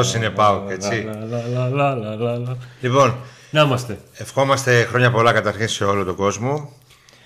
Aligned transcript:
Αυτός 0.00 0.14
είναι 0.14 0.30
ΠΑΟΚ, 0.30 0.70
έτσι. 0.70 1.02
Λαλαλαλαλαλαλα. 1.28 2.56
Λοιπόν, 2.80 3.16
Να 3.50 3.60
είμαστε. 3.60 3.98
ευχόμαστε 4.12 4.84
χρόνια 4.84 5.10
πολλά 5.10 5.32
καταρχήν 5.32 5.68
σε 5.68 5.84
όλο 5.84 6.04
τον 6.04 6.14
κόσμο. 6.16 6.72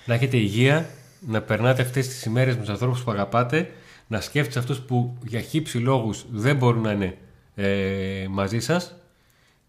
Να 0.05 0.13
έχετε 0.13 0.37
υγεία, 0.37 0.89
να 1.27 1.41
περνάτε 1.41 1.81
αυτές 1.81 2.07
τις 2.07 2.23
ημέρες 2.23 2.55
με 2.55 2.61
τους 2.61 2.69
ανθρώπους 2.69 3.03
που 3.03 3.11
αγαπάτε, 3.11 3.71
να 4.07 4.21
σκέφτεστε 4.21 4.59
αυτούς 4.59 4.79
που 4.79 5.17
για 5.23 5.41
χύψη 5.41 5.77
λόγους 5.77 6.25
δεν 6.31 6.55
μπορούν 6.55 6.81
να 6.81 6.91
είναι 6.91 7.17
ε, 7.55 8.25
μαζί 8.29 8.59
σας 8.59 8.95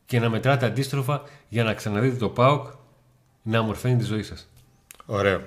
και 0.06 0.20
να 0.20 0.28
μετράτε 0.31 0.66
αντίστροφα 0.66 1.22
για 1.48 1.64
να 1.64 1.75
ξαναδείτε 1.75 2.16
το 2.16 2.28
ΠΑΟΚ 2.28 2.66
να 3.42 3.59
ομορφαίνει 3.59 3.97
τη 3.97 4.05
ζωή 4.05 4.22
σας. 4.22 4.48
Ωραίο. 5.06 5.41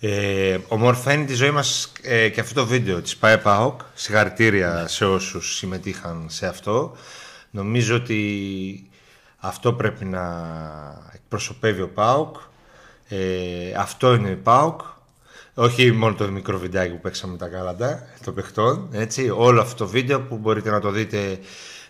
Ε, 0.00 0.58
ομορφαίνει 0.68 1.24
τη 1.24 1.34
ζωή 1.34 1.50
μας 1.50 1.92
ε, 2.02 2.28
και 2.28 2.40
αυτό 2.40 2.60
το 2.60 2.66
βίντεο 2.66 3.00
της 3.00 3.16
ΠΑΕ 3.16 3.38
ΠΑΟΚ. 3.38 3.80
Συγχαρητήρια 3.94 4.88
σε 4.88 5.04
όσους 5.04 5.56
συμμετείχαν 5.56 6.26
σε 6.28 6.46
αυτό. 6.46 6.96
Νομίζω 7.50 7.94
ότι 7.94 8.90
αυτό 9.36 9.72
πρέπει 9.72 10.04
να 10.04 10.22
εκπροσωπεύει 11.14 11.82
ο 11.82 11.88
ΠΑΟΚ. 11.88 12.36
Ε, 13.08 13.72
αυτό 13.76 14.14
είναι 14.14 14.30
η 14.30 14.34
ΠΑΟΚ. 14.34 14.80
Όχι 15.54 15.92
μόνο 15.92 16.14
το 16.14 16.30
μικρό 16.30 16.58
βιντεάκι 16.58 16.92
που 16.92 17.00
παίξαμε 17.00 17.32
με 17.32 17.38
τα 17.38 17.48
κάλαντα 17.48 18.06
των 18.24 18.34
παιχτών. 18.34 18.88
Έτσι. 18.92 19.30
Όλο 19.30 19.60
αυτό 19.60 19.84
το 19.84 19.90
βίντεο 19.90 20.20
που 20.20 20.36
μπορείτε 20.36 20.70
να 20.70 20.80
το 20.80 20.90
δείτε 20.90 21.38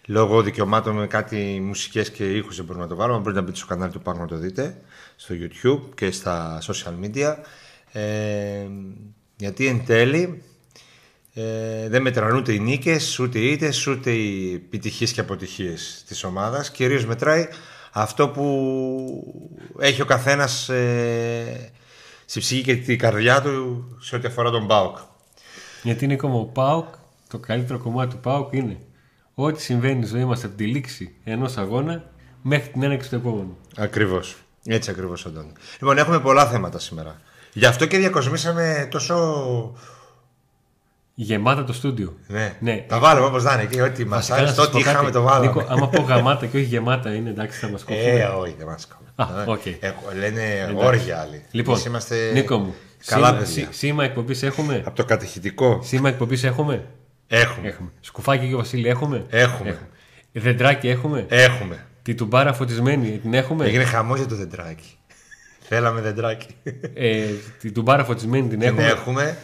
λόγω 0.07 0.43
δικαιωμάτων 0.43 0.95
με 0.95 1.07
κάτι 1.07 1.61
μουσικές 1.65 2.11
και 2.11 2.25
ήχους 2.25 2.57
δεν 2.57 2.65
μπορούμε 2.65 2.85
να 2.85 2.91
το 2.91 2.97
βάλουμε. 2.97 3.19
Μπορείτε 3.19 3.41
να 3.41 3.47
μπείτε 3.47 3.59
στο 3.59 3.67
κανάλι 3.67 3.93
του 3.93 4.01
ΠΑΟΚ 4.01 4.19
να 4.19 4.27
το 4.27 4.37
δείτε 4.37 4.81
στο 5.17 5.35
YouTube 5.39 5.95
και 5.95 6.11
στα 6.11 6.59
social 6.63 7.05
media. 7.05 7.35
Ε, 7.93 8.67
γιατί 9.37 9.67
εν 9.67 9.85
τέλει 9.87 10.43
ε, 11.35 11.89
δεν 11.89 12.03
μετράνε 12.03 12.37
ούτε 12.37 12.53
οι 12.53 12.59
νίκες, 12.59 13.19
ούτε 13.19 13.39
οι 13.39 13.53
ήττες, 13.53 13.87
ούτε 13.87 14.11
οι 14.11 14.55
επιτυχίες 14.55 15.13
και 15.13 15.21
αποτυχίες 15.21 16.05
της 16.07 16.25
ομάδας. 16.25 16.71
Κυρίως 16.71 17.07
μετράει 17.07 17.49
αυτό 17.93 18.29
που 18.29 18.45
έχει 19.79 20.03
ο 20.03 20.05
καθένας 20.05 20.69
ε, 20.69 21.71
στη 22.25 22.41
ψυχή 22.41 22.63
και 22.63 22.77
την 22.77 22.99
καρδιά 22.99 23.43
του 23.43 23.85
σε 24.01 24.17
ό,τι 24.17 24.27
αφορά 24.27 24.51
τον 24.51 24.67
ΠΑΟΚ. 24.67 24.97
Γιατί 25.83 26.05
είναι 26.05 26.15
ακόμα 26.15 26.35
ο 26.35 26.45
ΠΑΟΚ, 26.45 26.87
το 27.29 27.39
καλύτερο 27.39 27.79
κομμάτι 27.79 28.15
του 28.15 28.21
ΠΑΟΚ 28.21 28.53
είναι 28.53 28.79
ό,τι 29.35 29.63
συμβαίνει 29.63 30.07
στη 30.07 30.17
ζωή 30.17 30.25
μας 30.25 30.45
από 30.45 30.57
τη 30.57 30.67
λήξη 30.67 31.15
ενός 31.25 31.57
αγώνα 31.57 32.11
μέχρι 32.43 32.69
την 32.69 32.83
έναρξη 32.83 33.09
του 33.09 33.15
επόμενου. 33.15 33.57
Ακριβώς. 33.77 34.37
Έτσι 34.65 34.91
ακριβώς, 34.91 35.27
Αντώνη. 35.27 35.53
Λοιπόν, 35.81 35.99
έχουμε 35.99 36.21
πολλά 36.21 36.47
θέματα 36.47 36.79
σήμερα. 36.79 37.21
Γι' 37.59 37.67
αυτό 37.67 37.87
και 37.87 37.99
διακοσμήσαμε 37.99 38.89
τόσο... 38.91 39.17
Γεμάτα 41.15 41.65
το 41.65 41.73
στούντιο. 41.73 42.17
Ναι, 42.27 42.57
Ναι. 42.61 42.85
τα 42.89 42.99
βάλουμε 42.99 43.27
όπως 43.27 43.43
θα 43.43 43.53
είναι 43.55 43.63
εκεί, 43.63 43.81
ό,τι 43.81 44.05
μας 44.05 44.17
Βασικά, 44.19 44.35
να 44.37 44.41
άρεσε, 44.43 44.55
σας 44.55 44.65
ό,τι 44.65 44.73
πω 44.77 44.79
κάτι. 44.83 44.91
είχαμε 44.95 45.11
το 45.11 45.23
βάλαμε. 45.23 45.47
Νίκο, 45.47 45.65
άμα 45.69 45.89
πω 45.89 46.03
γαμάτα 46.03 46.47
και 46.47 46.57
όχι 46.57 46.67
γεμάτα 46.67 47.15
είναι 47.15 47.31
εντάξει 47.31 47.59
θα 47.59 47.69
μας 47.69 47.85
κόψουν. 47.85 48.07
Ε, 48.07 48.25
όχι, 48.25 48.55
δεν 48.59 48.67
μας 48.67 48.87
κόβουν. 48.87 49.37
Α, 49.37 49.43
Ε, 49.43 49.51
οκ. 49.51 49.67
έχω- 49.67 50.03
Λένε 50.19 50.73
όργια 50.77 51.21
άλλοι. 51.21 51.43
Λοιπόν, 51.51 51.75
Εμείς 51.75 51.87
είμαστε 51.87 52.31
Νίκο 52.35 52.59
μου, 52.59 52.75
καλά 53.07 53.27
σήμα, 53.27 53.39
παιδιά. 53.39 53.53
σή- 53.65 53.73
σήμα 53.75 54.05
εκπομπής 54.05 54.43
έχουμε; 54.43 54.83
Από 54.87 54.97
το 54.97 55.05
κατηχητικό 55.05 55.81
Σήμα 55.83 56.09
εκπομπής 56.09 56.45
έχουμε; 56.45 56.85
έχουμε. 57.27 57.69
Έχουμε. 57.69 57.91
Σκουφάκι 58.01 58.49
και 58.49 58.55
Βασίλη 58.57 58.89
έχουμε. 58.89 59.25
Έχουμε. 59.31 59.79
Δεντράκι 60.33 60.89
έχουμε; 60.89 61.25
Έχουμε. 61.29 61.87
Τη 62.03 62.15
τουμπάρα 62.15 62.53
φωτισμένη 62.53 63.19
την 63.19 63.35
έχουμε; 63.35 63.65
Έγινε 63.67 63.85
χαμός 63.85 64.19
για 64.19 64.29
το 64.29 64.35
δεντράκι. 64.37 64.99
Θέλαμε 65.69 66.01
δεντράκι. 66.01 66.47
Ε, 66.95 67.23
τη 67.61 67.73
τουμπάρα 67.73 68.05
φωτισμένη 68.05 68.49
την 68.49 68.59
Την 68.59 68.69
έχουμε. 68.69 68.87
έχουμε. 68.87 69.37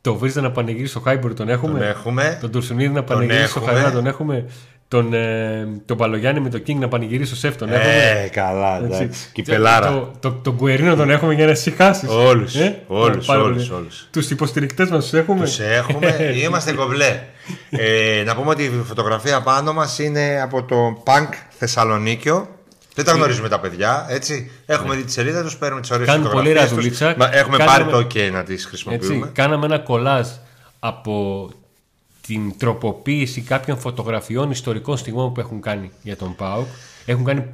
Το 0.00 0.14
Βρίζα 0.14 0.40
να 0.40 0.50
πανηγύρει 0.50 0.86
στο 0.86 1.00
Χάιμπορ 1.00 1.34
τον 1.34 1.48
έχουμε. 1.48 1.78
Τον 1.78 1.88
έχουμε. 1.88 2.38
Τον 2.40 2.50
Τουρσουνίδη 2.50 2.92
να 2.94 3.02
πανηγυρίσει 3.04 3.48
στο 3.48 3.60
έχουμε. 3.60 3.78
Χαρά 3.78 3.92
τον 3.92 4.06
έχουμε. 4.06 4.44
Τον, 4.88 5.14
ε, 5.14 5.66
τον 5.84 5.96
Παλογιάννη 5.96 6.40
με 6.40 6.48
τον 6.48 6.62
Κίνγκ 6.62 6.80
να 6.80 6.88
πανηγυρίσει 6.88 7.28
στο 7.30 7.36
Σεφ 7.36 7.56
τον 7.56 7.72
έχουμε. 7.72 7.92
Ε, 8.24 8.28
καλά, 8.28 8.76
Έτσι. 8.76 9.02
εντάξει. 9.02 9.24
Και 9.32 9.42
Κυπελάρα. 9.42 9.88
Το, 9.88 10.12
το, 10.20 10.32
τον 10.32 10.56
Κουερίνο 10.56 10.94
τον 10.94 11.10
έχουμε 11.10 11.34
για 11.34 11.44
να 11.44 11.50
ησυχάσει. 11.50 12.06
Όλους, 12.08 12.54
όλους, 12.86 13.28
όλους, 13.28 13.70
όλους. 13.70 14.08
Τους 14.12 14.30
υποστηρικτές 14.30 14.88
μας 14.90 15.02
τους 15.02 15.12
έχουμε. 15.12 15.44
Τους 15.44 15.58
έχουμε. 15.60 16.16
Είμαστε 16.44 16.72
κομπλέ. 16.72 17.20
Ε, 17.70 18.22
να 18.26 18.34
πούμε 18.36 18.50
ότι 18.50 18.62
η 18.62 18.70
φωτογραφία 18.86 19.40
πάνω 19.40 19.72
μας 19.72 19.98
είναι 19.98 20.40
από 20.42 20.62
το 20.62 21.02
Punk 21.06 21.28
Θεσσαλονίκιο. 21.58 22.48
Δεν 22.94 23.04
τα 23.04 23.12
γνωρίζουμε 23.12 23.48
τα 23.48 23.60
παιδιά, 23.60 24.06
έτσι. 24.08 24.50
Έχουμε 24.66 24.94
δει 24.94 25.02
τη 25.04 25.12
σελίδα 25.12 25.42
τους, 25.42 25.56
παίρνουμε 25.56 25.80
τις 25.80 25.90
ωραίες 25.90 26.06
Κάνουν 26.08 26.30
πολύ 26.30 26.36
φωτογραφίες 26.36 26.68
τους. 26.70 26.76
ραδουλίτσα. 26.76 27.14
Μα 27.18 27.36
Έχουμε 27.38 27.56
Κάναμε- 27.56 27.90
πάρει 27.90 28.04
το 28.04 28.08
OK 28.28 28.32
να 28.32 28.42
τις 28.42 28.64
χρησιμοποιούμε. 28.64 29.14
Έτσι, 29.16 29.30
κάναμε 29.34 29.66
ένα 29.66 29.78
κολάζ 29.78 30.28
από 30.78 31.48
την 32.26 32.58
τροποποίηση 32.58 33.40
κάποιων 33.40 33.78
φωτογραφιών 33.78 34.50
ιστορικών 34.50 34.96
στιγμών 34.96 35.32
που 35.32 35.40
έχουν 35.40 35.60
κάνει 35.60 35.90
για 36.02 36.16
τον 36.16 36.36
ΠΑΟΚ. 36.36 36.66
Έχουν, 37.06 37.24
κάνει, 37.24 37.44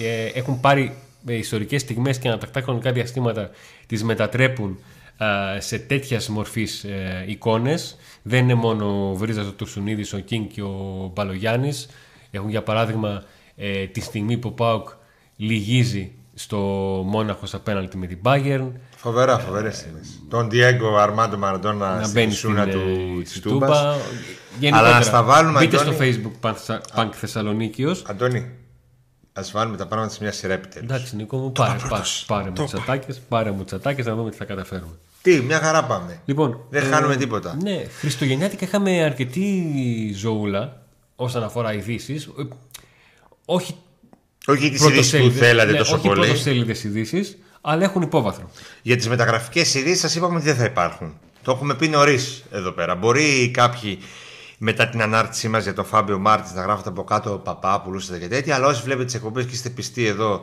ε, 0.00 0.24
έχουν 0.38 0.60
πάρει 0.60 0.96
ε, 1.26 1.34
ιστορικές 1.34 1.80
στιγμές 1.80 2.18
και 2.18 2.28
ανατακτά 2.28 2.60
χρονικά 2.60 2.92
διαστήματα 2.92 3.50
τις 3.86 4.04
μετατρέπουν 4.04 4.78
α, 5.16 5.26
σε 5.60 5.78
τέτοιας 5.78 6.28
μορφής 6.28 6.84
ε, 6.84 7.24
εικόνες. 7.26 7.96
Δεν 8.22 8.38
είναι 8.42 8.54
μόνο 8.54 9.10
ο 9.10 9.14
Βρίζας, 9.14 9.46
ο 9.46 9.52
Τουρσουνίδης, 9.52 10.12
ο 10.12 10.18
Κίνγκ 10.18 10.46
και 10.52 10.62
ο 10.62 11.10
Μπαλογιάννης. 11.14 11.88
Έχουν 12.30 12.48
για 12.50 12.62
παράδειγμα 12.62 13.24
ε, 13.56 13.86
τη 13.86 14.00
στιγμή 14.00 14.36
που 14.38 14.48
ο 14.48 14.52
ΠΑΟΚ 14.52 14.88
λυγίζει 15.36 16.12
στο 16.34 16.56
Μόναχος 17.06 17.54
απέναντι 17.54 17.96
με 17.96 18.06
την 18.06 18.18
Bayern. 18.22 18.70
Φοβερά, 18.96 19.38
φοβερές 19.38 19.76
στιγμές. 19.76 20.20
Τον 20.30 20.48
Diego 20.52 20.98
Αρμάντο 21.00 21.36
Μαραντόνα 21.38 21.94
να 21.96 22.00
στην 22.02 22.12
μπαίνει 22.14 22.32
σούνα 22.32 22.60
στην, 22.62 22.72
του 22.72 22.78
ε, 23.18 23.22
της 23.22 23.30
στη 23.30 23.40
Τούμπας. 23.40 23.68
Τούμπας. 23.78 23.96
Γενικότερα, 24.58 24.88
Αλλά 24.88 24.98
να 24.98 25.04
στα 25.04 25.22
βάλουμε, 25.22 25.58
Μπείτε 25.60 25.76
Αντώνη. 25.76 25.94
στο 25.96 26.04
facebook 26.04 26.46
Punk 26.50 26.54
Thessa- 26.54 26.80
Punk 27.02 27.08
Θεσσαλονίκιος. 27.12 28.04
Αντώνη, 28.06 28.50
ας 29.32 29.50
βάλουμε 29.50 29.76
τα 29.76 29.86
πράγματα 29.86 30.12
σε 30.12 30.18
μια 30.22 30.32
σειρά 30.32 30.52
επιτέλους. 30.52 30.90
Εντάξει 30.90 31.16
Νίκο 31.16 31.36
μου, 31.36 31.52
πάρε, 31.52 31.70
είπα 31.78 31.88
πάρε, 31.88 31.88
πρώτος. 32.02 32.24
πάρε 32.26 32.48
μου 32.48 32.54
Το 32.54 32.64
τις 32.64 32.74
ατάκες, 32.74 33.20
πάρε 33.28 33.50
μου 33.50 33.64
τις 33.64 33.72
ατάκες 33.72 34.06
να 34.06 34.14
δούμε 34.14 34.30
τι 34.30 34.36
θα 34.36 34.44
καταφέρουμε. 34.44 34.92
Τι, 35.22 35.40
μια 35.40 35.58
χαρά 35.58 35.84
πάμε. 35.84 36.20
Λοιπόν, 36.24 36.60
Δεν 36.70 36.82
χάνουμε 36.82 37.16
τίποτα. 37.16 37.56
Ναι, 37.62 37.84
Χριστουγεννιάτικα 37.98 38.64
είχαμε 38.64 39.02
αρκετή 39.02 40.12
ζωούλα 40.16 40.82
όσον 41.16 41.42
αφορά 41.42 41.72
ειδήσεις. 41.74 42.28
Όχι 43.48 43.76
Όχι 44.46 44.70
τις 44.70 44.80
ειδήσεις 44.80 44.80
που 44.80 44.86
πρωτοσέλιδες, 44.86 45.38
θέλατε 45.48 45.72
ναι, 45.72 45.78
τόσο 45.78 45.94
όχι 45.94 46.06
πολύ. 46.08 46.20
πρωτοσέλιδες 46.20 46.84
ειδήσεις, 46.84 47.38
αλλά 47.60 47.84
έχουν 47.84 48.02
υπόβαθρο. 48.02 48.50
Για 48.82 48.96
τις 48.96 49.08
μεταγραφικές 49.08 49.74
ειδήσεις 49.74 50.00
σας 50.00 50.14
είπαμε 50.14 50.36
ότι 50.36 50.44
δεν 50.44 50.56
θα 50.56 50.64
υπάρχουν. 50.64 51.18
Το 51.42 51.52
έχουμε 51.52 51.74
πει 51.74 51.88
νωρίς 51.88 52.44
εδώ 52.50 52.70
πέρα. 52.70 52.94
Μπορεί 52.94 53.50
κάποιοι 53.50 53.98
μετά 54.58 54.88
την 54.88 55.02
ανάρτησή 55.02 55.48
μας 55.48 55.62
για 55.62 55.74
τον 55.74 55.84
Φάμπιο 55.84 56.18
Μάρτιν 56.18 56.54
να 56.54 56.62
γράφετε 56.62 56.88
από 56.88 57.04
κάτω 57.04 57.30
Παπάπουλου 57.44 58.00
και 58.20 58.28
τέτοια, 58.28 58.54
αλλά 58.54 58.66
όσοι 58.66 58.82
βλέπετε 58.82 59.04
τις 59.04 59.14
εκπομπές 59.14 59.44
και 59.44 59.52
είστε 59.54 59.68
πιστοί 59.68 60.06
εδώ. 60.06 60.40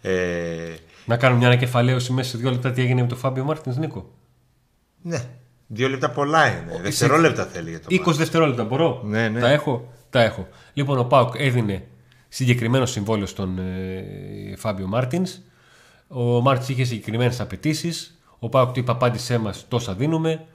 Ε, 0.00 0.74
Να 1.04 1.16
κάνουμε 1.16 1.38
μια 1.38 1.48
ανακεφαλαίωση 1.48 2.12
μέσα 2.12 2.30
σε 2.30 2.36
δύο 2.38 2.50
λεπτά 2.50 2.70
τι 2.70 2.82
έγινε 2.82 3.00
με 3.00 3.06
τον 3.06 3.18
Φάμπιο 3.18 3.44
Μάρτιν, 3.44 3.74
Νίκο. 3.78 4.10
ναι, 5.02 5.24
δύο 5.66 5.88
λεπτά 5.88 6.10
πολλά 6.10 6.46
είναι. 6.46 6.80
Δευτερόλεπτα 6.82 7.44
θέλει 7.44 7.70
για 7.70 7.80
το 7.80 7.86
20 8.10 8.14
δευτερόλεπτα 8.16 8.64
μπορώ; 8.64 9.00
Ναι, 9.04 9.28
ναι. 9.28 9.40
Τα 9.40 9.48
έχω; 9.48 9.92
Τα 10.10 10.22
έχω. 10.22 10.48
Λοιπόν, 10.72 10.98
ο 10.98 11.04
ΠΑΟΚ 11.04 11.34
έδινε 11.38 11.86
συγκεκριμένο 12.36 12.86
συμβόλαιο 12.86 13.26
στον 13.26 13.58
ε, 13.58 14.56
Φάμπιο 14.56 14.86
Μάρτινς. 14.86 15.38
Ο 16.08 16.40
Μάρτινς 16.40 16.68
είχε 16.68 16.84
συγκεκριμένες 16.84 17.40
απαιτήσεις. 17.40 18.20
Ο 18.38 18.48
ΠΑΟΚ 18.48 18.72
του 18.72 18.80
είπε: 18.80 18.90
Απάντησέ 18.90 19.38
μας, 19.38 19.64
τόσα 19.68 19.94
δίνουμε. 19.94 20.46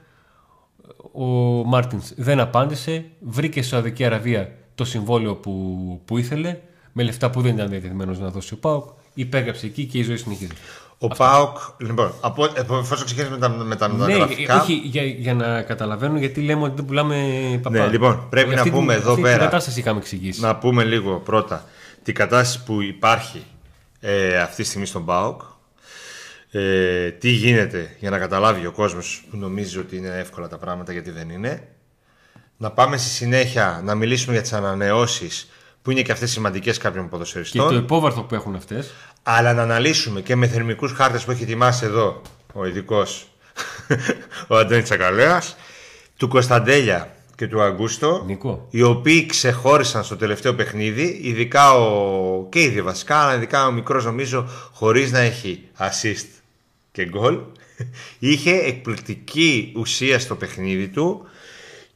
Ο 1.12 1.24
Μάρτινς 1.64 2.12
δεν 2.16 2.40
απάντησε. 2.40 3.04
Βρήκε 3.20 3.62
στη 3.62 3.70
Σαουδική 3.70 4.04
Αραβία 4.04 4.56
το 4.74 4.84
συμβόλαιο 4.84 5.34
που, 5.34 6.00
που 6.04 6.18
ήθελε. 6.18 6.60
Με 6.92 7.02
λεφτά 7.02 7.30
που 7.30 7.40
δεν 7.40 7.54
ήταν 7.54 7.68
διατεθειμένος 7.68 8.18
να 8.18 8.28
δώσει 8.28 8.54
ο 8.54 8.56
ΠΑΟΚ. 8.56 8.88
Υπέγραψε 9.14 9.66
εκεί 9.66 9.84
και 9.84 9.98
η 9.98 10.02
ζωή 10.02 10.16
συνεχίζει. 10.16 10.52
Ο 11.04 11.08
Πάοκ, 11.08 11.56
λοιπόν, 11.78 12.12
από, 12.20 12.44
εφόσον 12.56 13.04
ξεκινήσουμε 13.04 13.36
με 13.36 13.40
τα, 13.40 13.48
με 13.64 13.76
τα 13.76 13.88
Ναι, 13.88 13.94
μεταγραφικά. 14.04 14.60
όχι, 14.62 14.72
για, 14.84 15.02
για 15.04 15.34
να 15.34 15.62
καταλαβαίνουν 15.62 16.16
γιατί 16.18 16.40
λέμε 16.40 16.62
ότι 16.62 16.72
δεν 16.76 16.84
πουλάμε 16.84 17.16
παπά. 17.62 17.78
Ναι, 17.78 17.86
λοιπόν, 17.86 18.26
πρέπει 18.30 18.46
Για 18.46 18.56
να 18.56 18.60
αυτή 18.62 18.72
την- 18.72 18.80
πούμε 18.80 18.94
εδώ 18.94 19.10
αυτή 19.10 19.22
πέρα- 19.22 19.34
Την 19.36 19.44
κατάσταση 19.44 19.80
είχαμε 19.80 19.98
εξηγήσει. 19.98 20.40
Να 20.40 20.56
πούμε 20.56 20.84
λίγο 20.84 21.16
πρώτα 21.18 21.64
την 22.02 22.14
κατάσταση 22.14 22.64
που 22.64 22.82
υπάρχει 22.82 23.44
ε, 24.00 24.38
αυτή 24.38 24.62
τη 24.62 24.68
στιγμή 24.68 24.86
στον 24.86 25.04
ΠΑΟΚ. 25.04 25.40
Ε, 26.50 27.10
τι 27.10 27.30
γίνεται 27.30 27.96
για 27.98 28.10
να 28.10 28.18
καταλάβει 28.18 28.66
ο 28.66 28.72
κόσμος 28.72 29.24
που 29.30 29.36
νομίζει 29.36 29.78
ότι 29.78 29.96
είναι 29.96 30.16
εύκολα 30.18 30.48
τα 30.48 30.58
πράγματα 30.58 30.92
γιατί 30.92 31.10
δεν 31.10 31.28
είναι. 31.30 31.66
να 32.56 32.70
πάμε 32.70 32.96
στη 32.96 33.08
συνέχεια 33.08 33.80
να 33.84 33.94
μιλήσουμε 33.94 34.32
για 34.32 34.42
τις 34.42 34.52
ανανεώσεις 34.52 35.50
που 35.82 35.90
είναι 35.90 36.02
και 36.02 36.12
αυτές 36.12 36.30
σημαντικές 36.30 36.78
κάποιων 36.78 37.04
Και 37.04 37.10
το 37.10 37.16
ποδοσφαιριστών. 37.16 37.76
υπόβαρθο 37.76 38.22
που 38.22 38.34
έχουν 38.34 38.54
αυτές. 38.54 38.90
Αλλά 39.22 39.52
να 39.52 39.62
αναλύσουμε 39.62 40.20
και 40.20 40.36
με 40.36 40.46
θερμικούς 40.46 40.92
χάρτες 40.92 41.24
που 41.24 41.30
έχει 41.30 41.42
ετοιμάσει 41.42 41.84
εδώ 41.84 42.22
ο 42.52 42.66
ειδικός 42.66 43.26
ο 44.48 44.56
Αντώνης 44.56 44.84
Τσακαλέας, 44.84 45.56
του 46.16 46.28
Κωνσταντέλια 46.28 47.14
και 47.36 47.46
του 47.46 47.62
Αγκούστο, 47.62 48.22
Νίκο. 48.26 48.66
οι 48.70 48.82
οποίοι 48.82 49.26
ξεχώρισαν 49.26 50.04
στο 50.04 50.16
τελευταίο 50.16 50.54
παιχνίδι, 50.54 51.20
ειδικά 51.22 51.74
ο. 51.74 52.46
και 52.48 52.62
ήδη 52.62 52.82
βασικά, 52.82 53.16
αλλά 53.16 53.34
ειδικά 53.34 53.66
ο 53.66 53.72
μικρός 53.72 54.04
νομίζω, 54.04 54.48
χωρίς 54.72 55.12
να 55.12 55.18
έχει 55.18 55.68
assist 55.78 56.26
και 56.92 57.04
γκολ. 57.04 57.38
Είχε 58.18 58.50
εκπληκτική 58.50 59.72
ουσία 59.76 60.18
στο 60.18 60.34
παιχνίδι 60.34 60.88
του 60.88 61.26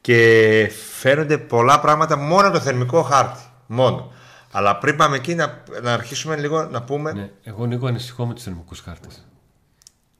και 0.00 0.70
φαίνονται 0.98 1.38
πολλά 1.38 1.80
πράγματα 1.80 2.16
μόνο 2.16 2.50
το 2.50 2.60
θερμικό 2.60 3.02
χάρτη. 3.02 3.40
Μόνο. 3.66 4.12
Αλλά 4.56 4.76
πριν 4.76 4.96
πάμε 4.96 5.16
εκεί 5.16 5.34
να, 5.34 5.62
να 5.82 5.92
αρχίσουμε 5.92 6.36
λίγο 6.36 6.64
να 6.64 6.82
πούμε. 6.82 7.12
Ναι, 7.12 7.30
εγώ 7.42 7.66
Νίκο 7.66 7.86
ανησυχώ 7.86 8.26
με 8.26 8.34
τους 8.34 8.42
θερμικούς 8.42 8.80
χάρτες. 8.80 9.26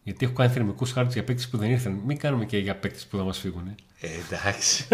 Γιατί 0.03 0.25
έχω 0.25 0.35
κάνει 0.35 0.53
θερμικούς 0.53 0.93
χάρτες 0.93 1.15
για 1.15 1.25
παίκτες 1.25 1.49
που 1.49 1.57
δεν 1.57 1.71
ήρθαν. 1.71 2.01
Μην 2.07 2.19
κάνουμε 2.19 2.45
και 2.45 2.59
για 2.59 2.77
παίκτες 2.77 3.07
που 3.07 3.17
θα 3.17 3.23
μας 3.23 3.39
φύγουν. 3.39 3.75
Ε, 4.01 4.09
εντάξει. 4.27 4.87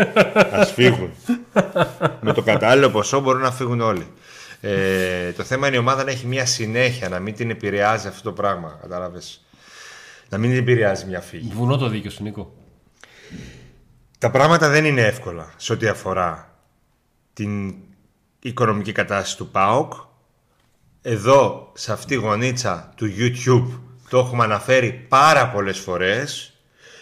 Α 0.53 0.65
φύγουν. 0.65 1.13
Με 2.21 2.33
το 2.33 2.43
κατάλληλο 2.43 2.91
ποσό 2.91 3.21
μπορούν 3.21 3.41
να 3.41 3.51
φύγουν 3.51 3.81
όλοι. 3.81 4.07
Ε, 4.61 5.33
το 5.33 5.43
θέμα 5.43 5.67
είναι 5.67 5.77
η 5.77 5.79
ομάδα 5.79 6.05
να 6.05 6.11
έχει 6.11 6.27
μια 6.27 6.47
συνέχεια, 6.47 7.09
να 7.09 7.19
μην 7.19 7.35
την 7.35 7.51
επηρεάζει 7.51 8.09
αυτό 8.09 8.23
το 8.23 8.33
πράγμα. 8.33 8.79
Κατάλαβες. 8.81 9.45
Να 10.29 10.39
μην 10.39 10.51
την 10.51 10.59
επηρεάζει 10.59 11.07
μια 11.07 11.21
φύγη. 11.21 11.53
Βουνό 11.55 11.77
το 11.77 11.89
δίκιο 11.89 12.11
σου, 12.11 12.23
Νίκο. 12.23 12.55
Τα 14.19 14.31
πράγματα 14.31 14.69
δεν 14.69 14.85
είναι 14.85 15.03
εύκολα 15.03 15.53
σε 15.57 15.73
ό,τι 15.73 15.87
αφορά 15.87 16.57
την 17.33 17.75
οικονομική 18.49 18.93
κατάσταση 18.93 19.37
του 19.37 19.49
ΠΑΟΚ. 19.49 19.93
Εδώ, 21.03 21.73
σε 21.75 21.93
αυτή 21.93 22.07
τη 22.07 22.15
γωνίτσα 22.15 22.93
του 22.97 23.13
YouTube, 23.19 23.81
το 24.09 24.19
έχουμε 24.19 24.45
αναφέρει 24.45 25.07
πάρα 25.09 25.49
πολλές 25.49 25.79
φορές. 25.79 26.53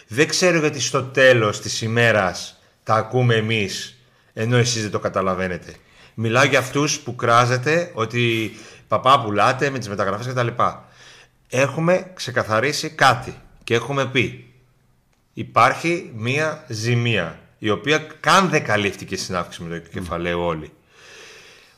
Δεν 0.07 0.27
ξέρω 0.27 0.59
γιατί 0.59 0.79
στο 0.79 1.03
τέλος 1.03 1.61
της 1.61 1.81
ημέρας 1.81 2.61
τα 2.83 2.93
ακούμε 2.93 3.35
εμείς, 3.35 4.01
ενώ 4.33 4.57
εσείς 4.57 4.81
δεν 4.81 4.91
το 4.91 4.99
καταλαβαίνετε. 4.99 5.75
Μιλάω 6.13 6.43
για 6.43 6.59
αυτούς 6.59 6.99
που 6.99 7.15
κράζετε 7.15 7.91
ότι 7.93 8.51
παπά 8.87 9.21
πουλάτε 9.21 9.69
με 9.69 9.77
τις 9.77 9.89
μεταγραφές 9.89 10.27
κτλ. 10.27 10.47
Έχουμε 11.49 12.11
ξεκαθαρίσει 12.13 12.89
κάτι 12.89 13.35
και 13.63 13.73
έχουμε 13.73 14.05
πει 14.05 14.53
υπάρχει 15.33 16.11
μία 16.15 16.65
ζημία 16.67 17.39
η 17.57 17.69
οποία 17.69 17.97
καν 18.19 18.49
δεν 18.49 18.63
καλύφθηκε 18.63 19.17
στην 19.17 19.35
αύξηση 19.35 19.67
με 19.67 19.79
το 19.79 19.89
κεφαλαίο 19.89 20.45
όλοι. 20.45 20.71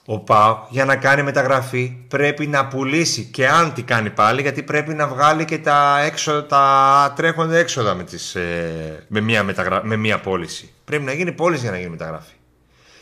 Ο 0.06 0.20
ΠΑΟ 0.20 0.58
για 0.70 0.86
να 0.86 0.96
κάνει 0.96 1.24
μεταγραφή 1.24 1.98
πρέπει 2.08 2.48
να 2.48 2.68
πουλήσει 2.68 3.24
και 3.24 3.48
αν 3.48 3.74
τι 3.74 3.82
κάνει 3.82 4.10
πάλι 4.10 4.42
γιατί 4.42 4.64
πρέπει 4.64 4.94
να 4.94 5.08
βγάλει 5.08 5.46
και 5.46 5.58
τα, 5.58 6.02
έξοδα, 6.02 6.46
τα 6.46 7.14
τρέχοντα 7.16 7.58
έξοδα 7.58 7.94
με, 7.94 8.04
τις, 8.04 8.36
ε, 8.36 9.06
με, 9.08 9.20
μία 9.22 9.44
μεταγρα... 9.44 9.86
με 9.86 9.96
μία 9.96 10.20
πώληση. 10.20 10.74
Πρέπει 10.86 11.04
να 11.04 11.14
γίνει 11.14 11.32
πώληση 11.32 11.62
για 11.62 11.72
να 11.72 11.78
γίνει 11.78 11.90
μεταγραφή. 11.90 12.34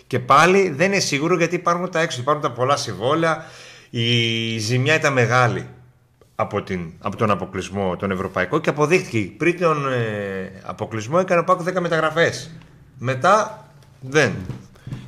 Και 0.07 0.19
πάλι 0.19 0.69
δεν 0.69 0.91
είναι 0.91 1.01
σίγουρο 1.01 1.35
γιατί 1.37 1.55
υπάρχουν 1.55 1.91
τα 1.91 1.99
έξοδα, 1.99 2.21
υπάρχουν 2.21 2.43
τα 2.43 2.51
πολλά 2.51 2.77
συμβόλαια. 2.77 3.45
Η 3.89 4.57
ζημιά 4.57 4.95
ήταν 4.95 5.13
μεγάλη 5.13 5.67
από, 6.35 6.61
την, 6.61 6.91
από 6.99 7.15
τον 7.15 7.31
αποκλεισμό 7.31 7.95
τον 7.95 8.11
ευρωπαϊκό 8.11 8.59
και 8.59 8.69
αποδείχτηκε. 8.69 9.31
Πριν 9.37 9.59
τον 9.59 9.93
ε, 9.93 10.61
αποκλεισμό 10.63 11.17
έκανε 11.21 11.39
ο 11.39 11.43
Πάκο 11.43 11.63
10 11.67 11.79
μεταγραφές. 11.79 12.51
Μετά 12.97 13.65
δεν. 13.99 14.33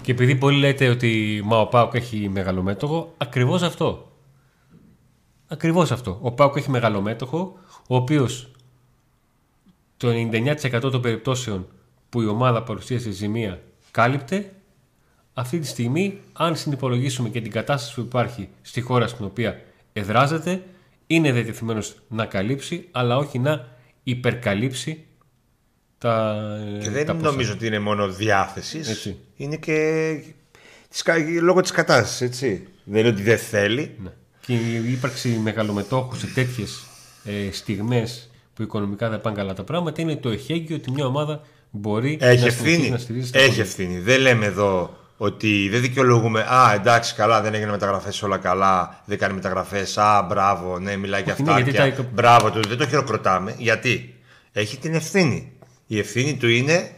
Και 0.02 0.12
επειδή 0.12 0.36
πολλοί 0.36 0.60
λέτε 0.60 0.90
ότι 0.90 1.42
μα 1.46 1.60
ο 1.60 1.68
Πάουκ 1.68 1.94
έχει 1.94 2.30
μεγαλομέτωχο, 2.30 3.14
ακριβώς 3.18 3.62
αυτό. 3.62 4.12
Ακριβώς 5.48 5.92
αυτό. 5.92 6.20
Ο 6.22 6.32
Πάουκ 6.32 6.56
έχει 6.56 6.70
μεγαλομέτωχο, 6.70 7.58
ο 7.88 7.96
οποίος 7.96 8.52
το 9.98 10.10
99% 10.10 10.92
των 10.92 11.02
περιπτώσεων 11.02 11.68
που 12.10 12.22
η 12.22 12.28
ομάδα 12.28 12.64
παρουσίασε 12.64 13.12
ζημία 13.12 13.62
κάλυπτε, 13.92 14.54
αυτή 15.34 15.60
τη 15.60 15.68
στιγμή, 15.68 16.20
αν 16.34 16.56
συνυπολογίσουμε 16.56 17.30
και 17.30 17.42
την 17.42 17.52
κατάσταση 17.52 17.96
που 17.96 18.02
υπάρχει 18.02 18.50
στη 18.62 18.82
χώρα 18.82 19.08
στην 19.08 19.26
οποία 19.26 19.62
εδράζεται, 19.94 20.64
είναι 21.08 21.32
διατεθειμένος 21.32 21.96
να 22.08 22.26
καλύψει, 22.26 22.88
αλλά 22.92 23.18
όχι 23.18 23.40
να 23.40 23.68
υπερκαλύψει 24.04 25.06
τα, 26.08 26.36
Και 26.82 26.86
τα 26.86 26.92
δεν 26.92 27.06
ποσά. 27.06 27.20
νομίζω 27.32 27.54
ότι 27.54 27.66
είναι 27.68 27.80
μόνο 27.80 28.08
διάθεσης. 28.10 28.90
Έτσι. 28.90 29.18
Είναι 29.36 29.56
και 29.56 30.14
της, 30.90 31.02
κα- 31.02 31.18
λόγω 31.42 31.62
της 31.62 31.72
κατάστασης. 31.72 32.22
Έτσι. 32.22 32.68
Δεν 32.84 33.00
είναι 33.00 33.10
ότι 33.10 33.22
δεν 33.22 33.38
θέλει. 33.38 33.96
Ναι. 34.04 34.10
Και 34.46 34.54
η 34.54 34.92
ύπαρξη 34.92 35.30
μεγαλομετόχου 35.44 36.16
σε 36.16 36.28
τέτοιες 36.28 36.84
ε, 37.26 37.52
στιγμές 37.52 38.30
που 38.54 38.62
οικονομικά 38.62 39.10
δεν 39.10 39.22
πάνε 39.22 39.36
καλά 39.36 39.54
τα 39.54 39.64
πράγματα 39.64 40.02
είναι 40.02 40.16
το 40.16 40.30
εχέγγυο 40.30 40.76
ότι 40.76 40.92
μια 40.92 41.06
ομάδα 41.06 41.42
μπορεί 41.70 42.18
Έχει 42.22 42.44
να 42.44 42.50
συνεχίσει 42.50 42.72
ευθύνη. 42.72 42.90
να 42.90 42.98
στηρίζει 42.98 43.32
τα 43.32 43.38
Έχει 43.40 43.46
κονδύλια. 43.48 43.70
ευθύνη. 43.70 44.00
Δεν 44.00 44.20
λέμε 44.22 44.46
εδώ 44.46 44.98
ότι 45.18 45.70
δεν 45.72 45.82
δικαιολογούμε. 45.82 46.42
Α, 46.42 46.74
εντάξει, 46.74 47.16
καλά, 47.16 47.42
δεν 47.42 47.54
έγινε 47.54 47.72
μεταγραφές 47.72 48.24
όλα 48.24 48.38
καλά. 48.38 49.02
Δεν 49.06 49.18
κάνει 49.18 49.34
μεταγραφές. 49.34 49.98
Α, 49.98 50.26
μπράβο, 50.30 50.80
ναι, 50.80 50.96
μιλάει 50.96 51.22
για 51.22 51.34
Όχι, 51.34 51.44
ναι, 51.44 51.52
αυτά. 51.52 51.70
γιατί 51.70 51.96
τα- 51.96 52.08
Μπράβο 52.14 52.52
του, 52.52 52.60
δεν 52.68 52.78
το 52.78 52.88
χειροκροτάμε. 52.88 53.56
Γιατί; 53.58 54.08
Έχει 54.56 54.78
την 54.78 54.94
ευθύνη. 54.94 55.52
Η 55.94 56.00
ευθύνη 56.00 56.36
του 56.38 56.48
είναι. 56.50 56.92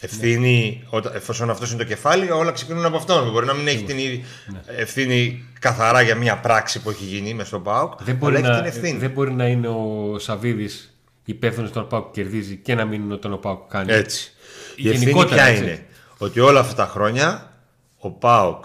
Ευθύνη, 0.00 0.84
όταν- 0.88 1.12
εφόσον 1.14 1.50
αυτός 1.50 1.68
είναι 1.70 1.78
το 1.78 1.84
κεφάλι, 1.84 2.30
όλα 2.30 2.50
ξεκινούν 2.52 2.84
από 2.84 2.96
αυτόν. 2.96 3.30
Μπορεί 3.30 3.46
να 3.46 3.54
μην 3.54 3.66
έχει 3.68 3.82
την 3.82 3.98
ίδια 3.98 4.24
Ναι. 4.46 4.60
ευθύνη 4.66 5.44
καθαρά 5.60 6.00
για 6.02 6.14
μια 6.14 6.38
πράξη 6.38 6.82
που 6.82 6.90
έχει 6.90 7.04
γίνει 7.04 7.34
μες 7.34 7.46
στον 7.46 7.62
ΠΑΟΚ. 7.62 8.02
Δεν 8.02 8.14
μπορεί, 8.16 8.36
αλλά 8.36 8.46
έχει 8.48 8.56
να, 8.56 8.62
την 8.62 8.80
ευθύνη. 8.80 8.98
δεν 8.98 9.10
μπορεί 9.10 9.32
να 9.32 9.46
είναι 9.46 9.68
ο 9.68 10.14
Σαββίδης 10.18 10.98
υπεύθυνος 11.24 11.70
όταν 11.70 11.82
ο 11.82 11.86
Πάουκ 11.86 12.10
κερδίζει 12.12 12.56
και 12.56 12.74
να 12.74 12.84
μην 12.84 13.02
είναι 13.02 13.14
όταν 13.14 13.32
ο 13.32 13.36
Πάουκ 13.36 13.68
κάνει. 13.70 13.92
Έτσι. 13.92 14.32
Η 14.76 14.88
ευθύνη 14.88 15.04
Γενικότερα, 15.10 15.34
ποια 15.42 15.44
έτσι. 15.52 15.62
είναι; 15.62 15.86
Ότι 16.18 16.40
όλα 16.40 16.60
αυτά 16.60 16.74
τα 16.74 16.86
χρόνια 16.86 17.52
ο 17.98 18.10
ΠΑΟΚ 18.10 18.64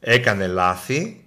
έκανε 0.00 0.46
λάθη 0.46 1.24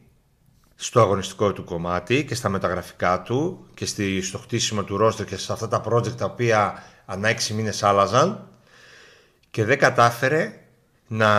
στο 0.75 0.99
αγωνιστικό 1.01 1.53
του 1.53 1.63
κομμάτι 1.63 2.25
και 2.25 2.35
στα 2.35 2.49
μεταγραφικά 2.49 3.21
του 3.21 3.67
και 3.73 3.85
στη, 3.85 4.21
στο 4.21 4.37
χτίσιμο 4.37 4.83
του 4.83 4.97
ρόστερ 4.97 5.25
και 5.25 5.37
σε 5.37 5.53
αυτά 5.53 5.67
τα 5.67 5.83
project 5.89 6.11
τα 6.17 6.25
οποία 6.25 6.83
ανά 7.09 7.29
έξι 7.29 7.53
μήνες 7.53 7.83
άλλαζαν 7.83 8.47
και 9.51 9.63
δεν 9.63 9.77
κατάφερε 9.77 10.53
να 11.07 11.29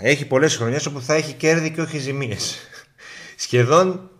έχει 0.00 0.26
πολλές 0.26 0.56
χρονιές 0.56 0.86
όπου 0.86 1.00
θα 1.00 1.14
έχει 1.14 1.32
κέρδη 1.32 1.70
και 1.70 1.80
όχι 1.80 1.98
ζημίες. 1.98 2.58
Σχεδόν 3.44 4.10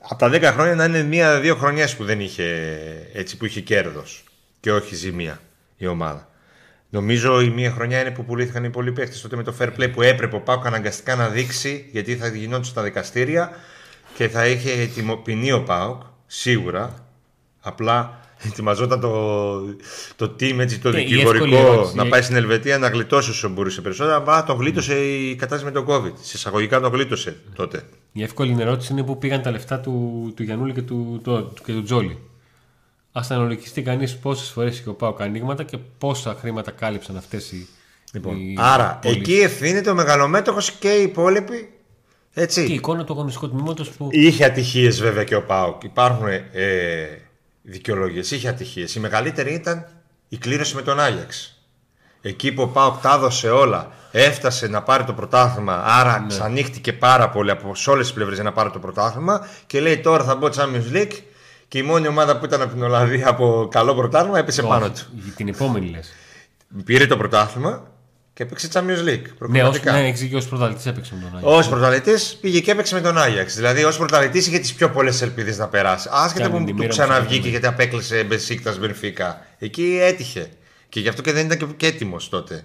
από 0.00 0.16
τα 0.16 0.28
10 0.28 0.42
χρόνια 0.42 0.74
να 0.74 0.84
είναι 0.84 1.02
μία-δύο 1.02 1.54
χρονιές 1.54 1.96
που 1.96 2.04
δεν 2.04 2.20
είχε, 2.20 2.68
έτσι, 3.12 3.36
που 3.36 3.44
είχε 3.44 3.60
κέρδος 3.60 4.24
και 4.60 4.72
όχι 4.72 4.94
ζημία 4.94 5.40
η 5.76 5.86
ομάδα. 5.86 6.28
Νομίζω 6.88 7.40
η 7.40 7.48
μία 7.50 7.70
χρονιά 7.70 8.00
είναι 8.00 8.10
που 8.10 8.24
πουλήθηκαν 8.24 8.64
οι 8.64 8.70
πολλοί 8.70 8.92
παίχτε 8.92 9.18
τότε 9.22 9.36
με 9.36 9.42
το 9.42 9.54
fair 9.58 9.68
play 9.78 9.92
που 9.92 10.02
έπρεπε 10.02 10.36
ο 10.36 10.40
Πάουκ 10.40 10.66
αναγκαστικά 10.66 11.16
να 11.16 11.28
δείξει 11.28 11.88
γιατί 11.92 12.16
θα 12.16 12.28
γινόταν 12.28 12.64
στα 12.64 12.82
δικαστήρια 12.82 13.50
και 14.14 14.28
θα 14.28 14.46
είχε 14.46 14.72
ετοιμο- 14.72 15.16
ποινή 15.16 15.52
ο 15.52 15.62
Πάουκ 15.62 16.02
σίγουρα. 16.26 16.94
Απλά 17.60 18.20
ετοιμαζόταν 18.46 19.00
το, 19.00 19.10
το 20.16 20.34
team, 20.40 20.58
έτσι, 20.58 20.78
το 20.78 20.90
Και 20.90 21.00
η 21.00 21.04
δικηγορικό 21.04 21.44
εύκολη 21.44 21.66
ερώτηση- 21.66 21.94
να 21.96 22.06
πάει 22.08 22.22
στην 22.22 22.36
Ελβετία 22.36 22.78
να 22.78 22.88
γλιτώσει 22.88 23.30
όσο 23.30 23.48
μπορούσε 23.48 23.80
περισσότερα. 23.80 24.22
Αλλά 24.26 24.44
τον 24.44 24.56
γλίτωσε 24.56 24.94
η 24.94 25.34
κατάσταση 25.34 25.64
με 25.64 25.70
τον 25.70 25.86
COVID. 25.88 26.12
Σε 26.20 26.36
εισαγωγικά 26.36 26.80
τον 26.80 26.92
γλίτωσε 26.92 27.36
τότε. 27.56 27.82
Η 28.12 28.22
εύκολη 28.22 28.56
ερώτηση 28.60 28.92
είναι 28.92 29.02
πού 29.02 29.18
πήγαν 29.18 29.42
τα 29.42 29.50
λεφτά 29.50 29.78
του, 29.80 30.32
του 30.36 30.42
Γιαννούλη 30.42 30.72
και 30.72 30.82
του, 30.82 31.20
το- 31.24 31.52
και 31.64 31.72
του 31.72 31.82
Τζόλι. 31.82 32.18
Α 33.12 33.22
αναλογιστεί 33.28 33.82
κανείς 33.82 34.16
πόσες 34.16 34.48
φορές 34.48 34.78
είχε 34.78 34.88
ο 34.88 34.94
Πάουκ 34.94 35.20
ανοίγματα 35.20 35.62
και 35.62 35.78
πόσα 35.98 36.36
χρήματα 36.40 36.70
κάλυψαν 36.70 37.16
αυτές 37.16 37.52
οι. 37.52 37.68
Λοιπόν, 38.12 38.36
οι 38.36 38.54
άρα 38.58 38.98
πωλήσεις. 39.02 39.22
εκεί 39.22 39.40
ευθύνεται 39.40 39.90
ο 39.90 39.94
μεγαλομέτωχος 39.94 40.70
και 40.70 40.88
οι 40.92 41.02
υπόλοιποι. 41.02 41.68
Έτσι. 42.34 42.64
Και 42.66 42.72
η 42.72 42.74
εικόνα 42.74 43.04
του 43.04 43.12
αγωνιστικού 43.12 43.48
τμήματος 43.50 43.88
που. 43.90 44.08
Είχε 44.10 44.44
ατυχίες 44.44 45.00
βέβαια 45.00 45.24
και 45.24 45.34
ο 45.34 45.42
Πάουκ. 45.42 45.82
Υπάρχουν 45.82 46.26
ε, 46.26 46.42
δικαιολογίες. 47.64 48.30
Είχε 48.30 48.48
ατυχίες. 48.48 48.94
Η 48.94 49.00
μεγαλύτερη 49.00 49.52
ήταν 49.54 49.86
η 50.28 50.36
κλήρωση 50.38 50.74
με 50.74 50.82
τον 50.82 51.00
Άγιαξ. 51.00 51.58
Εκεί 52.20 52.52
που 52.52 52.62
ο 52.62 52.66
Πάουκ 52.68 53.00
τα 53.00 53.14
έδωσε 53.14 53.50
όλα, 53.50 53.90
έφτασε 54.10 54.66
να 54.68 54.82
πάρει 54.82 55.04
το 55.04 55.12
πρωτάθλημα. 55.12 55.82
Άρα 55.86 56.18
Ναι. 56.20 56.26
ξανύχτηκε 56.26 56.92
πάρα 56.92 57.30
πολύ 57.30 57.50
από 57.50 57.74
σε 57.74 57.90
όλες 57.90 58.04
τις 58.06 58.14
πλευρές 58.14 58.34
για 58.36 58.44
να 58.44 58.52
πάρει 58.52 58.70
το 58.70 58.78
πρωτάθλημα. 58.78 59.46
Και 59.66 59.80
λέει 59.80 59.98
τώρα 59.98 60.24
θα 60.24 60.34
μπω 60.36 60.48
Champions 60.56 60.92
League. 60.96 61.12
Και 61.68 61.78
η 61.78 61.82
μόνη 61.82 62.08
ομάδα 62.08 62.38
που 62.38 62.44
ήταν 62.44 62.62
από 62.62 62.72
την 62.72 62.82
Ολλανδία 62.82 63.28
από 63.28 63.68
καλό 63.70 63.94
πρωτάθλημα 63.94 64.38
έπεσε 64.38 64.62
πάνω 64.62 64.90
του. 64.90 65.06
Όχι, 65.20 65.30
Την 65.30 65.48
επόμενη 65.48 65.88
λες. 65.90 66.12
Πήρε 66.84 67.06
το 67.06 67.16
πρωτάθλημα 67.16 67.82
και 68.34 68.42
έπαιξε 68.42 68.68
Champions 68.72 68.80
League. 68.80 69.04
Ναι, 69.04 69.22
ως, 69.22 69.34
προκριματικά. 69.38 69.92
ναι, 69.92 70.08
έχει 70.08 70.28
και 70.28 70.36
ως 70.36 70.46
πρωταθλητή 70.48 70.88
έπαιξε 70.88 71.14
με 71.14 71.20
τον 71.20 71.36
Άγιο. 71.36 71.56
Ω 71.58 71.68
πρωταθλητή 71.68 72.14
πήγε 72.40 72.60
και 72.60 72.70
έπαιξε 72.70 72.94
με 72.94 73.00
τον 73.00 73.18
Άγιαξ. 73.18 73.54
Δηλαδή, 73.54 73.84
ως 73.84 73.96
πρωταθλητή 73.96 74.38
είχε 74.38 74.58
τις 74.58 74.74
πιο 74.74 74.90
πολλές 74.90 75.22
ελπίδες 75.22 75.58
να 75.58 75.68
περάσει. 75.68 76.08
Άσχετα 76.12 76.48
Κάνει 76.48 76.58
που 76.58 76.64
τη 76.64 76.70
του 76.70 76.76
μοίρα 76.76 76.88
που 76.88 76.94
ξαναβγήκε 76.94 77.34
θέλει. 77.40 77.48
γιατί 77.50 77.66
απέκλεισε 77.66 78.24
Μπεσίκτα 78.24 78.74
Μπενφίκα. 78.78 79.46
Εκεί 79.58 79.98
έτυχε. 80.02 80.48
Και 80.88 81.00
γι' 81.00 81.08
αυτό 81.08 81.22
και 81.22 81.32
δεν 81.32 81.44
ήταν 81.46 81.58
και, 81.58 81.66
και 81.76 81.86
έτοιμος 81.86 82.28
τότε. 82.28 82.62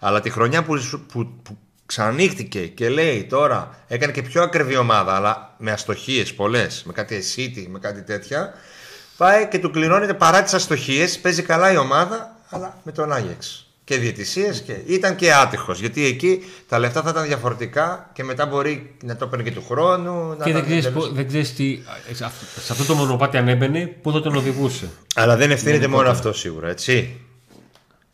Αλλά 0.00 0.20
τη 0.20 0.30
χρονιά 0.30 0.62
που, 0.62 0.78
σου- 0.78 1.06
που, 1.12 1.26
που 1.42 1.58
ξανανοίχτηκε 1.86 2.66
και 2.66 2.88
λέει 2.88 3.24
τώρα 3.24 3.78
έκανε 3.88 4.12
και 4.12 4.22
πιο 4.22 4.42
ακριβή 4.42 4.76
ομάδα, 4.76 5.14
αλλά 5.16 5.54
με 5.58 5.70
αστοχίες 5.70 6.34
πολλές, 6.34 6.82
με 6.86 6.92
κάτι 6.92 7.14
εσίτη, 7.14 7.68
με 7.70 7.78
κάτι 7.78 8.02
τέτοια. 8.02 8.54
Πάει 9.16 9.48
και 9.48 9.58
του 9.58 9.70
κληρώνεται 9.70 10.14
παρά 10.14 10.42
τις 10.42 10.54
αστοχίες. 10.54 11.18
Παίζει 11.18 11.42
καλά 11.42 11.72
η 11.72 11.76
ομάδα, 11.76 12.36
αλλά 12.50 12.78
με 12.82 12.92
τον 12.92 13.12
Άγιεξ. 13.12 13.66
Και 13.94 13.98
διαιτησίες 14.00 14.60
και 14.60 14.72
ήταν 14.86 15.16
και 15.16 15.32
άτυχος. 15.32 15.80
Γιατί 15.80 16.06
εκεί 16.06 16.44
τα 16.68 16.78
λεφτά 16.78 17.02
θα 17.02 17.10
ήταν 17.10 17.26
διαφορετικά 17.26 18.10
και 18.14 18.24
μετά 18.24 18.46
μπορεί 18.46 18.96
να 19.04 19.16
το 19.16 19.26
παίρνει 19.26 19.44
και 19.44 19.50
του 19.52 19.64
χρόνου. 19.68 20.28
να 20.28 20.34
Και 20.34 20.40
δεν 20.42 20.50
ήταν 20.52 20.62
ξέρεις 20.64 20.84
τελείως- 20.84 21.12
δεν 21.12 21.26
ξέρεις 21.26 21.54
τι. 21.54 21.78
Σε 22.12 22.24
αυτό- 22.24 22.60
σε 22.60 22.72
αυτό 22.72 22.84
το 22.84 22.94
μονοπάτι 22.94 23.36
αν 23.36 23.48
έμπαινε, 23.48 23.86
πού 24.02 24.12
θα 24.12 24.20
τον 24.20 24.36
οδηγούσε. 24.36 24.88
Αλλά 25.14 25.36
δεν 25.36 25.50
ευθύνεται 25.50 25.86
μόνο 25.86 26.02
Γενικότερα. 26.02 26.28
αυτό 26.28 26.32
σίγουρα, 26.32 26.68
έτσι. 26.68 27.20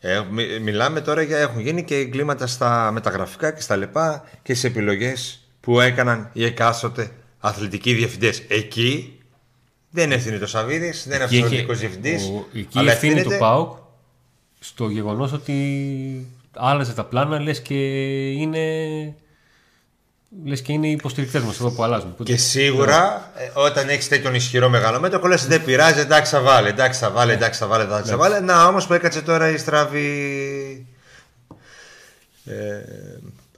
Ε, 0.00 0.20
μι- 0.30 0.60
μιλάμε 0.60 1.00
τώρα 1.00 1.22
για 1.22 1.38
έχουν 1.38 1.60
γίνει 1.60 1.84
και 1.84 1.96
εγκλήματα 1.96 2.46
στα 2.46 2.90
μεταγραφικά 2.92 3.50
και 3.50 3.60
στα 3.60 3.76
λοιπά 3.76 4.24
και 4.42 4.54
σε 4.54 4.66
επιλογές 4.66 5.40
που 5.60 5.80
έκαναν 5.80 6.30
οι 6.32 6.44
εκάστοτε 6.44 7.10
αθλητικοί 7.38 7.92
διευθυντές. 7.94 8.42
Εκεί 8.48 9.18
δεν 9.90 10.12
ευθύνεται 10.12 10.44
ο 10.44 10.46
Σαββίδης, 10.46 11.04
δεν 11.08 11.16
είναι 11.16 11.24
Εκεί 11.24 11.36
αυτός 11.42 11.50
ο 11.52 11.54
έχει- 11.72 11.72
διευθυντής. 11.74 12.22
ο- 12.24 12.46
Εκεί 12.54 12.60
η 12.76 12.80
αλλά 12.80 12.92
ευθύνη 12.92 13.12
του 13.12 13.18
ευθύνεται- 13.18 13.40
ΠΑΟΚ 13.42 13.76
στο 14.58 14.88
γεγονός 14.88 15.32
ότι 15.32 16.26
άλλαζε 16.56 16.92
τα 16.92 17.04
πλάνα 17.04 17.40
λες 17.40 17.60
και 17.62 17.74
είναι. 18.30 18.66
Λες 20.44 20.62
και 20.62 20.72
είναι 20.72 20.86
οι 20.88 20.90
υποστηρικτές 20.90 21.42
μας 21.42 21.60
εδώ 21.60 21.70
που 21.70 21.82
αλλάζουν. 21.82 22.14
Που- 22.16 22.22
Και 22.22 22.36
σίγουρα 22.36 23.30
ε, 23.36 23.50
όταν 23.60 23.88
έχεις 23.88 24.08
τέτοιον 24.08 24.34
ισχυρό 24.34 24.68
μεγαλομέτωχο 24.68 25.26
λες 25.26 25.46
δεν 25.46 25.64
πειράζει, 25.64 26.00
εντάξει 26.00 26.30
θα 26.34 26.40
βάλει, 26.40 26.68
εντάξει 26.68 27.00
θα 27.00 27.10
βάλει, 27.10 27.32
εντάξει 27.32 27.58
θα 27.60 27.66
βάλει, 27.66 27.82
εντάξει 27.84 28.10
θα 28.10 28.16
βάλει. 28.16 28.44
Να 28.44 28.66
όμως 28.66 28.86
που 28.86 28.92
έκατσε 28.92 29.22
τώρα 29.22 29.48
η 29.50 29.56
στραβή. 29.56 30.86
Ε, 32.44 32.78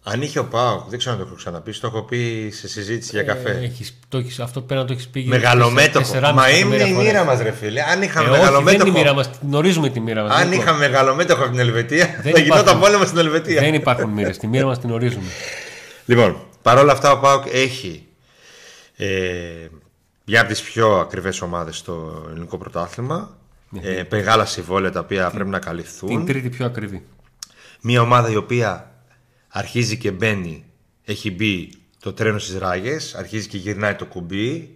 αν 0.02 0.22
είχε 0.22 0.38
ο 0.38 0.44
Πάοκ, 0.44 0.88
δεν 0.88 0.98
ξέρω 0.98 1.14
αν 1.14 1.20
το 1.20 1.26
έχω 1.26 1.36
ξαναπεί, 1.36 1.72
το 1.78 1.86
έχω 1.86 2.02
πει 2.02 2.50
σε 2.52 2.68
συζήτηση 2.68 3.10
για 3.14 3.22
καφέ. 3.22 3.50
Ε, 3.50 3.64
έχεις, 3.64 3.98
το 4.08 4.18
έχεις, 4.18 4.40
αυτό 4.40 4.60
πρέπει 4.60 4.80
να 4.80 4.86
το 4.86 4.92
έχεις 4.92 5.08
πει. 5.08 5.24
Μεγαλομέτωχο. 5.24 6.12
4,5 6.14 6.32
Μα 6.34 6.48
είναι 6.50 6.58
εκατομμύρια 6.58 6.86
η 6.86 6.92
φορές. 6.92 7.06
μοίρα 7.06 7.24
μας, 7.24 7.40
ρε 7.40 7.50
φίλε. 7.52 7.82
Αν 7.82 8.02
Ε, 8.02 8.04
είχαμε 8.04 8.28
όχι, 8.30 8.38
δεν 8.38 8.48
είναι 8.48 8.58
η 8.58 8.62
μεγαλομέτωχο. 8.62 8.90
μοίρα 8.98 9.12
μας. 9.14 9.30
Γνωρίζουμε 9.42 9.88
τη 9.88 10.00
μοίρα 10.00 10.22
μας. 10.22 10.40
Αν 10.40 10.52
είχαμε 10.52 10.78
μεγαλομέτωχο 10.78 11.42
από 11.42 11.50
την 11.50 11.60
Ελβετία, 11.60 12.06
Δεν 12.22 12.32
θα 12.32 12.38
γινόταν 12.38 12.60
υπάρχουν. 12.62 12.80
πόλεμος 12.82 13.06
στην 13.06 13.18
Ελβετία. 13.18 13.60
Δεν 13.60 13.74
υπάρχουν 13.74 14.10
μοίρες. 14.10 14.38
Τη 14.38 14.46
μοίρα 14.46 14.66
μας 14.66 14.80
την 14.80 14.90
ορίζουμε. 14.90 15.24
Λοιπόν, 16.04 16.36
παρόλα 16.62 16.92
αυτά 16.92 17.12
ο 17.12 17.18
Πάοκ 17.20 17.44
έχει 17.52 18.06
ε, 18.96 19.06
μια 20.24 20.40
από 20.40 20.48
τις 20.48 20.62
πιο 20.62 20.88
ακριβές 20.98 21.40
ομάδες 21.40 21.76
στο 21.76 22.24
ελληνικό 22.30 22.58
πρωτάθλημα. 22.58 23.36
Ε, 23.82 24.02
μεγάλα 24.10 24.44
συμβόλαια 24.44 24.90
τα 24.92 25.00
οποία 25.00 25.30
πρέπει 25.30 25.48
να 25.50 25.58
καλυφθούν. 25.58 26.08
Την 26.08 26.26
τρίτη 26.26 26.48
πιο 26.48 26.66
ακριβή. 26.66 27.02
Μια 27.80 28.00
ομάδα 28.00 28.30
η 28.30 28.36
οποία 28.36 28.89
αρχίζει 29.50 29.96
και 29.96 30.10
μπαίνει, 30.10 30.64
έχει 31.04 31.30
μπει 31.30 31.70
το 32.00 32.12
τρένο 32.12 32.38
στις 32.38 32.58
ράγες, 32.58 33.14
αρχίζει 33.14 33.48
και 33.48 33.56
γυρνάει 33.56 33.94
το 33.94 34.06
κουμπί, 34.06 34.74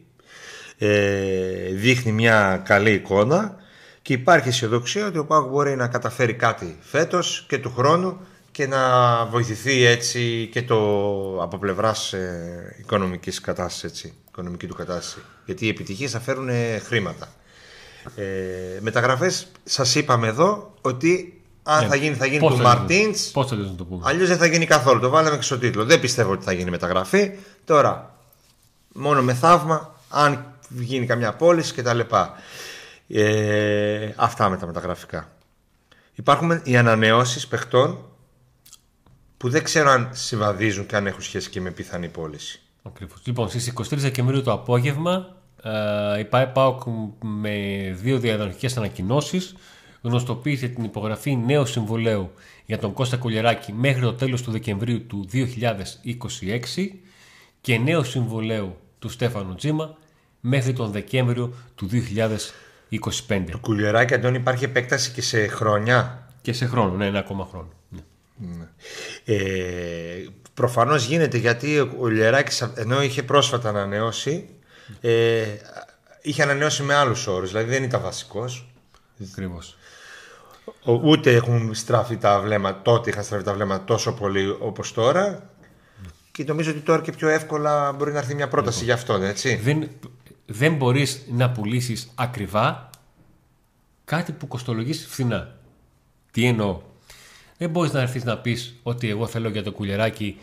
ε, 0.79 1.71
δείχνει 1.73 2.13
μια 2.13 2.63
καλή 2.65 2.93
εικόνα 2.93 3.57
και 4.03 4.13
υπάρχει 4.13 4.49
αισιοδοξία 4.49 5.07
ότι 5.07 5.19
ο 5.19 5.25
Πάοκ 5.27 5.51
μπορεί 5.51 5.77
να 5.77 5.89
καταφέρει 5.89 6.35
κάτι 6.35 6.77
φέτος 6.81 7.45
και 7.49 7.59
του 7.59 7.71
χρόνου 7.71 8.21
και 8.51 8.67
να 8.67 9.25
βοηθηθεί 9.25 9.85
έτσι 9.85 10.49
και 10.53 10.63
το 10.63 10.77
από 11.43 11.59
πλευράς 11.59 12.13
ε, 12.13 12.77
οικονομικής 12.79 13.41
κατάστασης, 13.41 13.85
έτσι, 13.85 14.15
οικονομική 14.29 14.67
του 14.67 14.75
κατάσταση. 14.75 15.25
Γιατί 15.45 15.67
οι 15.67 15.69
επιτυχίες 15.69 16.11
θα 16.11 16.21
φέρουν 16.21 16.49
ε, 16.49 16.79
χρήματα. 16.79 17.29
Ε, 18.17 18.25
μεταγραφές 18.81 19.47
σας 19.65 19.95
είπαμε 19.95 20.27
εδώ 20.27 20.75
ότι 20.81 21.43
αν 21.67 21.89
θα 21.89 21.95
γίνει 21.97 22.15
θα 22.15 22.27
γίνει 22.27 22.39
Πώς 22.39 22.51
του 22.51 22.57
θα 22.57 22.63
λες- 22.63 22.75
Μαρτίνς 22.75 23.31
Πώς 23.31 23.47
θα 23.49 23.57
λες 23.57 23.67
να 23.67 23.75
το 23.75 23.85
πούμε; 23.85 24.03
Αλλιώς 24.07 24.29
δεν 24.29 24.37
θα 24.39 24.47
γίνει 24.47 24.67
καθόλου. 24.67 25.01
Το 25.01 25.09
βάλαμε 25.09 25.37
και 25.37 25.43
στο 25.43 25.59
τίτλο. 25.59 25.85
Δεν 25.85 26.01
πιστεύω 26.01 26.33
ότι 26.33 26.45
θα 26.45 26.53
γίνει 26.53 26.71
μεταγραφή. 26.71 27.31
Τώρα, 27.65 28.15
μόνο 28.95 29.23
με 29.23 29.35
θαύμα, 29.35 29.95
αν 30.09 30.55
γίνει 30.69 31.07
καμιά 31.07 31.33
πώληση 31.35 31.75
κτλ. 31.75 32.01
Ε, 33.09 34.13
αυτά 34.17 34.49
με 34.49 34.57
τα 34.57 34.67
μεταγραφικά. 34.67 35.29
Υπάρχουν 36.15 36.61
οι 36.65 36.77
ανανεώσεις 36.77 37.47
παιχτών 37.49 37.99
που 39.37 39.49
δεν 39.49 39.63
ξέρω 39.65 39.91
αν 39.91 40.09
συμβαδίζουν 40.13 40.87
και 40.87 40.97
αν 40.97 41.07
έχουν 41.07 41.23
σχέση 41.23 41.51
και 41.51 41.61
με 41.61 41.71
πιθανή 41.71 42.09
πώληση. 42.09 42.61
Ακριβώς. 42.83 43.19
Λοιπόν, 43.25 43.49
στις 43.49 43.67
23 43.67 43.97
Δεκεμβρίου 43.97 44.43
το 44.43 44.53
απόγευμα 44.53 45.37
ε, 45.63 46.19
η 46.19 46.25
ΠΑΕ-ΠΑΟΚ 46.25 46.83
με 47.23 47.57
δύο 48.01 48.19
διαδοχικές 48.19 48.77
ανακοινώσεις 48.77 49.55
γνωστοποίησε 50.05 50.69
την 50.69 50.85
υπογραφή 50.85 51.37
νέου 51.37 51.67
συμβολέου 51.67 52.33
για 52.67 52.79
τον 52.79 52.93
Κώστα 52.93 53.17
Κουλιεράκη 53.17 53.73
μέχρι 53.73 54.01
το 54.01 54.15
τέλος 54.15 54.43
του 54.43 54.51
Δεκεμβρίου 54.51 55.07
του 55.07 55.29
2026 55.33 56.89
και 57.61 57.79
νέο 57.79 58.03
συμβολέου 58.03 58.77
του 58.99 59.09
Στέφανου 59.09 59.55
Τζίμα 59.55 59.97
μέχρι 60.41 60.73
τον 60.73 60.91
Δεκέμβριο 60.91 61.55
του 61.75 61.89
2025. 63.29 63.45
Το 63.51 63.59
κουλιεράκι 63.59 64.15
Αντώνη 64.15 64.37
υπάρχει 64.37 64.65
επέκταση 64.65 65.11
και 65.11 65.23
σε 65.23 65.47
χρόνια; 65.47 66.29
Και 66.43 66.53
σε 66.53 66.67
χρόνο, 66.67 66.97
ναι, 66.97 67.07
ένα 67.07 67.19
ακόμα 67.19 67.49
χρόνο. 67.51 67.73
Ναι. 68.37 68.69
Ε, 69.25 70.27
προφανώς 70.55 71.05
γίνεται 71.05 71.39
γιατί 71.39 71.79
ο 71.99 72.07
Λιεράκης 72.07 72.61
ενώ 72.75 73.03
είχε 73.03 73.23
πρόσφατα 73.23 73.69
ανανεώσει 73.69 74.49
ε, 75.01 75.45
είχε 76.23 76.43
ανανεώσει 76.43 76.83
με 76.83 76.95
άλλους 76.95 77.27
όρους 77.27 77.49
δηλαδή 77.49 77.71
δεν 77.71 77.83
ήταν 77.83 78.03
βασικός 78.03 78.75
Ακριβώς. 79.31 79.77
Ο- 80.85 80.93
ούτε 80.93 81.35
έχουν 81.35 81.75
στραφεί 81.75 82.17
τα 82.17 82.41
βλέμματα 82.41 82.83
τότε 82.83 83.11
είχαν 83.11 83.25
στραφεί 83.25 83.45
τα 83.45 83.55
βλέμματα 83.55 83.85
τόσο 83.85 84.13
πολύ 84.15 84.57
όπως 84.61 84.93
τώρα 84.93 85.51
και 86.33 86.45
νομίζω 86.45 86.71
ότι 86.71 86.81
τώρα 86.81 87.03
και 87.03 87.13
πιο 87.13 87.29
εύκολα 87.29 87.93
μπορεί 87.93 88.13
να 88.13 88.19
έρθει 88.19 88.35
μια 88.35 88.49
πρόταση 88.49 88.85
για 88.85 88.95
αυτόν 88.95 89.23
έτσι 89.23 89.55
δεν, 89.57 89.89
δεν 90.47 90.75
μπορείς 90.75 91.27
να 91.31 91.51
πουλήσεις 91.51 92.11
ακριβά 92.15 92.91
κάτι 94.05 94.33
που 94.33 94.47
κοστολογείς 94.49 95.07
φθηνά. 95.07 95.55
Τι 96.31 96.45
εννοώ; 96.47 96.81
Δεν 97.59 97.71
μπορείς 97.71 97.93
να 97.93 98.01
έρθεις 98.01 98.25
να 98.25 98.39
πεις 98.39 98.75
ότι 98.83 99.09
εγώ 99.11 99.27
θέλω 99.27 99.49
για 99.49 99.63
το 99.63 99.73
κουλεράκι 99.73 100.39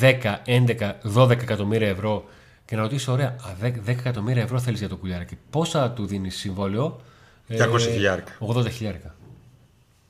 10, 0.00 0.38
11, 0.46 0.92
12 1.14 1.30
εκατομμύρια 1.30 1.88
ευρώ 1.88 2.24
και 2.64 2.76
να 2.76 2.82
ρωτήσω 2.82 3.12
ωραία, 3.12 3.26
α, 3.28 3.54
10, 3.62 3.72
10 3.86 3.88
εκατομμύρια 3.88 4.42
ευρώ 4.42 4.60
θέλεις 4.60 4.78
για 4.78 4.88
το 4.88 4.96
κουλεράκι. 4.96 5.38
Πόσα 5.50 5.90
του 5.90 6.06
δίνεις 6.06 6.36
συμβόλαιο. 6.36 7.00
200 7.48 7.78
χιλιάρικα. 7.80 8.32
80 8.40 8.70
χιλιάρικα. 8.70 9.14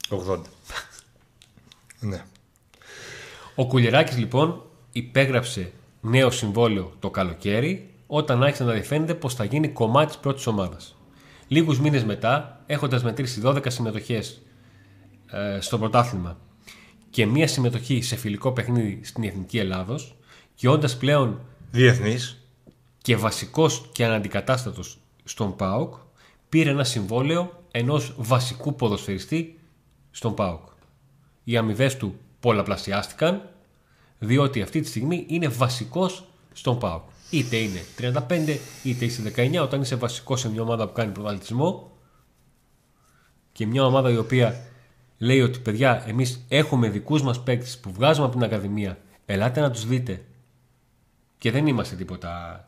80 0.09 0.38
ναι. 2.00 2.25
Ο 3.54 3.66
Κουλιεράκης 3.66 4.16
λοιπόν 4.16 4.62
υπέγραψε 4.92 5.73
νέο 6.00 6.30
συμβόλαιο 6.30 6.92
το 6.99 7.11
καλοκαίρι 7.11 7.90
όταν 8.07 8.42
άρχισε 8.42 8.64
να 8.64 8.73
διαφαίνεται 8.73 9.14
πως 9.14 9.35
θα 9.35 9.45
γίνει 9.45 9.68
κομμάτι 9.68 10.07
της 10.07 10.16
πρώτης 10.16 10.47
ομάδας. 10.47 10.97
Λίγους 11.49 11.80
μήνες 11.80 12.04
μετά, 12.04 12.62
έχοντας 12.66 13.02
μετρήσει 13.02 13.40
12 13.45 13.71
συμμετοχές 13.71 14.40
ε, 15.30 15.61
στο 15.61 15.78
πρωτάθλημα 15.78 16.38
και 17.11 17.26
μία 17.26 17.49
συμμετοχή 17.49 18.02
σε 18.02 18.16
φιλικό 18.16 18.52
παιχνίδι 18.52 19.00
στην 19.04 19.25
Εθνική 19.25 19.59
Ελλάδος 19.59 20.16
και 20.54 20.68
όντας 20.68 20.97
πλέον 20.97 21.40
Διεθνής 21.71 22.42
και 23.02 23.16
βασικός 23.16 23.88
και 23.92 24.04
αναντικατάστατος 24.04 24.99
στον 25.25 25.57
ΠΑΟΚ, 25.57 25.95
πήρε 26.48 26.70
ένα 26.70 26.84
συμβόλαιο 26.84 27.62
ενός 27.70 28.14
βασικού 28.16 28.74
ποδοσφαιριστή 28.74 29.58
στον 30.10 30.34
ΠΑΟΚ. 30.34 30.68
Οι 31.44 31.56
αμοιβές 31.56 31.96
του 31.96 32.18
πολλαπλασιάστηκαν, 32.40 33.50
διότι 34.18 34.62
αυτή 34.62 34.80
τη 34.80 34.86
στιγμή 34.86 35.24
είναι 35.28 35.48
βασικός 35.48 36.24
στον 36.52 36.78
ΠΑΟΚ. 36.78 37.02
Είτε 37.30 37.56
είναι 37.56 37.80
35, 37.98 38.58
είτε 38.82 39.04
είσαι 39.04 39.32
19, 39.36 39.62
όταν 39.62 39.80
είσαι 39.80 39.94
βασικός 39.94 40.40
σε 40.40 40.50
μια 40.50 40.62
ομάδα 40.62 40.86
που 40.86 40.92
κάνει 40.92 41.12
πρωταθλητισμό 41.12 41.92
και 43.52 43.66
μια 43.66 43.84
ομάδα 43.84 44.10
η 44.10 44.16
οποία 44.16 44.66
λέει 45.18 45.40
ότι 45.40 45.58
παιδιά 45.58 46.04
εμείς 46.06 46.44
έχουμε 46.48 46.88
δικούς 46.88 47.22
μας 47.22 47.42
παίκτες 47.42 47.78
που 47.78 47.92
βγάζουμε 47.92 48.26
από 48.26 48.34
την 48.34 48.44
Ακαδημία, 48.44 48.98
ελάτε 49.26 49.60
να 49.60 49.70
τους 49.70 49.86
δείτε 49.86 50.24
και 51.38 51.50
δεν 51.50 51.66
είμαστε 51.66 51.96
τίποτα. 51.96 52.66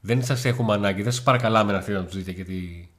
Δεν 0.00 0.24
σας 0.24 0.44
έχουμε 0.44 0.72
ανάγκη. 0.72 1.02
Δεν 1.02 1.12
σας 1.12 1.22
παρακαλάμε 1.22 1.72
να 1.72 1.78
έρθετε 1.78 1.98
να 1.98 2.04
τους 2.04 2.16
δείτε 2.16 2.30
γιατί. 2.30 2.90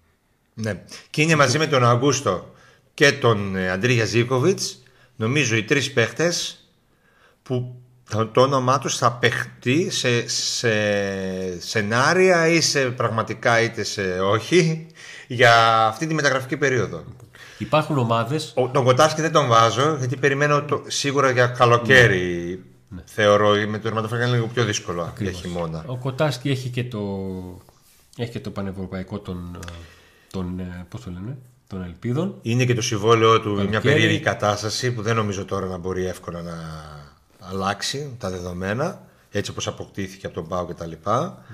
Ναι. 0.53 0.83
Και 1.09 1.21
είναι 1.21 1.35
μαζί 1.35 1.57
με 1.57 1.67
τον 1.67 1.85
Αγκούστο 1.85 2.53
και 2.93 3.11
τον 3.11 3.55
ε, 3.55 3.69
Αντρίγια 3.69 4.05
Ζήκοβιτς 4.05 4.83
νομίζω 5.15 5.55
οι 5.55 5.63
τρεις 5.63 5.93
παίχτες 5.93 6.65
που 7.43 7.75
το, 8.09 8.27
το 8.27 8.41
όνομά 8.41 8.79
τους 8.79 8.97
θα 8.97 9.11
παιχτεί 9.11 9.89
σε, 9.89 10.27
σε 10.27 10.69
σενάρια 11.59 12.47
ή 12.47 12.61
σε 12.61 12.79
πραγματικά 12.79 13.61
είτε 13.61 13.83
σε 13.83 14.19
όχι 14.19 14.87
για 15.27 15.85
αυτή 15.85 16.07
τη 16.07 16.13
μεταγραφική 16.13 16.57
περίοδο. 16.57 17.03
Υπάρχουν 17.57 17.97
ομάδε. 17.97 18.39
Ο, 18.53 18.69
τον 18.69 18.83
Κοτάσκι 18.83 19.21
δεν 19.21 19.31
τον 19.31 19.47
βάζω 19.47 19.95
γιατί 19.99 20.17
περιμένω 20.17 20.63
το, 20.63 20.83
σίγουρα 20.87 21.29
για 21.29 21.47
καλοκαίρι 21.47 22.59
θεωρώ 23.05 23.49
με 23.49 23.77
το 23.77 23.83
τερματοφύλακα 23.83 24.25
είναι 24.25 24.35
λίγο 24.35 24.47
πιο 24.47 24.63
δύσκολο 24.63 25.13
για 25.19 25.31
χειμώνα. 25.31 25.83
Ο 25.87 25.97
Κοτάσκι 25.97 26.49
έχει 26.49 26.69
και 26.69 26.83
το, 26.83 26.99
έχει 28.17 28.31
και 28.31 28.39
το 28.39 28.49
πανευρωπαϊκό 28.49 29.19
τον. 29.19 29.59
Τον 30.31 30.61
πώς 30.89 31.01
το 31.03 31.09
λένε. 31.11 31.37
των 31.67 31.83
Ελπίδων. 31.83 32.35
Είναι 32.41 32.65
και 32.65 32.73
το 32.73 32.81
συμβόλαιό 32.81 33.41
του 33.41 33.49
μια 33.53 33.63
Καλοκαίρι. 33.63 33.93
περίεργη 33.93 34.19
κατάσταση 34.19 34.91
που 34.91 35.01
δεν 35.01 35.15
νομίζω 35.15 35.45
τώρα 35.45 35.65
να 35.65 35.77
μπορεί 35.77 36.05
εύκολα 36.05 36.41
να 36.41 36.55
αλλάξει 37.39 38.15
τα 38.19 38.29
δεδομένα 38.29 39.01
έτσι 39.31 39.51
όπως 39.51 39.67
αποκτήθηκε 39.67 40.25
από 40.25 40.35
τον 40.35 40.47
Πάο 40.47 40.65
και 40.67 40.73
τα 40.73 40.85
λοιπά. 40.85 41.45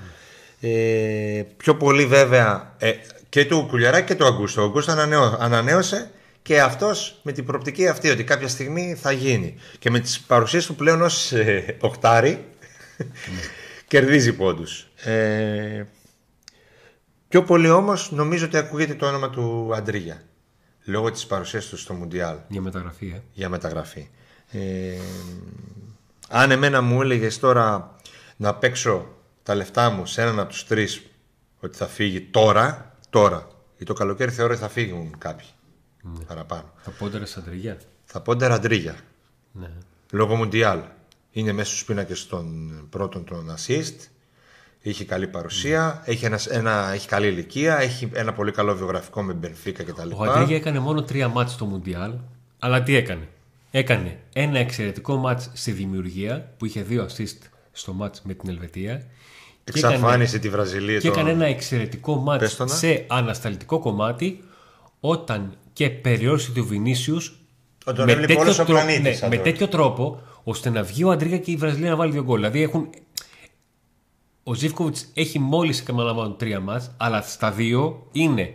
Ε, 0.59 1.43
πιο 1.57 1.75
πολύ 1.75 2.05
βέβαια 2.05 2.73
ε, 2.77 2.91
και 3.29 3.45
του 3.45 3.65
Κουλιαράκη 3.69 4.07
και 4.07 4.15
του 4.15 4.25
Αγκούστο. 4.25 4.61
Ο 4.61 4.65
Αγκούστο 4.65 4.91
ανανεώ- 4.91 5.37
ανανέωσε 5.39 6.11
και 6.41 6.61
αυτός 6.61 7.19
με 7.23 7.31
την 7.31 7.45
προοπτική 7.45 7.87
αυτή 7.87 8.09
ότι 8.09 8.23
κάποια 8.23 8.47
στιγμή 8.47 8.97
θα 9.01 9.11
γίνει. 9.11 9.55
Και 9.79 9.89
με 9.89 9.99
τις 9.99 10.19
παρουσίες 10.19 10.65
του 10.65 10.75
πλέον 10.75 11.01
ως 11.01 11.31
ε, 11.31 11.77
οχτάρι 11.79 12.45
κερδίζει 13.87 14.33
πόντους. 14.33 14.87
Ε, 15.03 15.83
πιο 17.27 17.43
πολύ 17.43 17.69
όμως 17.69 18.11
νομίζω 18.11 18.45
ότι 18.45 18.57
ακούγεται 18.57 18.93
το 18.95 19.05
όνομα 19.07 19.29
του 19.29 19.71
Αντρίγια 19.75 20.21
λόγω 20.85 21.11
της 21.11 21.25
παρουσίας 21.25 21.65
του 21.65 21.77
στο 21.77 21.93
Μουντιάλ 21.93 22.37
Για 22.47 22.61
μεταγραφή, 22.61 23.07
ε. 23.15 23.21
για 23.33 23.49
μεταγραφή. 23.49 24.09
Ε, 24.51 24.97
αν 26.29 26.51
εμένα 26.51 26.81
μου 26.81 27.01
έλεγες 27.01 27.39
τώρα 27.39 27.95
να 28.37 28.55
παίξω 28.55 29.07
τα 29.43 29.55
λεφτά 29.55 29.89
μου 29.89 30.05
σε 30.05 30.21
έναν 30.21 30.39
από 30.39 30.49
τους 30.49 30.65
τρεις 30.65 31.05
ότι 31.59 31.77
θα 31.77 31.87
φύγει 31.87 32.21
τώρα, 32.21 32.95
τώρα, 33.09 33.47
ή 33.77 33.83
το 33.85 33.93
καλοκαίρι 33.93 34.31
θεωρώ 34.31 34.51
ότι 34.53 34.61
θα 34.61 34.69
φύγουν 34.69 35.17
κάποιοι 35.17 35.47
παραπάνω. 36.27 36.71
Θα 36.77 36.91
πόντερε 36.91 37.25
στα 37.25 37.41
τριγιά. 37.41 37.77
Θα 38.03 38.21
πω 38.21 38.35
Ντεραντρίγια, 38.35 38.95
Ναι. 39.51 39.69
λόγω 40.11 40.35
Μουντιάλ. 40.35 40.79
Είναι 41.31 41.51
μέσα 41.51 41.69
στους 41.69 41.85
πίνακες 41.85 42.27
των 42.27 42.71
πρώτων 42.89 43.23
των 43.25 43.55
assist. 43.57 43.95
Έχει 44.89 45.05
καλή 45.05 45.27
παρουσία, 45.27 46.01
έχει, 46.05 46.25
ένας, 46.25 46.45
ένα, 46.47 46.91
έχει 46.93 47.07
καλή 47.07 47.27
ηλικία, 47.27 47.79
έχει 47.79 48.09
ένα 48.13 48.33
πολύ 48.33 48.51
καλό 48.51 48.75
βιογραφικό 48.75 49.21
με 49.23 49.33
Μπενφίκα 49.33 49.83
κτλ. 49.83 50.09
Ο 50.15 50.23
Αντρίγια 50.23 50.55
έκανε 50.55 50.79
μόνο 50.79 51.03
τρία 51.03 51.27
μάτς 51.27 51.51
στο 51.53 51.65
Μουντιάλ, 51.65 52.11
αλλά 52.59 52.83
τι 52.83 52.95
έκανε; 52.95 53.27
Έκανε 53.71 54.17
ένα 54.33 54.59
εξαιρετικό 54.59 55.15
μάτς 55.15 55.49
στη 55.53 55.71
δημιουργία 55.71 56.53
που 56.57 56.65
είχε 56.65 56.81
δύο 56.81 57.05
assist 57.09 57.37
στο 57.71 57.93
μάτς 57.93 58.21
με 58.23 58.33
την 58.33 58.49
Ελβετία. 58.49 58.95
Και 59.63 59.73
έκανε, 59.77 59.93
Εξαφάνισε 59.93 60.39
τη 60.39 60.49
Βραζιλία. 60.49 60.99
και 60.99 61.07
το- 61.07 61.13
έκανε 61.19 61.31
ένα 61.31 61.45
εξαιρετικό 61.45 62.15
μάτς 62.15 62.43
Πες 62.43 62.55
το 62.55 62.63
να. 62.65 62.73
σε 62.73 63.05
ανασταλτικό 63.07 63.79
κομμάτι 63.79 64.43
όταν 64.99 65.53
και 65.73 65.89
περιόρισε 65.89 66.51
του 66.51 66.65
Βινίσιους 66.65 67.39
Ότι 67.85 67.97
τον 67.97 68.09
έβλεπε 68.09 68.33
όλος 68.33 68.59
ο 68.59 68.63
πλανήτης, 68.63 69.01
ναι, 69.03 69.13
σαν 69.13 69.29
με 69.29 69.35
τώρα. 69.35 69.49
τέτοιο 69.51 69.67
τρόπο 69.67 70.21
ώστε 70.43 70.69
να 70.69 70.83
βγει 70.83 71.03
ο 71.03 71.11
Αντρίγια 71.11 71.37
και 71.37 71.51
η 71.51 71.55
Βραζιλία 71.55 71.89
να 71.89 71.95
βάλει 71.95 72.11
δύο 72.11 72.23
γκολ. 72.23 72.35
Δηλαδή 72.35 72.61
έχουν, 72.61 72.89
ο 74.49 74.53
Ζήφκοβιτς 74.53 75.07
έχει 75.13 75.39
μόλις 75.39 75.79
επαναλαμβάνω 75.79 76.29
τρία 76.29 76.59
μάτς, 76.59 76.91
αλλά 76.97 77.21
στα 77.21 77.51
δύο 77.51 78.07
είναι 78.11 78.53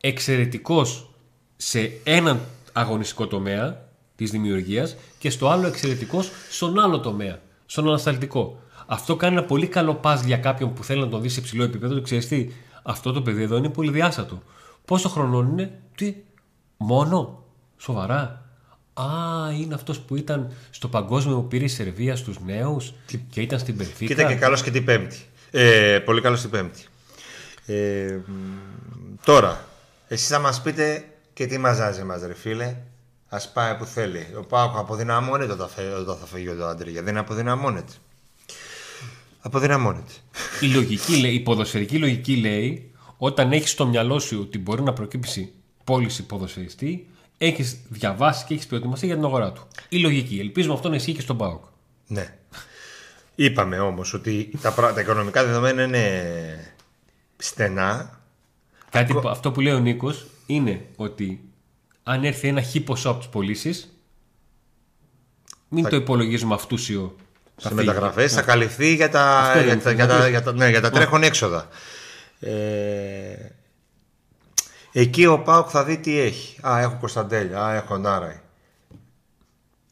εξαιρετικός 0.00 1.10
σε 1.56 1.92
έναν 2.04 2.40
αγωνιστικό 2.72 3.26
τομέα 3.26 3.88
της 4.16 4.30
δημιουργίας 4.30 4.96
και 5.18 5.30
στο 5.30 5.48
άλλο 5.48 5.66
εξαιρετικός 5.66 6.30
στον 6.50 6.80
άλλο 6.80 7.00
τομέα, 7.00 7.40
στον 7.66 7.88
ανασταλτικό. 7.88 8.60
Αυτό 8.86 9.16
κάνει 9.16 9.36
ένα 9.36 9.44
πολύ 9.44 9.66
καλό 9.66 9.94
πα 9.94 10.22
για 10.26 10.36
κάποιον 10.36 10.72
που 10.72 10.84
θέλει 10.84 11.00
να 11.00 11.08
τον 11.08 11.22
δει 11.22 11.28
σε 11.28 11.40
ψηλό 11.40 11.64
επίπεδο. 11.64 11.94
Του 11.94 12.02
ξέρεις 12.02 12.28
τι, 12.28 12.48
αυτό 12.82 13.12
το 13.12 13.22
παιδί 13.22 13.42
εδώ 13.42 13.56
είναι 13.56 13.68
πολύ 13.68 13.90
διάστατο. 13.90 14.42
Πόσο 14.84 15.08
χρονών 15.08 15.48
είναι, 15.48 15.80
τι, 15.94 16.14
μόνο, 16.76 17.44
σοβαρά. 17.76 18.47
Α, 19.00 19.52
είναι 19.52 19.74
αυτός 19.74 20.00
που 20.00 20.16
ήταν 20.16 20.52
στο 20.70 20.88
παγκόσμιο 20.88 21.36
που 21.36 21.48
πήρε 21.48 21.64
η 21.64 21.68
Σερβία 21.68 22.16
στους 22.16 22.40
νέους 22.40 22.92
και 23.30 23.40
ήταν 23.40 23.58
στην 23.58 23.76
Περφίκα. 23.76 24.14
Και 24.14 24.20
ήταν 24.20 24.32
και 24.32 24.38
καλός 24.38 24.62
και 24.62 24.70
την 24.70 24.84
Πέμπτη. 24.84 25.18
Ε, 25.50 25.98
πολύ 25.98 26.20
καλός 26.20 26.40
την 26.40 26.50
Πέμπτη. 26.50 26.84
Ε, 27.66 28.18
μ, 28.26 28.32
τώρα, 29.24 29.64
εσείς 30.08 30.28
θα 30.28 30.38
μας 30.38 30.62
πείτε 30.62 31.04
και 31.32 31.46
τι 31.46 31.58
μαζάζει 31.58 32.02
μας 32.02 32.22
ρε 32.22 32.34
φίλε. 32.34 32.76
Ας 33.28 33.52
πάει 33.52 33.74
που 33.74 33.84
θέλει. 33.84 34.26
Ο 34.38 34.44
Πάοκ 34.44 34.76
αποδυναμώνεται 34.76 35.52
όταν 35.52 35.68
θα, 35.68 35.82
όταν 36.00 36.16
θα 36.16 36.26
φύγει 36.26 36.48
ο 36.48 36.68
Αντρίγια. 36.68 37.02
Δεν 37.02 37.16
αποδυναμώνεται. 37.16 37.92
Αποδυναμώνεται. 39.40 40.12
Η 40.60 40.66
λογική, 40.66 41.16
λέει, 41.16 41.32
η 41.32 41.40
ποδοσφαιρική 41.40 41.98
λογική 41.98 42.36
λέει 42.36 42.90
όταν 43.16 43.52
έχεις 43.52 43.70
στο 43.70 43.86
μυαλό 43.86 44.18
σου 44.18 44.38
ότι 44.40 44.58
μπορεί 44.58 44.82
να 44.82 44.92
προκύψει 44.92 45.52
πώληση 45.84 46.22
ποδοσφαιριστή, 46.26 47.06
έχεις 47.38 47.78
διαβάσει 47.88 48.44
και 48.44 48.54
έχεις 48.54 48.66
προετοιμαστεί 48.66 49.06
για 49.06 49.14
την 49.14 49.24
αγορά 49.24 49.52
του. 49.52 49.66
Η 49.88 49.98
λογική. 49.98 50.38
Ελπίζουμε 50.40 50.74
αυτό 50.74 50.88
να 50.88 50.94
ισχύει 50.96 51.12
και 51.12 51.20
στον 51.20 51.36
ΠΑΟΚ. 51.36 51.64
Ναι. 52.06 52.34
Είπαμε 53.34 53.78
όμως 53.78 54.14
ότι 54.14 54.50
τα, 54.62 54.72
πρά- 54.72 54.92
τα 54.92 55.00
οικονομικά 55.00 55.44
δεδομένα 55.44 55.82
είναι 55.82 56.74
στενά. 57.36 58.20
Κάτι 58.90 59.12
που- 59.12 59.28
αυτό 59.28 59.50
που 59.52 59.60
λέει 59.60 59.72
ο 59.72 59.78
Νίκος 59.78 60.26
είναι 60.46 60.84
ότι 60.96 61.40
αν 62.02 62.24
έρθει 62.24 62.48
ένα 62.48 62.60
χι 62.60 62.80
ποσό 62.80 63.10
από 63.10 63.20
τι 63.20 63.26
πωλήσει, 63.30 63.84
μην 65.68 65.88
το 65.88 65.96
υπολογίζουμε 65.96 66.54
αυτούσιο. 66.54 67.16
σε 67.56 67.74
μεταγραφές 67.74 68.32
θα 68.32 68.42
καλυφθεί 68.42 68.94
για 68.94 69.08
τα, 69.10 69.38
Αυτό 69.38 69.58
για 69.58 69.66
λέμε, 69.66 69.76
τα, 69.80 69.82
θα 69.82 69.92
για 69.92 70.06
τα, 70.06 70.12
καλυφθεί. 70.12 70.30
για 70.30 70.42
τα, 70.42 70.52
ναι, 70.52 70.68
για 70.68 70.80
τα 70.80 70.90
τρέχον 70.90 71.22
έξοδα. 71.22 71.68
Ε, 72.40 72.52
εκεί 74.92 75.26
ο 75.26 75.38
Πάουκ 75.38 75.66
θα 75.70 75.84
δει 75.84 75.98
τι 75.98 76.18
έχει. 76.18 76.66
Α, 76.68 76.80
έχω 76.80 76.96
Κωνσταντέλια, 77.00 77.64
α, 77.64 77.74
έχω 77.74 77.96
Νάραη. 77.96 78.40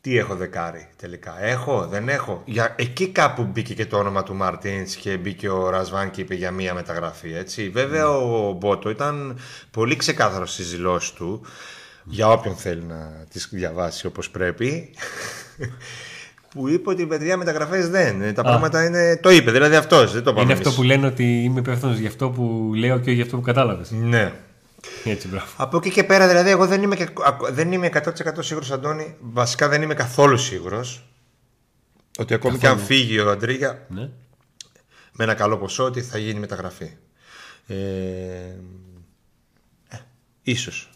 Τι 0.01 0.19
έχω 0.19 0.35
δεκάρι 0.35 0.89
τελικά. 0.97 1.45
Έχω, 1.45 1.87
δεν 1.87 2.09
έχω. 2.09 2.43
Για, 2.45 2.75
εκεί 2.79 3.09
κάπου 3.09 3.45
μπήκε 3.45 3.75
και 3.75 3.87
το 3.87 3.99
όνομα 3.99 4.23
του 4.23 4.35
Μαρτίνς 4.35 4.95
και 4.97 5.17
μπήκε 5.17 5.49
ο 5.49 5.71
Ρασβάν 5.71 6.11
και 6.11 6.21
είπε 6.21 6.35
για 6.35 6.51
μία 6.51 6.75
μεταγραφή. 6.75 7.35
Έτσι. 7.35 7.69
Βέβαια 7.69 8.09
ο 8.11 8.53
Μπότο 8.53 8.91
ήταν 8.91 9.39
πολύ 9.71 9.97
ξεκάθαρος 9.97 10.53
στις 10.53 10.71
δηλώσεις 10.71 11.13
του. 11.13 11.43
Για 12.05 12.29
όποιον 12.29 12.55
θέλει 12.55 12.83
να 12.83 13.25
τις 13.31 13.49
διαβάσει 13.53 14.07
όπως 14.07 14.31
πρέπει. 14.31 14.95
που 16.55 16.69
είπε 16.69 16.91
ότι 16.91 17.07
παιδιά 17.07 17.37
μεταγραφές 17.37 17.89
δεν. 17.89 18.35
Τα 18.35 18.43
πράγματα 18.43 18.85
είναι. 18.85 19.19
Το 19.23 19.31
είπε, 19.31 19.51
δηλαδή 19.51 19.77
αυτός. 19.77 20.13
Δεν 20.13 20.23
το 20.23 20.31
πάμε 20.31 20.43
Είναι 20.43 20.53
εμείς. 20.53 20.67
αυτό 20.67 20.81
που 20.81 20.87
λένε 20.87 21.07
ότι 21.07 21.43
είμαι 21.43 21.61
υπεύθυνος 21.61 21.99
για 21.99 22.09
αυτό 22.09 22.31
που 22.31 22.73
λέω 22.75 22.97
και 22.97 23.03
όχι 23.03 23.13
για 23.13 23.25
αυτό 23.25 23.37
που 23.37 23.43
κατάλαβες. 23.43 23.91
Ναι. 23.91 24.33
Έτσι, 25.05 25.29
μπράβο. 25.29 25.47
Από 25.57 25.77
εκεί 25.77 25.91
και 25.91 26.05
πέρα, 26.05 26.29
δηλαδή, 26.29 26.51
εγώ 26.51 26.67
δεν 26.67 26.83
είμαι, 26.83 26.97
και, 26.97 27.09
ακ- 27.25 27.51
δεν 27.51 27.73
είμαι 27.73 27.87
100% 27.87 28.11
σίγουρος, 28.39 28.71
Αντώνη. 28.71 29.17
Βασικά 29.21 29.69
δεν 29.69 29.83
είμαι 29.83 29.95
καθόλου 29.95 30.37
σίγουρος 30.39 31.09
ότι 32.19 32.35
ακόμη 32.35 32.59
και 32.59 32.67
αν 32.69 32.79
φύγει 32.79 33.19
ο 33.21 33.31
Αντρίγια 33.31 33.87
Ναι. 33.89 34.09
με 35.13 35.25
ένα 35.25 35.35
καλό 35.35 35.59
ποσό 35.59 35.85
ότι 35.85 36.03
θα 36.03 36.19
γίνει 36.19 36.39
μεταγραφή. 36.41 36.91
Ε, 37.67 37.75
ε, 39.89 39.97
ίσως. 40.43 40.91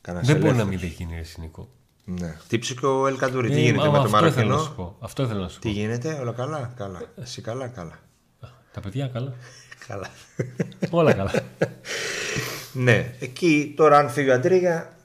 Κανένας 0.00 0.26
Δεν 0.26 0.36
μπορεί 0.36 0.54
να 0.54 0.60
ελεύθερος. 0.62 0.82
μην 0.82 0.90
έχει 0.92 1.02
γίνει 1.02 1.14
ρε 1.36 1.42
Νικό. 1.42 1.68
Ναι. 2.04 2.36
Τύψε 2.48 2.74
και 2.74 2.86
ο 2.86 3.06
Ελκαντούρη. 3.06 3.48
Τι 3.50 3.54
Ε, 3.56 3.60
γίνεται 3.60 3.88
μα, 3.88 3.92
με 4.02 4.08
το 4.08 4.14
αυτό 4.16 4.26
ήθελα 4.26 4.46
να 4.46 4.54
Μαροκινό. 4.54 4.62
σου 4.68 4.74
πω. 4.74 4.96
Αυτό 5.00 5.22
ήθελα 5.22 5.40
να 5.40 5.48
σου 5.48 5.58
Τι 5.58 5.68
πω. 5.68 5.74
γίνεται, 5.74 6.12
όλα 6.20 6.32
καλά. 6.32 6.72
Καλά. 6.76 7.00
Εσύ 7.22 7.42
καλά, 7.42 7.68
καλά. 7.68 7.98
Τα 8.72 8.80
παιδιά 8.80 9.06
καλά. 9.08 9.34
καλά. 9.88 10.10
Όλα 10.90 11.12
καλά. 11.12 11.32
Ναι, 12.74 13.12
εκεί 13.20 13.72
τώρα 13.76 13.98
αν 13.98 14.10
φύγει 14.10 14.30
ο 14.30 14.34
Αντρίγια, 14.34 14.96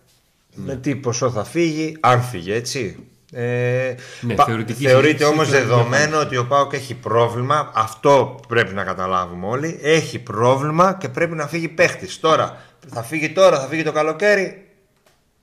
με 0.56 0.76
τι 0.76 0.96
ποσό 0.96 1.32
θα 1.32 1.44
φύγει, 1.44 1.98
αν 2.00 2.22
φύγει 2.22 2.54
έτσι. 2.54 3.04
Ε, 3.34 3.94
Ναι, 4.22 4.34
πα- 4.34 4.46
θεωρητική 4.46 4.84
θεωρείται 4.88 5.08
συζήτηση 5.08 5.30
όμως 5.34 5.48
τώρα 5.50 5.60
δεδομένο 5.60 6.20
ότι 6.20 6.38
ο 6.38 6.46
Πάοκ 6.46 6.74
έχει 6.74 6.94
πρόβλημα, 6.94 7.72
αυτό 7.76 8.40
πρέπει 8.48 8.74
να 8.74 8.84
καταλάβουμε 8.84 9.48
όλοι, 9.48 9.80
έχει 9.82 10.20
πρόβλημα 10.20 10.98
και 11.00 11.10
πρέπει 11.10 11.36
να 11.36 11.48
φύγει 11.48 11.68
παίχτης. 11.68 12.20
Τώρα, 12.20 12.62
θα 12.94 13.04
φύγει 13.04 13.30
τώρα, 13.30 13.60
θα 13.60 13.68
φύγει 13.68 13.84
το 13.84 13.92
καλοκαίρι, 13.92 14.66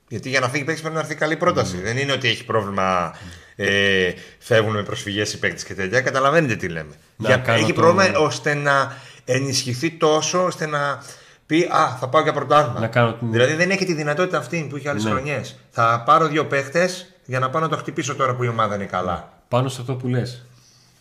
γιατί 0.07 0.29
για 0.29 0.39
να 0.39 0.49
φύγει 0.49 0.63
παίχτης 0.63 0.81
πρέπει 0.81 0.95
να 0.97 1.01
έρθει 1.01 1.15
καλή 1.15 1.35
πρόταση. 1.35 1.75
Ναι. 1.75 1.81
Δεν 1.81 1.97
είναι 1.97 2.11
ότι 2.11 2.27
έχει 2.27 2.45
πρόβλημα, 2.45 3.15
ε, 3.55 4.11
φεύγουν 4.39 4.73
με 4.75 4.83
προσφυγές 4.83 5.33
οι 5.33 5.39
παίκτες 5.39 5.63
και 5.63 5.73
τέτοια, 5.73 6.01
καταλαβαίνετε 6.01 6.55
τι 6.55 6.67
λέμε. 6.67 6.93
Να 7.17 7.27
Για, 7.27 7.37
κάνω 7.37 7.57
έχει 7.59 7.73
το- 7.73 7.81
πρόβλημα 7.81 8.17
ώστε 8.19 8.53
να 8.53 8.97
ενισχυθεί 9.25 9.89
τόσο 9.91 10.43
ώστε 10.45 10.65
να 10.67 11.03
πει 11.47 11.63
Α, 11.71 11.97
θα 11.99 12.07
πάω 12.09 12.21
για 12.21 12.33
πρωτάθλημα. 12.33 12.79
Να 12.79 12.87
κάνω 12.87 13.13
την- 13.13 13.31
Δηλαδή 13.31 13.53
δεν 13.53 13.69
έχει 13.71 13.85
τη 13.85 13.93
δυνατότητα 13.93 14.37
αυτή 14.37 14.67
που 14.69 14.77
είχε 14.77 14.89
άλλες 14.89 15.03
Ναι. 15.03 15.09
χρονιές. 15.09 15.55
Θα 15.69 16.03
πάρω 16.05 16.27
δύο 16.27 16.45
παίχτες 16.45 17.13
για 17.25 17.39
να 17.39 17.49
πάω 17.49 17.61
να 17.61 17.69
το 17.69 17.77
χτυπήσω 17.77 18.15
τώρα 18.15 18.35
που 18.35 18.43
η 18.43 18.47
ομάδα 18.47 18.75
είναι 18.75 18.85
καλά. 18.85 19.41
Πάνω 19.47 19.69
σε 19.69 19.81
αυτό 19.81 19.95
που 19.95 20.07
λες 20.07 20.45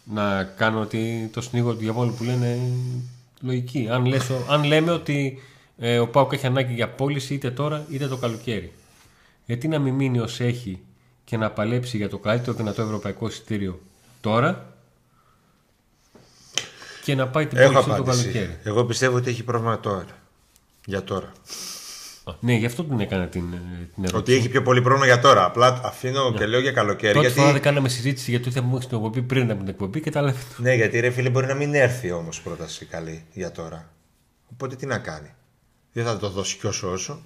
Να 0.04 0.42
κάνω 0.44 0.80
ότι 0.80 1.30
το 1.32 1.40
σνίγο 1.40 1.72
του 1.72 1.78
διαβόλου 1.78 2.14
που 2.14 2.24
λένε 2.24 2.58
λογική. 3.40 3.88
Αν, 3.90 4.04
λες, 4.06 4.30
ο- 4.30 4.46
αν 4.50 4.64
λέμε 4.64 4.90
ότι 4.90 5.38
ε, 5.78 5.98
ο 5.98 6.08
Πάουκ 6.08 6.32
έχει 6.32 6.46
ανάγκη 6.46 6.74
για 6.74 6.88
πώληση 6.88 7.34
είτε 7.34 7.50
τώρα 7.50 7.84
είτε 7.90 8.06
το 8.06 8.16
καλοκαίρι. 8.16 8.72
Γιατί 9.46 9.68
να 9.68 9.78
μην 9.78 9.94
μείνει 9.94 10.18
ως 10.18 10.40
έχει 10.40 10.80
και 11.24 11.36
να 11.36 11.50
παλέψει 11.50 11.96
για 11.96 12.08
το 12.08 12.18
καλύτερο 12.18 12.56
δυνατό 12.56 12.82
ευρωπαϊκό 12.82 13.26
εισιτήριο 13.26 13.80
τώρα 14.20 14.66
και 17.04 17.14
να 17.14 17.26
πάει 17.28 17.46
την 17.46 17.58
Έχω 17.58 17.72
πώληση 17.72 17.88
το 17.88 17.94
απάντηση. 17.94 18.22
καλοκαίρι; 18.22 18.58
Εγώ 18.64 18.84
πιστεύω 18.84 19.16
ότι 19.16 19.30
έχει 19.30 19.42
πρόβλημα 19.44 19.80
τώρα. 19.80 20.04
Για 20.88 21.02
τώρα. 21.04 21.32
Α, 22.24 22.32
Ναι, 22.40 22.54
γι' 22.54 22.66
αυτό 22.66 22.84
την 22.84 23.00
έκανα 23.00 23.26
την, 23.26 23.42
ε, 23.52 23.56
την 23.94 24.04
ερώτηση. 24.04 24.16
Ότι 24.16 24.34
έχει 24.34 24.48
πιο 24.48 24.62
πολύ 24.62 24.82
πρόβλημα 24.82 25.06
για 25.06 25.20
τώρα. 25.20 25.44
Απλά 25.44 25.80
αφήνω 25.84 26.32
και 26.32 26.46
λέω 26.46 26.60
για 26.60 26.72
καλοκαίρι. 26.72 27.12
Πρώτη 27.12 27.26
γιατί... 27.26 27.40
φορά 27.40 27.52
δεν 27.52 27.62
κάναμε 27.62 27.88
συζήτηση 27.88 28.30
για 28.30 28.40
το 28.40 28.48
τι 28.48 28.54
θα 28.54 28.62
μου 28.62 28.76
έχει 28.76 28.86
την 28.88 28.96
εκπομπή 28.96 29.22
πριν 29.22 29.50
από 29.50 29.58
την 29.60 29.68
εκπομπή 29.68 30.00
και 30.00 30.10
τα 30.10 30.20
λέμε. 30.22 30.36
Ναι, 30.56 30.74
γιατί 30.74 31.00
ρε 31.00 31.10
φίλε 31.10 31.30
μπορεί 31.30 31.46
να 31.46 31.54
μην 31.54 31.74
έρθει 31.74 32.10
όμως 32.10 32.40
πρόταση 32.40 32.84
καλή 32.84 33.24
για 33.32 33.52
τώρα. 33.52 33.90
Οπότε 34.52 34.76
τι 34.76 34.86
να 34.86 34.98
κάνει; 34.98 35.28
Δεν 35.92 36.04
θα 36.04 36.16
το 36.18 36.28
δώσει 36.30 36.56
κι 36.56 36.66
όσο 36.66 36.90
όσο. 36.92 37.20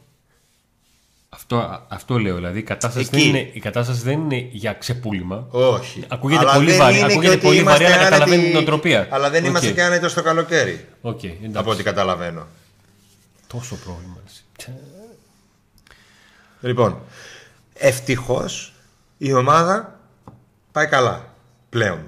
Αυτό, 1.28 1.86
αυτό 1.88 2.18
λέω. 2.18 2.34
Δηλαδή 2.34 2.58
η 2.58 2.62
κατάσταση, 2.62 3.08
Εκεί. 3.12 3.20
δεν 3.20 3.28
είναι, 3.28 3.50
η 3.52 3.60
κατάσταση 3.60 4.02
δεν 4.02 4.20
είναι 4.20 4.48
για 4.52 4.72
ξεπούλημα. 4.72 5.46
Όχι. 5.50 6.04
Ακούγεται 6.08 6.40
Αλλά 6.40 6.52
πολύ 6.52 6.68
δεν 6.70 6.78
βαρύ- 6.78 6.96
είναι 6.98 7.06
και 7.06 7.12
ακούγεται 7.12 7.34
ότι 7.34 7.42
πολύ 7.46 7.58
είμαστε 7.58 7.82
βαρύ, 7.84 7.94
αλλά 7.94 8.06
άνετοι- 8.06 8.18
καταλαβαίνει 8.20 8.48
τη 8.50 8.56
νοοτροπία. 8.60 9.06
Αλλά 9.10 9.30
δεν 9.30 9.42
Οκ. 9.42 9.48
είμαστε 9.48 9.70
και 9.70 9.82
άνετοι 9.82 10.08
στο 10.08 10.22
καλοκαίρι. 10.22 10.84
Οκ, 11.00 11.24
εντάξει. 11.24 11.50
Από 11.54 11.70
ό,τι 11.70 11.82
καταλαβαίνω. 11.82 12.46
Τόσο 13.52 13.76
πρόβλημα. 13.76 14.16
εσύ. 14.26 14.72
Λοιπόν, 16.60 17.00
ευτυχώς 17.74 18.72
η 19.18 19.32
ομάδα 19.32 20.00
πάει 20.72 20.86
καλά 20.86 21.34
πλέον. 21.68 22.00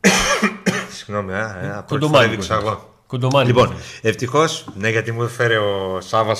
Συγγνώμη, 0.96 1.32
α, 1.32 1.58
ε, 1.62 1.70
από 1.76 1.86
πρώτη 1.86 2.06
φορά 2.06 2.10
Κοντομάνικο. 2.10 2.32
έδειξα 2.32 2.54
εγώ. 2.54 2.94
Κοντομάνικο. 3.06 3.60
Λοιπόν, 3.60 3.76
ευτυχώς, 4.02 4.66
ναι, 4.74 4.88
γιατί 4.88 5.12
μου 5.12 5.22
έφερε 5.22 5.58
ο 5.58 6.00
Σάβα, 6.00 6.36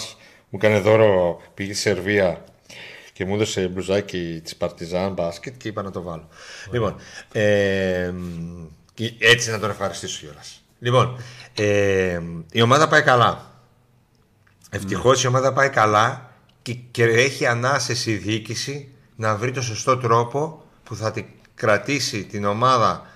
μου 0.49 0.59
έκανε 0.63 0.81
δώρο, 0.81 1.41
πήγε 1.55 1.73
στη 1.73 1.83
Σερβία 1.83 2.45
και 3.13 3.25
μου 3.25 3.35
έδωσε 3.35 3.69
μπλουζάκι 3.69 4.41
της 4.45 4.57
Παρτιζάν 4.57 5.13
μπάσκετ 5.13 5.57
και 5.57 5.69
είπα 5.69 5.83
να 5.83 5.91
το 5.91 6.03
βάλω. 6.03 6.29
Λοιπόν, 6.71 6.97
ε, 7.33 8.13
και 8.95 9.15
έτσι 9.19 9.51
να 9.51 9.59
τον 9.59 9.71
ευχαριστήσω 9.71 10.19
κιόλας. 10.19 10.63
Λοιπόν, 10.81 11.17
ε, 11.55 12.21
η 12.53 12.63
ομάδα 12.63 12.89
πάει 12.89 13.03
καλά. 13.03 13.51
Ευτυχώς 14.71 15.23
η 15.23 15.27
ομάδα 15.27 15.53
πάει 15.53 15.69
καλά 15.69 16.31
και, 16.63 16.75
και 16.91 17.05
έχει 17.05 17.47
ανάσεση 17.47 18.11
η 18.11 18.17
διοίκηση 18.17 18.89
να 19.17 19.37
βρει 19.37 19.51
το 19.51 19.63
σωστό 19.63 19.97
τρόπο 19.97 20.65
που 20.85 20.97
θα 20.97 21.11
την 21.11 21.25
κρατήσει 21.55 22.25
την 22.25 22.45
ομάδα 22.45 23.07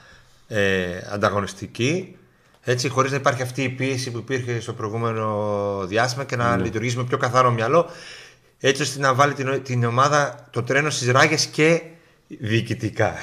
ε, 0.49 0.99
ανταγωνιστική 1.11 2.17
έτσι 2.61 2.89
χωρίς 2.89 3.11
να 3.11 3.17
υπάρχει 3.17 3.43
αυτή 3.43 3.63
η 3.63 3.69
πίεση 3.69 4.11
που 4.11 4.19
υπήρχε 4.19 4.61
στο 4.61 4.73
προηγούμενο 4.73 5.85
διάστημα 5.87 6.25
και 6.25 6.37
να 6.37 6.57
λειτουργήσει 6.57 6.97
με 6.97 7.05
πιο 7.05 7.17
καθαρό 7.17 7.51
μυαλό 7.51 7.91
έτσι 8.61 8.83
ώστε 8.83 9.01
να 9.01 9.15
βάλει 9.15 9.35
την, 9.35 9.63
την 9.63 9.85
ομάδα 9.85 10.49
το 10.51 10.63
τρένο 10.63 10.91
στις 10.91 11.11
ράγες 11.11 11.47
και 11.47 11.83
διοικητικά 12.27 13.15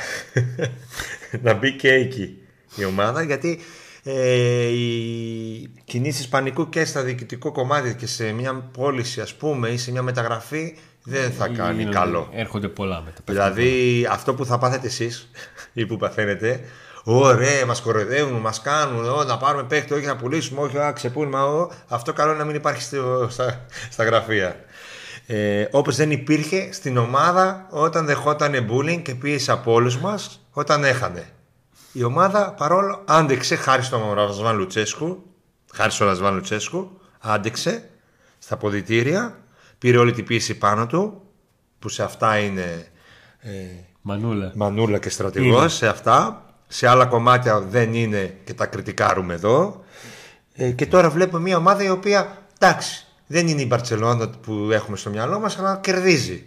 να 1.43 1.53
μπει 1.53 1.75
και 1.75 1.93
εκεί 1.93 2.37
η 2.75 2.85
ομάδα 2.85 3.21
γιατί 3.23 3.59
ε, 4.03 4.63
οι 4.67 5.71
κινήσεις 5.85 6.27
πανικού 6.27 6.69
και 6.69 6.85
στα 6.85 7.01
διοικητικό 7.03 7.51
κομμάτι 7.51 7.95
και 7.95 8.07
σε 8.07 8.31
μια 8.31 8.53
πώληση 8.53 9.21
ας 9.21 9.33
πούμε 9.33 9.69
ή 9.69 9.77
σε 9.77 9.91
μια 9.91 10.01
μεταγραφή 10.01 10.77
δεν 11.03 11.31
θα 11.31 11.47
κάνει 11.47 11.77
Γίνονται- 11.77 11.97
καλό. 11.99 12.29
Έρχονται 12.33 12.67
πολλά 12.67 13.01
μετά. 13.05 13.21
Δηλαδή 13.25 14.07
αυτό 14.11 14.33
που 14.33 14.45
θα 14.45 14.57
πάθετε 14.57 14.87
εσείς 14.87 15.29
ή 15.73 15.85
που 15.85 15.97
παθαίνετε 15.97 16.59
Ωραία, 17.03 17.65
μας 17.65 17.81
κοροϊδεύουν, 17.81 18.39
μας 18.39 18.61
κάνουν. 18.61 19.05
Ω, 19.09 19.23
να 19.23 19.37
πάρουμε 19.37 19.63
παίχτη, 19.63 19.93
όχι 19.93 20.05
να 20.05 20.15
πουλήσουμε, 20.15 20.61
όχι 20.61 20.75
να 20.75 20.91
ξεπούλημα. 20.91 21.45
Ω, 21.45 21.69
αυτό 21.87 22.13
καλό 22.13 22.29
είναι 22.29 22.39
να 22.39 22.45
μην 22.45 22.55
υπάρχει 22.55 22.81
στο- 22.81 23.27
στα, 23.29 23.65
στα 23.91 24.03
γραφεία. 24.03 24.55
Ε, 25.27 25.67
Όπως 25.71 25.95
δεν 25.95 26.11
υπήρχε 26.11 26.69
στην 26.73 26.97
ομάδα 26.97 27.67
όταν 27.69 28.05
δεχόταν 28.05 28.67
bullying 28.71 29.01
και 29.01 29.15
πίεση 29.15 29.51
από 29.51 29.71
όλους 29.73 29.97
μας 29.97 30.47
όταν 30.51 30.83
έχανε. 30.83 31.23
Η 31.91 32.03
ομάδα 32.03 32.53
παρόλο 32.53 33.03
άντεξε 33.05 33.55
χάρη 33.55 33.83
στον 33.83 34.13
Ρασβάν 34.13 34.57
Λουτσέσκου, 34.57 35.23
χάρη 35.73 35.91
στον 35.91 36.07
Ρασβάν 36.07 36.33
Λουτσέσκου, 36.33 36.99
άντεξε 37.19 37.89
στα 38.39 38.57
ποδητήρια, 38.57 39.43
πήρε 39.77 39.97
όλη 39.97 40.11
την 40.11 40.25
πίεση 40.25 40.57
πάνω 40.57 40.87
του, 40.87 41.21
που 41.79 41.89
σε 41.89 42.03
αυτά 42.03 42.37
είναι 42.37 42.87
ε, 43.39 43.51
Μανούλα. 44.01 44.51
μανούλα 44.55 44.99
και 44.99 45.09
στρατηγός, 45.09 45.73
σε 45.73 45.87
αυτά. 45.87 46.45
Σε 46.67 46.87
άλλα 46.87 47.05
κομμάτια 47.05 47.59
δεν 47.59 47.93
είναι 47.93 48.37
και 48.43 48.53
τα 48.53 48.65
κριτικάρουμε 48.65 49.33
εδώ. 49.33 49.83
Ε, 50.53 50.71
και 50.71 50.85
τώρα 50.85 51.09
βλέπουμε 51.09 51.41
μια 51.41 51.57
ομάδα 51.57 51.83
η 51.83 51.89
οποία, 51.89 52.37
εντάξει, 52.59 53.05
δεν 53.27 53.47
είναι 53.47 53.61
η 53.61 53.65
Μπαρτσελόνα 53.67 54.29
που 54.29 54.69
έχουμε 54.71 54.97
στο 54.97 55.09
μυαλό 55.09 55.39
μας, 55.39 55.59
αλλά 55.59 55.79
κερδίζει. 55.83 56.45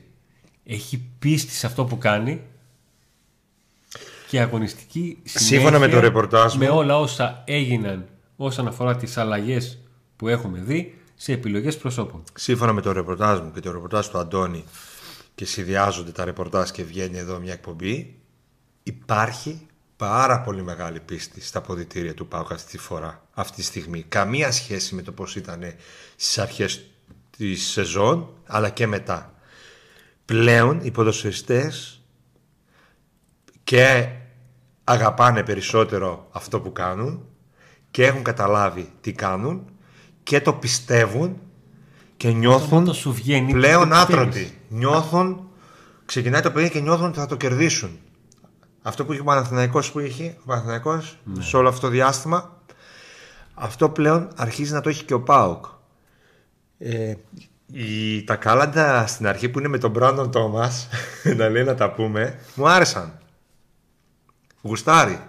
Έχει 0.64 1.10
πίστη 1.18 1.52
σε 1.52 1.66
αυτό 1.66 1.84
που 1.84 1.98
κάνει 1.98 2.42
και 4.34 4.40
αγωνιστική 4.40 5.18
Σύμφωνα 5.24 5.70
με 5.70 5.74
συνέχεια 5.76 5.94
το 5.94 6.00
ρεπορτάζ 6.00 6.52
μου. 6.52 6.58
με 6.58 6.68
όλα 6.68 6.98
όσα 6.98 7.42
έγιναν 7.46 8.08
όσον 8.36 8.66
αφορά 8.66 8.96
τις 8.96 9.16
αλλαγές 9.16 9.78
που 10.16 10.28
έχουμε 10.28 10.58
δει 10.58 10.98
σε 11.14 11.32
επιλογές 11.32 11.76
προσώπων. 11.76 12.22
Σύμφωνα 12.34 12.72
με 12.72 12.80
το 12.80 12.92
ρεπορτάζ 12.92 13.40
μου 13.40 13.50
και 13.50 13.60
το 13.60 13.72
ρεπορτάζ 13.72 14.06
του 14.06 14.18
Αντώνη 14.18 14.64
και 15.34 15.44
συνδυάζονται 15.44 16.10
τα 16.10 16.24
ρεπορτάζ 16.24 16.70
και 16.70 16.84
βγαίνει 16.84 17.18
εδώ 17.18 17.38
μια 17.38 17.52
εκπομπή, 17.52 18.20
υπάρχει 18.82 19.66
πάρα 19.96 20.40
πολύ 20.40 20.62
μεγάλη 20.62 21.00
πίστη 21.00 21.40
στα 21.40 21.60
ποδητήρια 21.60 22.14
του 22.14 22.28
ΠΑΟΚ 22.28 22.52
αυτή 22.52 22.70
τη 22.70 22.78
φορά, 22.78 23.26
αυτή 23.34 23.56
τη 23.56 23.62
στιγμή. 23.62 24.02
Καμία 24.02 24.52
σχέση 24.52 24.94
με 24.94 25.02
το 25.02 25.12
πώς 25.12 25.36
ήταν 25.36 25.62
στις 26.16 26.38
αρχές 26.38 26.84
της 27.36 27.66
σεζόν, 27.66 28.32
αλλά 28.46 28.70
και 28.70 28.86
μετά. 28.86 29.34
Πλέον 30.24 30.80
οι 30.82 30.90
ποδοσφαιριστές 30.90 32.00
και 33.64 34.08
αγαπάνε 34.84 35.42
περισσότερο 35.42 36.28
αυτό 36.30 36.60
που 36.60 36.72
κάνουν 36.72 37.24
και 37.90 38.06
έχουν 38.06 38.22
καταλάβει 38.22 38.92
τι 39.00 39.12
κάνουν 39.12 39.64
και 40.22 40.40
το 40.40 40.52
πιστεύουν 40.52 41.38
και 42.16 42.30
νιώθουν 42.30 42.82
Όταν 42.82 42.94
σου 42.94 43.12
βγαίνει, 43.12 43.52
πλέον 43.52 43.88
το 43.88 43.94
πιστεύεις. 43.94 44.14
άτρωτοι. 44.20 44.58
Νιώθουν, 44.68 45.48
ξεκινάει 46.06 46.40
το 46.40 46.50
παιδί 46.50 46.70
και 46.70 46.80
νιώθουν 46.80 47.06
ότι 47.06 47.18
θα 47.18 47.26
το 47.26 47.36
κερδίσουν. 47.36 47.98
Αυτό 48.82 49.04
που 49.04 49.12
είχε 49.12 49.20
ο 49.20 49.24
Παναθηναϊκός 49.24 49.92
που 49.92 50.00
είχε, 50.00 50.36
ο 50.40 50.46
Παναθηναϊκός 50.46 51.18
Ναι. 51.24 51.42
σε 51.42 51.56
όλο 51.56 51.68
αυτό 51.68 51.80
το 51.80 51.88
διάστημα, 51.88 52.60
αυτό 53.54 53.88
πλέον 53.88 54.28
αρχίζει 54.36 54.72
να 54.72 54.80
το 54.80 54.88
έχει 54.88 55.04
και 55.04 55.14
ο 55.14 55.20
ΠΑΟΚ. 55.22 55.64
Ε, 56.78 57.14
η, 57.72 58.24
τα 58.24 58.36
κάλαντα 58.36 59.06
στην 59.06 59.26
αρχή 59.26 59.48
που 59.48 59.58
είναι 59.58 59.68
με 59.68 59.78
τον 59.78 59.90
Μπράντον 59.90 60.30
Τόμας, 60.30 60.88
να 61.36 61.48
λέει 61.48 61.64
να 61.64 61.74
τα 61.74 61.90
πούμε, 61.92 62.38
μου 62.54 62.68
άρεσαν. 62.68 63.18
Γουστάρει. 64.64 65.20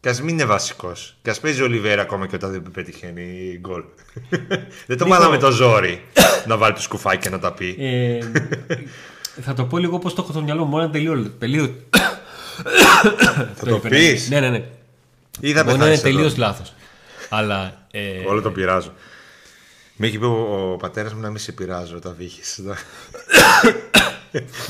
Και 0.00 0.08
ας 0.08 0.20
μην 0.20 0.28
είναι 0.28 0.44
βασικός. 0.44 1.16
Και 1.22 1.30
ας 1.30 1.40
παίζει 1.40 1.60
ο 1.62 1.64
Ολιβέρα 1.64 2.02
ακόμα 2.02 2.26
και 2.26 2.34
όταν 2.34 2.50
δεν 2.50 2.62
πετυχαίνει 2.72 3.56
γκολ. 3.60 3.82
δεν 4.86 4.98
το 4.98 5.04
Νίκο. 5.04 5.08
βάλαμε 5.08 5.38
το 5.38 5.50
ζόρι 5.50 6.02
να 6.46 6.56
βάλει 6.56 6.74
το 6.74 6.80
σκουφάκι 6.80 7.18
και 7.22 7.28
να 7.30 7.38
τα 7.38 7.52
πει. 7.52 7.76
Ε, 7.78 8.18
θα 9.42 9.54
το 9.54 9.64
πω 9.64 9.78
λίγο 9.78 9.98
πώς 9.98 10.14
το 10.14 10.22
έχω 10.22 10.32
στο 10.32 10.42
μυαλό 10.42 10.64
μου. 10.64 10.70
Μόνο 10.70 10.90
τελείω. 10.90 11.30
τελείω 11.38 11.74
θα 13.54 13.66
το 13.66 13.78
πεις. 13.78 14.28
Ναι, 14.28 14.40
ναι, 14.40 14.48
ναι. 14.50 14.64
Ή 15.40 15.52
θα 15.52 15.64
Μπορεί 15.64 15.78
να 15.78 15.84
είναι 15.84 15.94
πεθάνεις 15.94 16.00
τελείως 16.00 16.32
εδώ. 16.32 16.40
λάθος. 16.42 16.74
Αλλά. 17.28 17.86
Ε, 17.90 18.18
Όλο 18.26 18.40
το 18.40 18.50
πειράζω. 18.50 18.92
Με 19.96 20.06
έχει 20.06 20.18
πει 20.18 20.24
ο, 20.24 20.72
ο 20.72 20.76
πατέρας 20.76 21.14
μου 21.14 21.20
να 21.20 21.28
μην 21.28 21.38
σε 21.38 21.52
πειράζω 21.52 21.96
όταν 21.96 22.14
βύχει. 22.18 22.40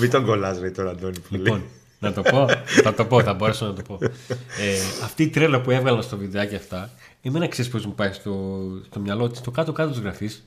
μην 0.01 0.11
τον 0.11 0.25
κολλάς 0.27 0.61
λέει 0.61 0.71
τώρα 0.71 0.91
Αντώνη. 0.91 1.19
πολύ. 1.31 1.43
Λοιπόν, 1.43 1.65
να 2.03 2.13
το 2.13 2.23
πω. 2.23 2.47
θα 2.83 2.95
το 2.95 3.05
πω, 3.05 3.23
θα 3.23 3.35
μπορέσω 3.35 3.67
να 3.67 3.73
το 3.73 3.83
πω. 3.83 3.99
Ε, 4.03 4.79
αυτή 5.05 5.23
η 5.23 5.29
τρέλα 5.29 5.61
που 5.61 5.71
έβγαλα 5.71 6.03
στο 6.03 6.17
βιντεάκι 6.17 6.55
αυτά, 6.55 6.91
εμένα 7.23 7.49
ξέρεις 7.49 7.71
πώς 7.71 7.87
μου 7.87 7.95
πάει 7.95 8.13
στο, 8.13 8.61
στο 8.87 9.01
μυαλό 9.01 9.29
τη, 9.29 9.37
στο 9.37 9.51
κάτω-κάτω 9.51 9.91
της 9.91 10.01
γραφής. 10.01 10.45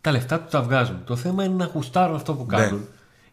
Τα 0.00 0.10
λεφτά 0.10 0.40
του 0.40 0.46
τα 0.50 0.62
βγάζουν. 0.62 1.04
Το 1.04 1.16
θέμα 1.16 1.44
είναι 1.44 1.54
να 1.54 1.64
γουστάρουν 1.74 2.14
αυτό 2.16 2.34
που 2.34 2.46
Ναι. 2.50 2.56
κάνουν. 2.56 2.86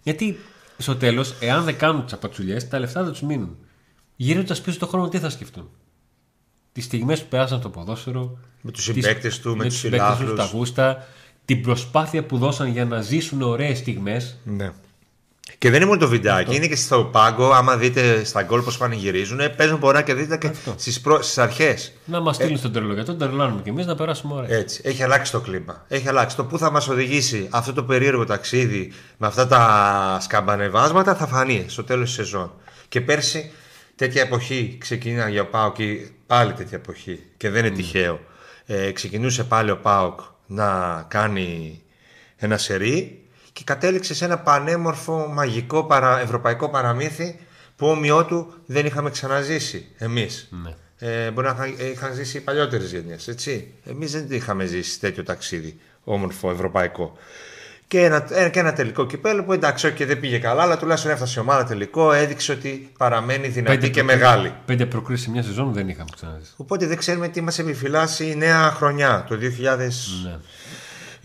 Γιατί 0.04 0.39
στο 0.78 0.95
τέλος, 0.95 1.34
εάν 1.39 1.63
δεν 1.63 1.78
κάνουν 1.78 2.04
τις 2.04 2.13
απατσουλιές, 2.13 2.67
τα 2.67 2.80
λεφτά 2.80 3.04
δεν 3.04 3.12
τους 3.12 3.21
μείνουν. 3.21 3.58
Γύροντα 4.15 4.56
πίσω 4.63 4.80
το 4.80 4.88
χρόνο, 4.88 5.10
τι 5.10 5.19
θα 5.19 5.30
σκεφτούν; 5.30 5.69
Τις 6.71 6.84
στιγμές 6.86 7.21
που 7.21 7.28
περάσαν 7.30 7.60
στο 7.60 7.69
ποδόσφαιρο. 7.69 8.38
Με 8.62 8.71
τους 8.71 8.86
τις- 8.86 8.93
συμπαίκτες 8.93 9.39
του, 9.39 9.56
με 9.56 9.63
τους 9.63 9.78
συμπαίκτες 9.78 10.08
τους, 10.10 10.17
φιλάθλους. 10.17 10.49
τα 10.51 10.58
γούστα. 10.58 11.08
Την 11.45 11.62
προσπάθεια 11.62 12.23
που 12.25 12.38
δώσαν 12.38 12.67
για 12.67 12.86
να 12.86 13.01
ζήσουν 13.01 13.41
ωραίες 13.41 13.78
στιγμές. 13.78 14.38
Ναι. 14.43 14.71
Και 15.58 15.70
δεν 15.70 15.80
είναι 15.80 15.86
μόνο 15.86 16.00
το 16.00 16.08
βιντεάκι, 16.08 16.56
είναι 16.56 16.68
και 16.68 16.76
στο 16.76 17.04
πάγκο. 17.04 17.52
Άμα 17.52 17.78
δείτε 17.78 18.24
στα 18.24 18.44
γκολ 18.44 18.62
πώς 18.62 18.78
πανηγυρίζουν, 18.78 19.39
ε, 19.39 19.50
παίζουν 19.50 19.80
πολλά 19.80 20.02
και 20.02 20.13
δείτε 20.13 20.38
και 20.38 20.52
στις 20.76 21.02
προ... 21.02 21.22
στις 21.22 21.38
αρχές. 21.38 21.94
Να 22.06 22.20
μας 22.20 22.36
στείλουν 22.36 22.58
στον 22.58 22.72
τρελό 22.72 22.94
γιατί 22.94 23.08
τον 23.08 23.18
τρελάνουμε 23.18 23.62
κι 23.62 23.70
εμείς 23.70 23.86
να 23.86 23.96
περάσουμε 23.96 24.34
ωραία. 24.34 24.58
Έτσι. 24.58 24.82
Έχει 24.84 25.04
αλλάξει 25.04 25.32
το 25.32 25.39
κλίμα. 25.39 25.86
Έχει 25.88 26.08
αλλάξει. 26.08 26.36
Το 26.36 26.46
που 26.46 26.58
θα 26.58 26.72
μας 26.72 26.88
οδηγήσει 26.88 27.48
αυτό 27.52 27.74
το 27.74 27.84
περίεργο 27.84 28.26
ταξίδι 28.26 28.94
με 29.18 29.28
αυτά 29.28 29.48
τα 29.48 30.18
σκαμπανεβάσματα 30.22 31.15
θα 31.15 31.28
φανεί 31.28 31.65
στο 31.68 31.84
τέλος 31.84 32.06
της 32.06 32.15
σεζόν. 32.15 32.52
Και 32.88 33.02
πέρσι 33.02 33.52
τέτοια 33.96 34.22
εποχή 34.22 34.78
ξεκίνησε 34.80 35.30
για 35.30 35.41
ο 35.41 35.46
Πάοκ 35.46 35.76
και 35.76 36.10
πάλι 36.28 36.54
τέτοια 36.54 36.78
εποχή. 36.78 37.20
Και 37.38 37.50
δεν 37.50 37.65
είναι 37.65 37.76
τυχαίο. 37.76 38.20
Ε, 38.65 38.91
ξεκινούσε 38.91 39.44
πάλι 39.44 39.72
ο 39.72 39.78
Πάοκ 39.78 40.20
να 40.48 41.02
κάνει 41.08 41.82
ένα 42.36 42.58
σερί 42.58 43.24
και 43.56 43.63
κατέληξε 43.63 44.13
σε 44.13 44.26
ένα 44.26 44.38
πανέμορφο 44.39 45.28
μαγικό 45.34 45.84
παρα... 45.84 46.20
ευρωπαϊκό 46.20 46.70
παραμύθι 46.70 47.39
που 47.76 47.88
όμοιό 47.88 48.26
του 48.26 48.54
δεν 48.65 48.86
είχαμε 48.86 49.10
ξαναζήσει 49.10 49.86
εμείς. 49.98 50.48
Ναι. 50.63 50.74
Ε, 51.10 51.32
μπορεί 51.32 51.48
να 51.48 51.54
είχαν- 51.54 51.80
είχαν 51.91 52.13
ζήσει 52.13 52.38
οι 52.38 52.39
παλιότερες 52.39 52.91
γενιές. 52.91 53.28
Εμείς 53.86 54.12
δεν 54.12 54.26
είχαμε 54.30 54.65
ζήσει 54.65 55.00
τέτοιο 55.00 55.24
ταξίδι 55.24 55.80
όμορφο 56.04 56.52
ευρωπαϊκό. 56.52 57.18
Και 57.88 58.04
ένα, 58.04 58.28
ένα, 58.32 58.50
και 58.50 58.60
ένα 58.60 58.74
τελικό 58.74 59.06
κυπέλο 59.06 59.44
που 59.44 59.54
εντάξει, 59.54 59.91
και 59.91 60.06
δεν 60.06 60.20
πήγε 60.20 60.38
καλά, 60.39 60.62
αλλά 60.62 60.78
τουλάχιστον 60.78 61.12
έφτασε 61.12 61.39
η 61.39 61.41
ομάδα 61.41 61.63
τελικό, 61.63 62.12
έδειξε 62.12 62.52
ότι 62.52 62.91
παραμένει 62.98 63.48
δυνατή 63.48 63.89
και 63.89 64.04
προκρί- 64.04 64.06
μεγάλη. 64.20 64.54
Πέντε 64.65 64.86
προκρίσει 64.86 65.24
σε 65.24 65.30
μια 65.30 65.44
σεζόν 65.44 65.74
δεν 65.74 65.89
είχαμε 65.89 66.10
ξαναζήσει. 66.15 66.52
Οπότε 66.58 66.86
δεν 66.88 66.98
ξέρουμε 66.98 67.28
τι 67.28 67.41
μας 67.41 67.60
επιφυλάσσει 67.60 68.26
η 68.30 68.36
νέα 68.36 68.72
χρονιά, 68.72 69.26
το 69.30 69.36
2023. 69.36 69.38
Ναι. 70.24 70.38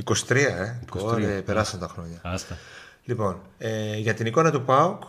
23, 0.04 0.30
ε. 0.30 0.80
23. 0.92 1.02
Ωραία, 1.02 1.42
περάσαν 1.42 1.80
τα 1.80 1.88
χρόνια. 1.88 2.20
Άστα. 2.22 2.56
Λοιπόν, 3.04 3.42
ε, 3.58 3.96
για 3.96 4.14
την 4.14 4.26
εικόνα 4.26 4.50
του 4.50 4.64
ΠΑΟΚ 4.64 5.02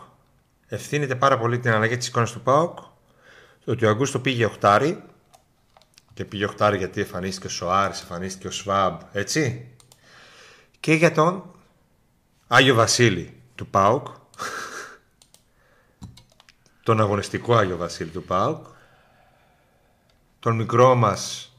ευθύνεται 0.66 1.14
πάρα 1.14 1.38
πολύ 1.38 1.58
την 1.58 1.70
αλλαγή 1.70 1.96
της 1.96 2.06
εικόνας 2.06 2.32
του 2.32 2.40
ΠΑΟΚ 2.40 2.78
ότι 3.64 3.84
ο 3.84 3.88
Αγκούστο 3.88 4.20
πήγε 4.20 4.44
οχτάρι 4.44 5.02
και 6.14 6.24
πήγε 6.24 6.44
οχτάρι 6.44 6.76
γιατί 6.76 7.00
εμφανίστηκε 7.00 7.46
ο 7.46 7.50
Σοάρης, 7.50 8.00
εμφανίστηκε 8.00 8.46
ο 8.46 8.50
Σβάμπ, 8.50 9.00
έτσι. 9.12 9.68
Και 10.80 10.92
για 10.92 11.12
τον 11.12 11.54
Άγιο 12.46 12.74
Βασίλη 12.74 13.40
του 13.54 13.66
ΠΑΟΚ 13.66 14.06
τον 16.84 17.00
αγωνιστικό 17.00 17.54
Άγιο 17.54 17.76
Βασίλη 17.76 18.10
του 18.10 18.24
ΠΑΟΚ 18.24 18.66
τον 20.38 20.56
μικρό 20.56 20.94
μας 20.94 21.52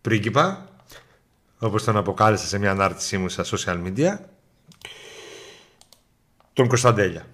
πρίγκιπα 0.00 0.69
όπως 1.60 1.84
τον 1.84 1.96
αποκάλεσα 1.96 2.46
σε 2.46 2.58
μια 2.58 2.70
ανάρτησή 2.70 3.18
μου 3.18 3.28
στα 3.28 3.44
social 3.44 3.82
media 3.86 4.18
τον 6.52 6.68
Κωνσταντέλια. 6.68 7.26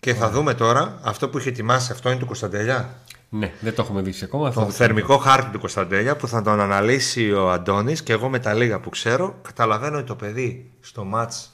Και 0.00 0.14
θα 0.14 0.30
δούμε 0.30 0.54
τώρα 0.54 0.98
αυτό 1.02 1.28
που 1.28 1.38
είχε 1.38 1.48
ετοιμάσει 1.48 1.92
αυτό 1.92 2.10
είναι 2.10 2.18
του 2.18 2.26
Κωνσταντέλια; 2.26 2.94
Ναι, 3.28 3.52
δεν 3.60 3.74
το 3.74 3.82
έχουμε 3.82 4.02
δει 4.02 4.14
ακόμα. 4.22 4.52
Το 4.52 4.60
Θα- 4.60 4.70
θερμικό 4.70 5.16
χάρτη 5.18 5.50
του 5.50 5.58
Κωνσταντέλια 5.58 6.16
που 6.16 6.28
θα 6.28 6.42
τον 6.42 6.60
αναλύσει 6.60 7.32
ο 7.32 7.50
Αντώνης 7.50 8.02
και 8.02 8.12
εγώ 8.12 8.28
με 8.28 8.38
τα 8.38 8.54
λίγα 8.54 8.80
που 8.80 8.90
ξέρω 8.90 9.38
καταλαβαίνω 9.42 9.96
ότι 9.98 10.06
το 10.06 10.16
παιδί 10.16 10.70
στο 10.80 11.04
μάτς 11.04 11.50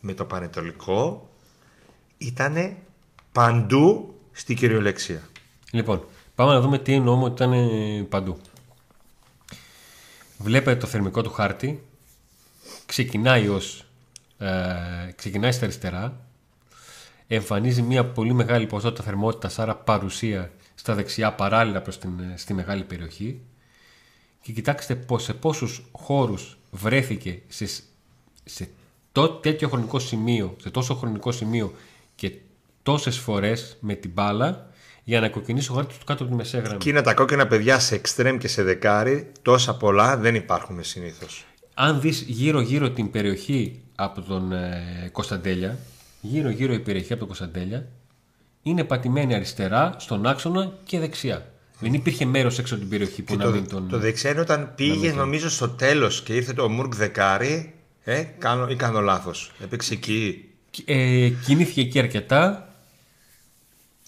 με 0.00 0.12
το 0.14 0.24
Πανετολικό 0.24 1.28
ήταν 2.18 2.76
παντού 3.32 4.14
στην 4.32 4.56
κυριολεξία. 4.56 5.22
Λοιπόν, 5.70 6.04
πάμε 6.34 6.52
να 6.52 6.60
δούμε 6.60 6.78
τι 6.78 6.92
εννοούμε 6.94 7.24
ότι 7.24 7.32
ήταν 7.42 7.52
ε, 7.52 8.06
παντού. 8.08 8.38
Βλέπετε 10.42 10.80
το 10.80 10.86
θερμικό 10.86 11.22
του 11.22 11.30
χάρτη. 11.30 11.86
Ξεκινάει 12.86 13.48
ως 13.48 13.84
ε, 14.38 15.12
ξεκινάει 15.16 15.52
στα 15.52 15.64
αριστερά. 15.64 16.26
Εμφανίζει 17.26 17.82
μια 17.82 18.06
πολύ 18.06 18.32
μεγάλη 18.32 18.66
ποσότητα 18.66 19.02
θερμότητας, 19.02 19.58
άρα 19.58 19.76
παρουσία 19.76 20.52
στα 20.74 20.94
δεξιά 20.94 21.32
παράλληλα 21.32 21.82
προς 21.82 21.98
την, 21.98 22.20
ε, 22.20 22.34
στη 22.36 22.54
μεγάλη 22.54 22.84
περιοχή. 22.84 23.40
Και 24.42 24.52
κοιτάξτε 24.52 24.94
πως, 24.94 25.22
σε 25.22 25.34
πόσους 25.34 25.84
χώρους 25.92 26.58
βρέθηκε 26.70 27.42
σε, 27.48 27.66
σε 28.44 28.68
το, 29.12 29.28
τέτοιο 29.28 29.68
χρονικό 29.68 29.98
σημείο, 29.98 30.56
σε 30.60 30.70
τόσο 30.70 30.94
χρονικό 30.94 31.32
σημείο 31.32 31.74
και 32.14 32.32
τόσες 32.82 33.18
φορές 33.18 33.76
με 33.80 33.94
την 33.94 34.10
μπάλα 34.10 34.69
για 35.10 35.20
να 35.20 35.28
κοκκινήσει 35.28 35.70
ο 35.72 35.74
χάρτης 35.74 35.98
του 35.98 36.04
κάτω 36.04 36.22
από 36.22 36.32
τη 36.32 36.38
μεσαία 36.38 36.60
γραμμή. 36.60 36.76
Εκείνα 36.76 37.02
τα 37.02 37.14
κόκκινα 37.14 37.46
παιδιά 37.46 37.78
σε 37.78 37.94
εξτρέμ 37.94 38.36
και 38.36 38.48
σε 38.48 38.62
δεκάρι 38.62 39.32
τόσα 39.42 39.76
πολλά 39.76 40.16
δεν 40.16 40.34
υπάρχουν 40.34 40.84
συνήθως. 40.84 41.44
Αν 41.74 42.00
δεις 42.00 42.24
γύρω-γύρω 42.26 42.90
την 42.90 43.10
περιοχή 43.10 43.80
από 43.94 44.20
τον 44.20 44.52
ε, 44.52 45.08
Κωνσταντέλια, 45.12 45.78
γύρω-γύρω 46.20 46.72
η 46.72 46.78
περιοχή 46.78 47.10
από 47.12 47.18
τον 47.18 47.26
Κωνσταντέλια, 47.26 47.86
είναι 48.62 48.84
πατημένη 48.84 49.34
αριστερά, 49.34 49.94
στον 49.98 50.26
άξονα 50.26 50.72
και 50.84 50.98
δεξιά. 50.98 51.52
Δεν 51.78 51.94
υπήρχε 51.94 52.24
μέρος 52.24 52.58
έξω 52.58 52.74
από 52.74 52.82
την 52.82 52.90
περιοχή 52.90 53.22
που 53.22 53.36
να 53.36 53.44
Το, 53.44 53.50
μην 53.50 53.68
τον... 53.68 53.88
το 53.88 53.98
δεξιά 53.98 54.30
είναι 54.30 54.40
όταν 54.40 54.72
πήγες 54.74 55.14
νομίζω 55.14 55.50
στο 55.50 55.68
τέλος 55.68 56.22
και 56.22 56.34
ήρθε 56.34 56.52
το 56.52 56.68
Μουρκ 56.68 56.94
δεκάρι 56.94 57.74
ε, 58.04 58.22
κάνω, 58.38 58.68
ή 58.68 58.76
κάνω 58.76 59.00
λάθος. 59.00 59.52
Έπαιξε 59.62 59.94
εκεί. 59.94 60.44
Ε, 60.84 61.28
κινήθηκε 61.28 61.80
εκεί 61.80 61.98
αρκετά. 61.98 62.64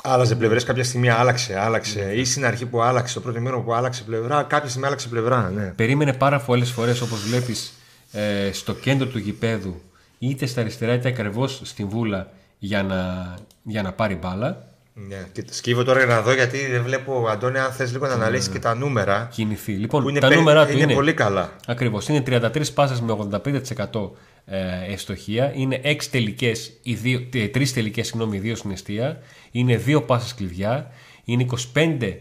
Άλλαζε 0.05 0.35
πλευρές, 0.37 0.65
κάποια 0.65 0.85
στιγμή 0.85 1.09
άλλαξε, 1.11 1.59
άλλαξε. 1.61 2.13
Ή 2.15 2.25
στην 2.25 2.45
αρχή 2.45 2.67
που 2.67 2.83
άλλαξε, 2.83 3.15
το 3.15 3.21
πρώτο 3.21 3.41
μήνα 3.41 3.61
που 3.61 3.75
άλλαξε 3.75 4.03
πλευρά, 4.03 4.43
κάποια 4.43 4.69
στιγμή 4.69 4.87
άλλαξε 4.87 5.09
πλευρά. 5.09 5.51
Ναι. 5.55 5.63
Περίμενε 5.77 6.13
πάρα 6.13 6.39
πολλές 6.41 6.71
φορές 6.71 7.01
όπως 7.01 7.23
βλέπεις 7.23 7.73
ε, 8.13 8.53
στο 8.53 8.73
κέντρο 8.75 9.07
του 9.07 9.19
γηπέδου 9.19 9.81
είτε 10.19 10.47
στα 10.47 10.61
αριστερά 10.61 10.95
είτε 10.95 11.09
ακριβώς 11.09 11.61
στην 11.65 11.89
βούλα 11.89 12.29
για 12.59 12.83
να, 12.83 13.35
για 13.63 13.83
να 13.83 13.93
πάρει 13.93 14.15
μπάλα. 14.15 14.65
ναι. 14.95 15.27
Και 15.33 15.43
το 15.43 15.55
σκύβω 15.55 15.83
τώρα 15.85 16.05
για 16.05 16.15
να 16.15 16.21
δω 16.23 16.33
γιατί 16.35 16.67
δεν 16.67 16.83
βλέπω, 16.83 17.27
Αντώνη, 17.31 17.59
αν 17.59 17.73
θες 17.73 17.93
λίγο 17.93 18.07
να 18.07 18.13
αναλύσεις 18.13 18.49
και 18.49 18.59
τα 18.59 18.75
νούμερα. 18.75 19.29
Κινηθεί. 19.33 19.73
Λοιπόν, 19.73 20.03
Που 20.03 20.09
είναι, 20.09 20.21
τα 20.21 20.27
περι- 20.27 20.39
νούμερα 20.41 20.67
του 20.67 20.73
είναι 20.73 20.83
είναι 20.83 20.95
πολύ 20.95 21.15
καλά. 21.15 21.51
Ακριβώς. 21.67 22.09
Είναι 22.09 22.23
33 22.27 22.73
πάσες 22.75 23.01
με 23.01 23.13
85% 23.13 24.11
ε, 24.45 24.93
ευστοχία. 24.93 25.53
Είναι 25.55 25.81
6 25.85 25.97
τελικές, 26.11 26.73
οι 26.83 26.95
δύο, 26.95 27.29
3 27.33 27.73
τελικές, 27.75 28.07
συγγνώμη, 28.07 28.41
2 28.45 28.57
στην 28.57 28.71
αιστεία. 28.71 29.23
Είναι 29.51 29.83
2 29.87 30.07
πάσες 30.07 30.35
κλειδιά. 30.35 30.91
Είναι 31.25 31.47
25, 31.75 32.17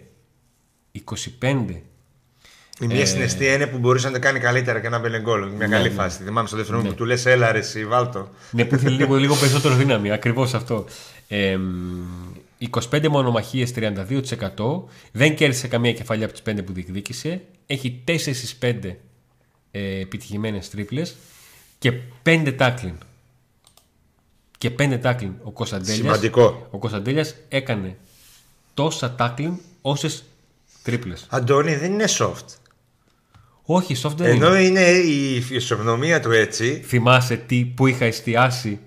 25 1.40 1.82
Η 2.80 2.88
μία 2.88 3.06
συναισθία 3.06 3.54
είναι 3.54 3.68
που 3.68 3.78
μπορούσε 3.78 4.08
να 4.08 4.14
το 4.14 4.20
κάνει 4.20 4.40
καλύτερα 4.40 4.80
και 4.80 4.90
να 4.90 5.00
μπαίνει 5.00 5.20
γκολ. 5.20 5.50
Μια 5.50 5.68
καλή 5.68 5.90
φάση. 5.90 6.24
Θυμάμαι 6.24 6.48
στο 6.48 6.58
δεύτερο 6.58 6.82
ναι. 6.82 6.88
που 6.88 6.96
του 6.96 7.06
λες, 7.06 7.26
έλα 7.26 7.52
ρε, 7.52 7.60
εσύ, 7.60 7.86
βάλτο. 7.86 8.30
Ναι, 8.52 8.66
που 8.66 8.76
ήθελε 8.76 8.96
λίγο, 8.96 9.16
λίγο 9.16 9.36
περισσότερο 9.36 9.76
δύναμη. 9.76 10.12
Ακριβώς 10.12 10.54
αυτό. 10.54 10.86
Ε, 11.28 11.58
25 12.70 13.08
μονομαχίες, 13.08 13.74
32%. 13.76 14.84
Δεν 15.12 15.36
κέρδισε 15.36 15.68
καμία 15.68 15.94
κεφαλιά 15.94 16.26
από 16.26 16.34
τις 16.34 16.54
5 16.54 16.64
που 16.66 16.74
διεκδίκησε. 16.74 17.42
Έχει 17.66 18.04
4 18.08 18.18
στις 18.18 18.58
5 18.62 18.98
ε, 19.72 20.00
επιτυχημένες 20.00 20.70
τρίπλες 20.70 21.16
και 21.82 21.94
5 22.24 22.54
τάκλιν. 22.58 22.94
Και 24.58 24.70
5 24.80 25.00
τάκλιν. 25.02 25.34
Ο 25.44 25.52
Κωνσταντέλιας, 25.52 25.98
Σημαντικό. 25.98 26.68
Ο 26.72 26.78
Κωνσταντέλιας 26.78 27.36
έκανε 27.50 27.98
τόσα 28.74 29.16
τάκλιν 29.16 29.58
όσες 29.82 30.24
τρίπλες. 30.84 31.26
Αντώνη 31.30 31.76
δεν 31.76 31.92
είναι 31.92 32.06
soft. 32.18 32.46
Όχι, 33.64 33.96
soft 34.04 34.16
δεν 34.16 34.36
είναι. 34.36 34.46
Ενώ 34.46 34.58
είναι 34.58 34.90
η 34.90 35.42
φυσιογνωμία 35.42 36.20
του 36.20 36.32
έτσι. 36.32 36.84
Θυμάσαι 36.86 37.36
τι, 37.36 37.66
που 37.66 37.88
είχα 37.88 38.06
εστιάσει 38.06 38.80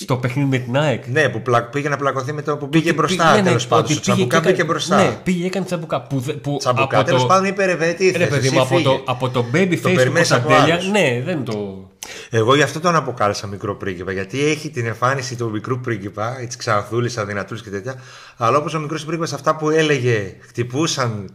στο 0.00 0.16
παιχνίδι 0.16 0.48
με 0.48 0.58
την 0.58 0.76
ΑΕΚ. 0.76 1.06
Ναι, 1.06 1.28
που 1.28 1.42
πλα- 1.42 1.62
πήγε 1.62 1.88
να 1.88 1.96
πλακωθεί 1.96 2.32
με 2.32 2.42
το 2.42 2.56
που 2.56 2.68
πήγε 2.68 2.92
μπροστά. 2.92 3.30
Ναι, 3.30 3.36
ναι, 3.36 3.42
Τέλος 3.46 3.66
πάντων. 3.66 3.84
ότι 3.84 3.92
Στο 3.92 4.00
τσαμπουκά 4.02 4.36
και 4.36 4.40
πήγε 4.42 4.52
έκανε- 4.54 4.68
μπροστά. 4.70 4.96
Ναι, 4.96 5.10
πήγε 5.22 5.46
έκανε 5.46 5.64
τσαμπουκά. 5.64 6.00
Που, 6.02 6.18
δε- 6.20 6.32
που 6.32 6.56
Τσαμπουκά. 6.58 6.96
από 6.96 7.06
Τέλος 7.06 7.20
το- 7.20 7.26
πάντων 7.26 7.44
είπε 7.44 7.64
ρε 7.64 7.76
παιδί, 7.76 7.94
τι 7.94 8.10
Ρε 8.10 8.18
θες, 8.18 8.28
παιδί 8.28 8.46
εσύ 8.46 8.54
μου, 8.54 8.60
από 8.62 8.74
φύγε. 8.76 8.88
το, 8.88 9.02
από 9.06 9.28
το 9.28 9.44
baby 9.52 9.72
face 9.72 9.78
του 9.82 9.92
περιμένεις 9.94 10.32
από 10.32 10.42
Κωνσταντέλια. 10.42 10.74
άλλους. 10.74 10.90
Ναι, 10.90 11.22
δεν 11.24 11.44
το. 11.44 11.82
Εγώ 12.30 12.54
γι' 12.54 12.62
αυτό 12.62 12.80
τον 12.80 12.96
αποκάλεσα 12.96 13.46
μικρό 13.46 13.76
πρίγκιπα. 13.76 14.12
Γιατί 14.12 14.44
έχει 14.44 14.70
την 14.70 14.86
εμφάνιση 14.86 15.36
του 15.36 15.50
μικρού 15.50 15.80
πρίγκιπα, 15.80 16.34
τη 16.48 16.56
ξανθούλης, 16.56 17.16
αδυνατούλη 17.18 17.60
και 17.60 17.70
τέτοια. 17.70 17.94
Αλλά 18.36 18.56
όπως 18.58 18.74
ο 18.74 18.80
μικρός 18.80 19.04
πρίγκιπας, 19.04 19.32
αυτά 19.32 19.56
που 19.56 19.70
έλεγε 19.70 20.34
χτυπούσαν 20.48 21.30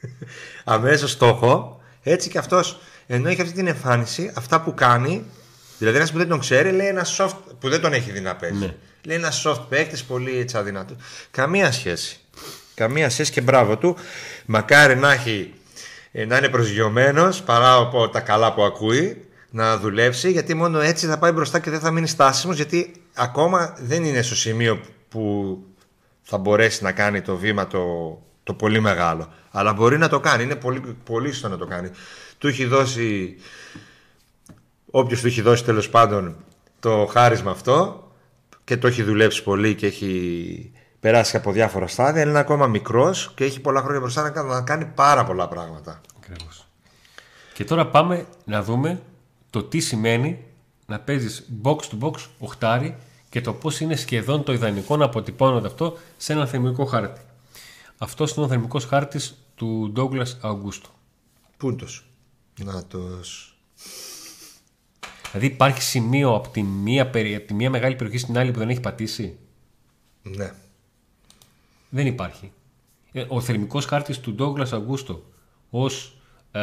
αμέσως 0.64 1.10
στόχο. 1.10 1.80
Έτσι 2.02 2.28
και 2.28 2.38
αυτός, 2.38 2.78
ενώ 3.06 3.28
έχει 3.28 3.40
αυτή 3.40 3.52
την 3.54 3.66
εμφάνιση, 3.66 4.30
αυτά 4.34 4.60
που 4.60 4.74
κάνει. 4.74 5.24
Δηλαδή, 5.78 5.96
ένας 5.96 6.12
που 6.12 6.18
δεν 6.18 6.28
τον 6.28 6.38
ξέρει, 6.38 6.70
λέει 6.72 6.86
ένας 6.86 7.16
soft 7.20 7.36
που 7.60 7.68
δεν 7.68 7.80
τον 7.80 7.92
έχει 7.92 8.10
δει 8.10 8.20
να 8.20 8.36
παίζει. 8.36 8.58
Ναι. 8.58 8.74
Λέει 9.02 9.16
ένας 9.16 9.42
soft 9.46 9.60
παίκτης, 9.68 10.04
πολύ 10.04 10.38
έτσι 10.38 10.56
αδυνατό. 10.56 10.96
Καμία 11.30 11.72
σχέση. 11.72 12.20
Καμία 12.74 13.10
σχέση 13.10 13.32
και 13.32 13.40
μπράβο 13.40 13.76
του. 13.76 13.96
Μακάρι 14.46 14.96
να 14.96 15.12
έχει 15.12 15.52
ε, 16.12 16.24
να 16.24 16.36
είναι 16.36 16.48
προσγειωμένος 16.48 17.42
παρά 17.42 17.74
από 17.74 18.08
τα 18.08 18.20
καλά 18.20 18.54
που 18.54 18.62
ακούει 18.62 19.24
να 19.50 19.78
δουλέψει 19.78 20.30
γιατί 20.30 20.54
μόνο 20.54 20.80
έτσι 20.80 21.06
θα 21.06 21.18
πάει 21.18 21.32
μπροστά 21.32 21.58
και 21.58 21.70
δεν 21.70 21.80
θα 21.80 21.90
μείνει 21.90 22.06
στάσιμος 22.06 22.56
γιατί 22.56 22.92
ακόμα 23.14 23.76
δεν 23.80 24.04
είναι 24.04 24.22
στο 24.22 24.36
σημείο 24.36 24.80
που 25.08 25.56
θα 26.22 26.38
μπορέσει 26.38 26.82
να 26.82 26.92
κάνει 26.92 27.20
το 27.20 27.36
βήμα 27.36 27.66
το, 27.66 27.82
το 28.42 28.54
πολύ 28.54 28.80
μεγάλο 28.80 29.32
αλλά 29.50 29.72
μπορεί 29.72 29.98
να 29.98 30.08
το 30.08 30.20
κάνει, 30.20 30.42
είναι 30.42 30.56
πολύ, 30.56 30.96
πολύ 31.04 31.32
στο 31.32 31.48
να 31.48 31.56
το 31.56 31.66
κάνει 31.66 31.90
του 32.38 32.48
έχει 32.48 32.64
δώσει 32.64 33.36
όποιος 34.90 35.20
του 35.20 35.26
έχει 35.26 35.40
δώσει 35.40 35.64
τέλος 35.64 35.88
πάντων 35.90 36.36
το 36.80 37.06
χάρισμα 37.06 37.50
αυτό 37.50 38.08
και 38.64 38.76
το 38.76 38.86
έχει 38.86 39.02
δουλέψει 39.02 39.42
πολύ 39.42 39.74
και 39.74 39.86
έχει 39.86 40.72
περάσει 41.00 41.36
από 41.36 41.52
διάφορα 41.52 41.86
στάδια 41.86 42.22
είναι 42.22 42.38
ακόμα 42.38 42.66
μικρός 42.66 43.32
και 43.34 43.44
έχει 43.44 43.60
πολλά 43.60 43.80
χρόνια 43.80 44.00
μπροστά 44.00 44.22
να 44.22 44.30
κάνει, 44.30 44.48
να 44.48 44.62
κάνει 44.62 44.84
πάρα 44.84 45.24
πολλά 45.24 45.48
πράγματα 45.48 46.00
Ακριβώς. 46.16 46.66
Και 47.54 47.64
τώρα 47.64 47.86
πάμε 47.86 48.26
να 48.44 48.62
δούμε 48.62 49.02
το 49.50 49.62
τι 49.62 49.80
σημαίνει 49.80 50.44
να 50.86 51.00
παίζεις 51.00 51.48
box 51.62 51.76
to 51.76 51.98
box 52.00 52.14
οχτάρι 52.38 52.96
και 53.28 53.40
το 53.40 53.52
πώς 53.52 53.80
είναι 53.80 53.96
σχεδόν 53.96 54.44
το 54.44 54.52
ιδανικό 54.52 54.96
να 54.96 55.04
αποτυπώνεται 55.04 55.66
αυτό 55.66 55.96
σε 56.16 56.32
ένα 56.32 56.46
θερμικό 56.46 56.84
χάρτη. 56.84 57.20
Αυτό 57.98 58.26
είναι 58.36 58.44
ο 58.44 58.48
θερμικός 58.48 58.84
χάρτης 58.84 59.38
του 59.54 59.92
Douglas 59.96 60.50
Augusto. 60.50 60.88
Πούντος. 61.56 62.10
Να 62.64 62.84
τος. 62.84 63.57
Δηλαδή 65.32 65.46
υπάρχει 65.46 65.82
σημείο 65.82 66.34
από 66.34 66.48
τη, 66.48 66.62
μία, 66.62 67.06
περι- 67.10 67.36
από 67.36 67.46
τη 67.46 67.54
μία 67.54 67.70
μεγάλη 67.70 67.94
περιοχή 67.94 68.18
στην 68.18 68.38
άλλη 68.38 68.50
που 68.50 68.58
δεν 68.58 68.68
έχει 68.68 68.80
πατήσει; 68.80 69.36
Ναι. 70.22 70.52
Δεν 71.88 72.06
υπάρχει. 72.06 72.52
Ε, 73.12 73.24
Ο 73.28 73.40
θερμικός 73.40 73.84
χάρτης 73.84 74.20
του 74.20 74.34
Douglas 74.38 74.68
Augusto 74.68 75.16
ως 75.70 76.16
ε, 76.52 76.60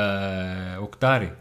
οκτάρι, 0.82 1.36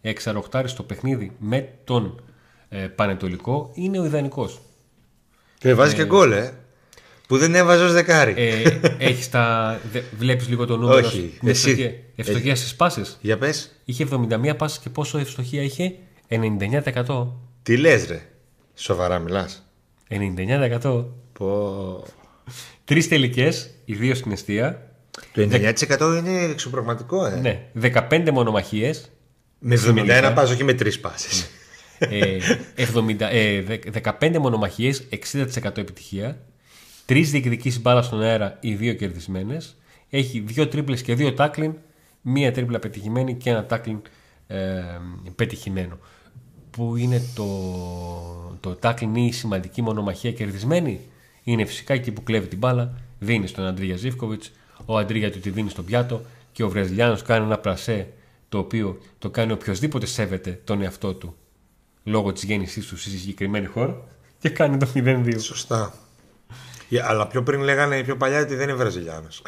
εξαροκτάρι 0.00 0.68
στο 0.68 0.82
παιχνίδι 0.82 1.32
με 1.38 1.68
τον 1.84 2.22
ε, 2.68 2.78
Πανετολικό 2.86 3.70
είναι 3.74 3.98
ο 4.00 4.04
ιδανικός. 4.04 4.60
Και 5.58 5.74
βάζει 5.74 5.94
και 5.94 6.04
γκολ, 6.04 6.32
ε. 6.32 6.54
Που 7.28 7.38
δεν 7.38 7.54
έβαζε 7.54 7.84
ως 7.84 7.92
δεκάρι. 7.92 8.34
Ε, 8.36 8.80
έχεις 8.98 9.30
τα... 9.30 9.78
δε- 9.92 10.00
βλέπεις 10.18 10.48
λίγο 10.48 10.66
το 10.66 10.76
νούμερο 10.76 10.98
Όχι, 10.98 11.32
στην 11.36 11.48
εσύ- 11.48 11.68
ευστοχία, 11.70 11.94
ευστοχία 12.16 12.56
στις 12.56 12.74
πάσες; 12.76 13.18
Για 13.20 13.38
πες. 13.38 13.80
είχε 13.84 14.06
71 14.10 14.54
πάσες 14.56 14.78
και 14.78 14.90
πόσο 14.90 15.18
ευστοχία 15.18 15.62
είχε; 15.62 15.94
99% 16.28 17.26
Τι 17.62 17.76
λες 17.76 18.06
ρε; 18.06 18.20
Σοβαρά 18.74 19.18
μιλάς. 19.18 19.66
99% 20.82 21.04
Πω... 21.32 22.04
Τρεις 22.84 23.08
τελικές, 23.08 23.70
οι 23.84 23.94
δύο 23.94 24.14
στην 24.14 24.32
αιστεία 24.32 24.90
Το 25.32 25.42
99% 25.50 26.16
είναι 26.18 26.42
εξωπραγματικό, 26.42 27.26
ε. 27.26 27.34
ναι, 27.40 27.62
15 28.10 28.30
μονομαχίες 28.32 29.10
Με 29.58 29.74
71 29.74 29.78
συνολικά. 29.78 30.32
πας, 30.32 30.50
όχι 30.50 30.64
με 30.64 30.74
τρεις 30.74 31.00
πάσες. 31.00 31.46
ε, 31.98 32.38
70, 32.76 33.20
ε, 33.30 33.62
δε- 33.62 33.78
15 34.20 34.38
μονομαχίες, 34.38 35.06
60% 35.10 35.80
επιτυχία. 35.80 36.38
Τρεις 37.06 37.30
διεκδικήσεις 37.30 37.80
μπάλας 37.80 38.06
στον 38.06 38.22
αέρα, 38.22 38.56
οι 38.60 38.74
δύο 38.74 38.92
κερδισμένες. 38.94 39.76
Έχει 40.10 40.40
δύο 40.46 40.68
τρίπλες 40.68 41.02
και 41.02 41.14
δύο 41.14 41.32
τάκλιν. 41.32 41.74
Μία 42.20 42.52
τρίπλα 42.52 42.78
πετυχημένη 42.78 43.34
και 43.34 43.50
ένα 43.50 43.64
τάκλιν 43.66 44.02
ε, 44.46 44.82
πετυχημένο. 45.36 45.98
Που 46.70 46.96
είναι 46.96 47.22
το, 47.34 47.46
το 48.60 48.74
τάκλιν 48.74 49.14
ή 49.14 49.26
η 49.30 49.32
σημαντική 49.32 49.82
μονομαχία 49.82 50.32
κερδισμένη; 50.32 51.00
Είναι 51.42 51.64
φυσικά 51.64 51.94
εκεί 51.94 52.12
που 52.12 52.22
κλέβει 52.22 52.46
την 52.46 52.58
μπάλα, 52.58 52.94
δίνει 53.18 53.46
στον 53.46 53.66
Αντρίγια 53.66 53.96
Ζήφκοβιτς. 53.96 54.52
Ο 54.84 54.98
Αντρίγια 54.98 55.32
του 55.32 55.40
τη 55.40 55.50
δίνει 55.50 55.70
στον 55.70 55.84
πιάτο 55.84 56.22
και 56.52 56.62
ο 56.62 56.68
Βραζιλιάνος 56.68 57.22
κάνει 57.22 57.44
ένα 57.44 57.58
πρασέ 57.58 58.08
το 58.48 58.58
οποίο 58.58 58.98
το 59.18 59.30
κάνει 59.30 59.52
οποιοδήποτε 59.52 60.06
σέβεται 60.06 60.60
τον 60.64 60.82
εαυτό 60.82 61.14
του 61.14 61.36
λόγω 62.06 62.32
της 62.32 62.42
γέννησής 62.42 62.86
του 62.86 62.96
στη 62.98 63.10
συγκεκριμένη 63.10 63.66
χώρα 63.66 64.04
και 64.38 64.48
κάνει 64.48 64.76
το 64.76 64.88
0-2. 64.94 65.34
Σωστά. 65.38 65.94
Yeah, 66.90 66.98
αλλά 66.98 67.26
πιο 67.26 67.42
πριν 67.42 67.60
λέγανε 67.60 68.02
πιο 68.02 68.16
παλιά 68.16 68.40
ότι 68.40 68.54
δεν 68.54 68.68
είναι 68.68 68.78
Βραζιλιάνος. 68.78 69.42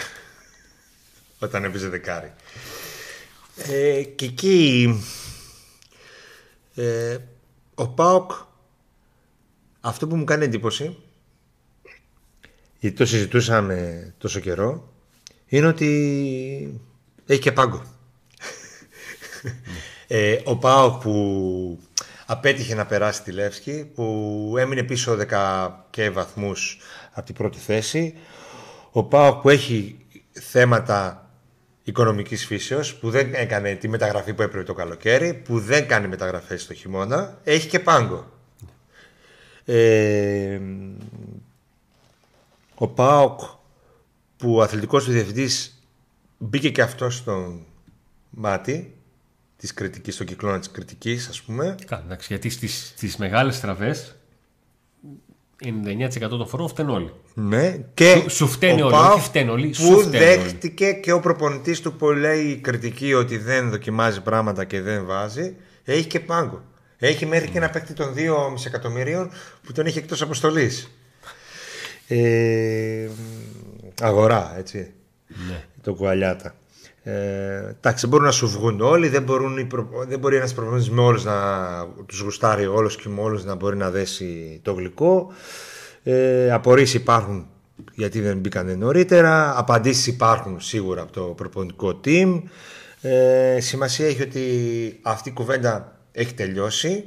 Όταν 1.38 1.64
έπαιζε 1.64 1.88
δεκάρι. 1.88 2.32
Ε, 3.66 4.02
και 4.02 4.24
εκεί 4.24 4.88
ε, 6.74 7.18
ο 7.74 7.88
Πάοκ 7.88 8.32
αυτό 9.80 10.06
που 10.06 10.16
μου 10.16 10.24
κάνει 10.24 10.44
εντύπωση 10.44 10.96
γιατί 12.78 12.96
το 12.96 13.06
συζητούσαμε 13.06 14.14
τόσο 14.18 14.40
καιρό 14.40 14.92
είναι 15.46 15.66
ότι 15.66 16.80
έχει 17.26 17.40
και 17.40 17.52
πάγκο. 17.52 17.82
Ε, 20.10 20.40
ο 20.44 20.56
Πάοκ 20.56 21.02
που 21.02 21.78
απέτυχε 22.26 22.74
να 22.74 22.86
περάσει 22.86 23.22
τη 23.22 23.32
Λεύσκη, 23.32 23.90
που 23.94 24.54
έμεινε 24.58 24.82
πίσω 24.82 25.18
10 25.30 25.70
και 25.90 26.10
βαθμούς 26.10 26.78
από 27.12 27.26
την 27.26 27.34
πρώτη 27.34 27.58
θέση. 27.58 28.14
Ο 28.90 29.04
Πάοκ 29.04 29.40
που 29.40 29.48
έχει 29.48 30.06
θέματα 30.32 31.27
οικονομικής 31.88 32.46
φύσεως, 32.46 32.94
που 32.94 33.10
δεν 33.10 33.34
έκανε 33.34 33.74
τη 33.74 33.88
μεταγραφή 33.88 34.34
που 34.34 34.42
έπρεπε 34.42 34.64
το 34.64 34.74
καλοκαίρι, 34.74 35.34
που 35.34 35.58
δεν 35.60 35.88
κάνει 35.88 36.08
μεταγραφές 36.08 36.66
το 36.66 36.74
χειμώνα, 36.74 37.40
έχει 37.44 37.68
και 37.68 37.78
πάγκο. 37.78 38.32
Ε, 39.64 40.60
ο 42.74 42.88
ΠΑΟΚ 42.88 43.40
που 44.36 44.54
ο 44.54 44.62
αθλητικός 44.62 45.04
του 45.04 45.10
διευθυντής 45.10 45.82
μπήκε 46.38 46.70
και 46.70 46.82
αυτός 46.82 47.14
στο 47.14 47.60
μάτι 48.30 48.96
της 49.56 49.74
κριτικής, 49.74 50.14
στον 50.14 50.26
κυκλώνα 50.26 50.58
της 50.58 50.70
κριτικής 50.70 51.28
ας 51.28 51.42
πούμε 51.42 51.74
Καλά, 51.86 52.02
εντάξει, 52.04 52.26
γιατί 52.30 52.48
στις, 52.48 52.92
στις 52.96 53.16
μεγάλες 53.16 53.56
στραβές 53.56 54.17
99% 55.64 56.28
των 56.28 56.46
φορών 56.48 56.68
φταίνουν 56.68 56.94
όλοι. 56.94 57.12
ναι, 57.34 57.76
και 57.94 58.14
Σου- 58.14 58.30
σου 58.30 58.46
φταίνει 58.46 58.82
ο 58.82 58.84
όλοι, 58.84 58.94
ΠΑΟΚ 58.94 59.12
όχι 59.16 59.24
φταίνουν 59.24 59.50
όλοι, 59.50 59.72
σου 59.74 59.82
που 59.88 59.98
φταίνουν 60.00 60.14
όλοι. 60.14 60.18
δέχτηκε 60.42 60.92
και 60.92 61.12
ο 61.12 61.20
προπονητής 61.20 61.80
του 61.80 61.92
που 61.96 62.10
λέει 62.10 62.56
κριτική 62.56 63.14
ότι 63.14 63.36
δεν 63.38 63.70
δοκιμάζει 63.70 64.20
πράγματα 64.22 64.64
και 64.64 64.80
δεν 64.80 65.06
βάζει 65.06 65.54
έχει 65.84 66.04
και 66.06 66.20
πάγκο 66.20 66.62
έχει 66.98 67.26
μέχρι 67.26 67.48
και 67.48 67.58
ένα 67.58 67.70
παίκτη 67.70 67.92
των 67.92 68.14
2,5 68.16 68.66
εκατομμυρίων 68.66 69.30
που 69.66 69.72
τον 69.72 69.86
είχε 69.86 69.98
εκτός 69.98 70.22
αποστολής 70.22 70.90
ε, 72.08 73.08
αγορά 74.02 74.54
έτσι 74.58 74.90
Ναι. 75.48 75.64
το 75.82 75.94
κουαλιάτα. 75.94 76.54
Ε, 77.08 77.76
εντάξει, 77.76 78.00
δεν 78.00 78.08
μπορούν 78.08 78.26
να 78.26 78.32
σου 78.32 78.48
βγουν 78.48 78.80
όλοι, 78.80 79.08
δεν, 79.08 79.22
μπορούν 79.22 79.58
οι 79.58 79.64
προ... 79.64 79.88
δεν 80.08 80.18
μπορεί 80.18 80.36
ένας 80.36 80.54
προπονητής 80.54 80.90
με 80.90 81.00
όλους 81.00 81.24
να 81.24 81.34
τους 82.06 82.20
γουστάρει 82.20 82.66
όλους 82.66 82.96
και 82.96 83.08
με 83.08 83.20
όλους 83.20 83.44
να 83.44 83.54
μπορεί 83.54 83.76
να 83.76 83.90
δέσει 83.90 84.60
το 84.62 84.72
γλυκό. 84.72 85.32
Ε, 86.02 86.52
απορίες 86.52 86.94
υπάρχουν 86.94 87.46
γιατί 87.94 88.20
δεν 88.20 88.38
μπήκαν 88.38 88.78
νωρίτερα, 88.78 89.58
απαντήσεις 89.58 90.06
υπάρχουν 90.06 90.60
σίγουρα 90.60 91.02
από 91.02 91.12
το 91.12 91.22
προπονητικό 91.22 92.00
team. 92.04 92.42
Ε, 93.00 93.60
σημασία 93.60 94.06
έχει 94.06 94.22
ότι 94.22 94.42
αυτή 95.02 95.28
η 95.28 95.32
κουβέντα 95.32 95.98
έχει 96.12 96.34
τελειώσει. 96.34 97.04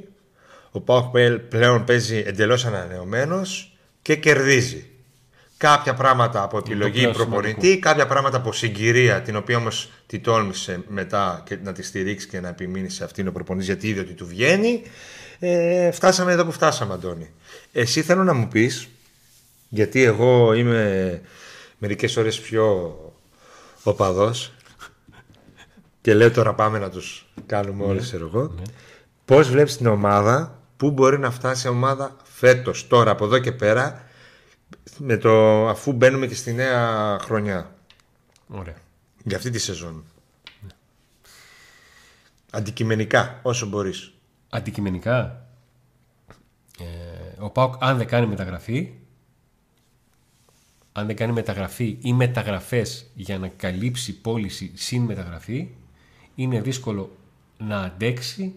Ο 0.70 0.80
Πάοκ 0.80 1.16
πλέον 1.48 1.84
παίζει 1.84 2.22
εντελώς 2.26 2.64
ανανεωμένος 2.64 3.76
και 4.02 4.16
κερδίζει. 4.16 4.91
Κάποια 5.62 5.94
πράγματα 5.94 6.42
από 6.42 6.58
επιλογή 6.58 6.98
πλέον 6.98 7.12
προπονητή, 7.12 7.78
κάποια 7.78 8.06
πράγματα 8.06 8.36
από 8.36 8.52
συγκυρία, 8.52 9.22
την 9.22 9.36
οποία 9.36 9.56
όμως 9.56 9.90
τη 10.06 10.18
τόλμησε 10.18 10.82
μετά 10.88 11.42
και 11.46 11.58
να 11.62 11.72
τη 11.72 11.82
στηρίξει 11.82 12.28
και 12.28 12.40
να 12.40 12.48
επιμείνει 12.48 12.88
σε 12.88 13.04
αυτήν 13.04 13.28
ο 13.28 13.32
προπονητής, 13.32 13.66
γιατί 13.68 13.88
είδε 13.88 14.00
ότι 14.00 14.12
του 14.12 14.26
βγαίνει. 14.26 14.82
Ε, 15.38 15.90
φτάσαμε 15.90 16.32
εδώ 16.32 16.44
που 16.44 16.52
φτάσαμε, 16.52 16.94
Αντώνη. 16.94 17.30
Εσύ 17.72 18.02
θέλω 18.02 18.24
να 18.24 18.34
μου 18.34 18.48
πεις, 18.48 18.88
γιατί 19.68 20.02
εγώ 20.02 20.52
είμαι 20.52 21.20
μερικές 21.78 22.16
ώρες 22.16 22.40
πιο 22.40 22.96
οπαδός 23.82 24.52
και 26.00 26.14
λέω 26.14 26.30
τώρα 26.30 26.54
πάμε 26.54 26.78
να 26.78 26.90
τους 26.90 27.26
κάνουμε 27.46 27.84
όλες 27.84 28.04
ξέρω 28.04 28.30
εγώ 28.32 28.54
πώς 29.24 29.50
βλέπεις 29.50 29.76
την 29.76 29.86
ομάδα 29.86 30.62
πού 30.76 30.90
μπορεί 30.90 31.18
να 31.18 31.30
φτάσει 31.30 31.66
η 31.66 31.70
ομάδα 31.70 32.16
φέτος 32.22 32.86
τώρα 32.86 33.10
από 33.10 33.24
εδώ 33.24 33.38
και 33.38 33.52
πέρα 33.52 34.06
με 34.98 35.16
το, 35.16 35.68
αφού 35.68 35.92
μπαίνουμε 35.92 36.26
και 36.26 36.34
στη 36.34 36.52
νέα 36.52 37.18
χρονιά. 37.18 37.74
Ωραία. 38.48 38.76
για 39.24 39.36
αυτή 39.36 39.50
τη 39.50 39.58
σεζόν. 39.58 40.04
Αντικειμενικά 42.50 43.40
όσο 43.42 43.66
μπορείς. 43.66 44.12
Αντικειμενικά, 44.48 45.46
ε, 46.78 47.42
ο 47.42 47.50
Πάουκ 47.50 47.74
αν 47.78 47.96
δεν 47.96 48.06
κάνει 48.06 48.26
μεταγραφή, 48.26 48.92
αν 50.92 51.06
δεν 51.06 51.16
κάνει 51.16 51.32
μεταγραφή 51.32 51.98
ή 52.00 52.12
μεταγραφές 52.12 53.10
για 53.14 53.38
να 53.38 53.48
καλύψει 53.48 54.20
πώληση 54.20 54.72
συν 54.74 55.02
μεταγραφή, 55.02 55.68
είναι 56.34 56.60
δύσκολο 56.60 57.10
να 57.58 57.80
αντέξει 57.80 58.54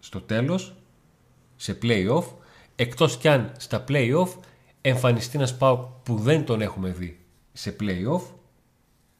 στο 0.00 0.20
τέλος 0.20 0.74
σε 1.56 1.78
play-off, 1.82 2.24
εκτός 2.76 3.16
κι 3.16 3.28
αν 3.28 3.52
στα 3.58 3.84
play-off 3.88 4.28
εμφανιστεί 4.82 5.36
ένας 5.36 5.56
Πάουκ 5.56 5.84
που 6.02 6.16
δεν 6.16 6.44
τον 6.44 6.60
έχουμε 6.60 6.90
δει 6.90 7.20
σε 7.52 7.76
play-off 7.80 8.22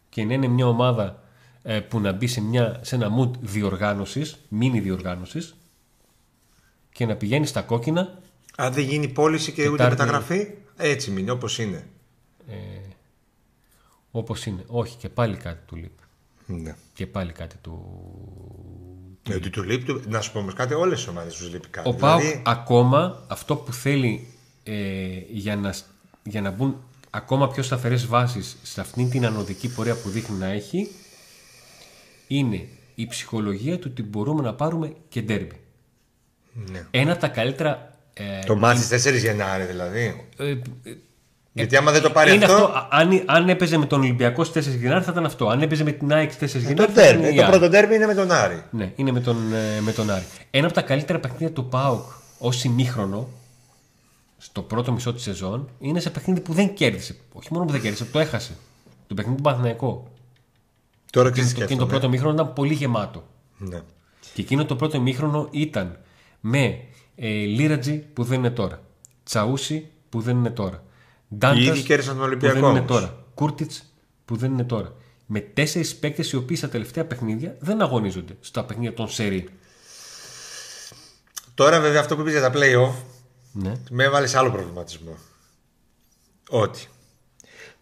και 0.08 0.24
να 0.24 0.34
είναι 0.34 0.46
μια 0.46 0.66
ομάδα 0.66 1.22
ε, 1.62 1.80
που 1.80 2.00
να 2.00 2.12
μπει 2.12 2.26
σε, 2.26 2.40
μια, 2.40 2.80
σε 2.82 2.94
ένα 2.94 3.08
mood 3.18 3.30
διοργάνωσης, 3.40 4.36
mini 4.60 4.78
διοργάνωσης 4.82 5.54
και 6.92 7.06
να 7.06 7.16
πηγαίνει 7.16 7.46
στα 7.46 7.62
κόκκινα 7.62 8.18
αν 8.56 8.72
δεν 8.72 8.84
γίνει 8.84 9.08
πώληση 9.08 9.52
και 9.52 9.62
ούτε 9.68 9.70
Τετάρτη. 9.76 9.96
μεταγραφή 10.02 10.46
έτσι 10.76 11.10
μείνει 11.10 11.30
όπως 11.30 11.58
είναι 11.58 11.86
όπως 14.10 14.46
είναι. 14.46 14.64
Όχι 14.66 14.96
και 14.96 15.08
πάλι 15.08 15.36
κάτι 15.36 15.66
του 15.66 15.76
λείπει. 15.76 16.02
ναι. 16.46 16.76
Και 16.94 17.06
πάλι 17.06 17.32
κάτι 17.32 17.56
του... 17.56 17.78
Ε, 19.30 19.34
ότι 19.34 19.50
του 19.50 19.62
λείπει, 19.62 19.84
του- 19.84 20.02
να 20.08 20.20
σου 20.20 20.32
πω 20.32 20.38
όμως 20.38 20.54
κάτι, 20.54 20.74
όλες 20.74 21.04
οι 21.04 21.08
ομάδες 21.08 21.34
τους 21.34 21.50
λείπει 21.52 21.68
κάτι. 21.68 21.88
Ο 21.88 21.94
Πάουκ 21.94 22.20
Δηλαδή, 22.20 22.42
ακόμα 22.46 23.24
αυτό 23.28 23.56
που 23.56 23.72
θέλει 23.72 24.31
ε, 24.64 24.74
για, 25.30 25.56
να, 25.56 25.74
για 26.22 26.40
να 26.40 26.50
μπουν 26.50 26.76
ακόμα 27.10 27.48
πιο 27.48 27.62
σταθερές 27.62 28.06
βάσεις 28.06 28.56
σε 28.62 28.80
αυτήν 28.80 29.10
την 29.10 29.26
ανωδική 29.26 29.68
πορεία 29.74 29.94
που 29.94 30.08
δείχνει 30.08 30.36
να 30.38 30.46
έχει 30.46 30.88
είναι 32.26 32.68
η 32.94 33.06
ψυχολογία 33.06 33.78
του 33.78 33.88
ότι 33.92 34.02
μπορούμε 34.02 34.42
να 34.42 34.54
πάρουμε 34.54 34.92
και 35.08 35.22
ντέρμπι. 35.22 35.60
ναι. 36.52 36.86
Ένα 36.90 37.12
από 37.12 37.20
τα 37.20 37.28
καλύτερα... 37.28 37.96
Ε, 38.14 38.38
Το 38.46 38.56
μάτι 38.56 38.80
στις 38.80 39.06
4 39.08 39.18
Γενάρη 39.18 39.64
δηλαδή. 39.64 40.26
ε, 40.36 40.48
ε, 40.50 40.56
Γιατί 41.52 41.76
άμα 41.76 41.92
δεν 41.92 42.02
το 42.02 42.10
πάρει 42.10 42.34
είναι 42.34 42.44
αυτό, 42.44 42.56
αυτό. 42.56 42.78
Α- 42.78 42.88
Αν, 42.90 43.22
αν 43.26 43.48
έπαιζε 43.48 43.76
με 43.76 43.86
τον 43.86 44.00
Ολυμπιακός 44.00 44.46
στι 44.46 44.60
4 44.60 44.78
Γενάρη 44.80 45.04
θα 45.04 45.10
ήταν 45.12 45.24
αυτό. 45.24 45.48
Αν 45.48 45.62
έπαιζε 45.62 45.84
με 45.84 45.92
την 45.92 46.12
ΑΕΚ 46.12 46.32
στι 46.32 46.44
4 46.46 46.48
Γενάρη. 46.58 46.74
το 46.74 46.82
θα 46.82 46.90
ήταν 46.92 47.04
τέρμι. 47.04 47.28
η 47.28 47.34
Το 47.36 47.42
ΑΕΚ. 47.42 47.50
πρώτο 47.50 47.68
τέρμι 47.68 47.94
είναι 47.94 48.06
με 48.06 48.14
τον 48.14 48.30
Άρη. 48.32 48.62
Ναι, 48.70 48.92
είναι 48.96 49.12
με 49.12 49.20
τον, 49.20 49.36
ε, 49.54 49.80
με 49.80 49.92
τον 49.92 50.10
Άρη. 50.10 50.24
Ένα 50.50 50.66
από 50.66 50.74
τα 50.74 50.82
καλύτερα 50.82 51.18
παιχνίδια 51.18 51.50
του 51.52 51.68
ΠΑΟΚ 51.68 52.04
ως 52.38 52.64
ημίχρονο 52.64 53.28
στο 54.44 54.62
πρώτο 54.62 54.92
μισό 54.92 55.12
της 55.12 55.22
σεζόν 55.22 55.68
είναι 55.78 56.00
σε 56.00 56.10
παιχνίδι 56.10 56.40
που 56.40 56.52
δεν 56.52 56.74
κέρδισε. 56.74 57.16
Όχι 57.32 57.48
μόνο 57.50 57.64
που 57.64 57.72
δεν 57.72 57.80
κέρδισε, 57.80 58.04
το 58.04 58.18
έχασε. 58.18 58.56
Το 59.06 59.14
παιχνίδι 59.14 59.36
του 59.36 59.42
Παναθηναϊκού. 59.42 60.06
Τώρα 61.10 61.28
Και 61.28 61.32
ξέρεις 61.32 61.52
το, 61.52 61.58
τι 61.58 61.64
εκείνο 61.64 61.78
το 61.80 61.86
πρώτο 61.86 62.06
ημίχρονο 62.06 62.34
ήταν 62.34 62.52
πολύ 62.52 62.74
γεμάτο. 62.74 63.26
Ναι. 63.58 63.80
Και 64.34 64.40
εκείνο 64.40 64.64
το 64.64 64.76
πρώτο 64.76 64.96
ημίχρονο 64.96 65.48
ήταν 65.50 65.98
με 66.40 66.84
ε, 67.14 67.28
Λίρατζι 67.28 67.98
που 67.98 68.24
δεν 68.24 68.38
είναι 68.38 68.50
τώρα. 68.50 68.82
Τσαούσι 69.24 69.88
που 70.08 70.20
δεν 70.20 70.36
είναι 70.36 70.50
τώρα. 70.50 70.84
Ντάντας 71.36 71.64
Ήδη 71.64 71.82
κέρδισαν 71.82 72.12
τον 72.12 72.22
που 72.22 72.28
Ολυμπιακό. 72.28 72.54
δεν 72.60 72.68
είναι 72.70 72.78
όμως. 72.78 72.90
τώρα. 72.90 73.24
Κούρτιτς 73.34 73.92
που 74.24 74.36
δεν 74.36 74.52
είναι 74.52 74.64
τώρα. 74.64 74.94
Με 75.26 75.40
τέσσερις 75.40 75.96
παίκτες 75.96 76.32
οι 76.32 76.36
οποίοι 76.36 76.56
στα 76.56 76.68
τελευταία 76.68 77.04
παιχνίδια 77.04 77.56
δεν 77.60 77.82
αγωνίζονται 77.82 78.36
στα 78.40 78.64
παιχνίδια 78.64 78.94
των 78.94 79.08
σερή. 79.08 79.48
Τώρα 81.54 81.80
βέβαια 81.80 82.00
αυτό 82.00 82.14
που 82.14 82.20
είπες 82.20 82.32
για 82.32 82.42
τα 82.42 82.52
play-off 82.54 82.94
Ναι. 83.52 83.72
με 83.90 84.04
έβαλες 84.04 84.30
σε 84.30 84.38
άλλο 84.38 84.50
προβληματισμό. 84.50 85.16
Ότι 86.48 86.88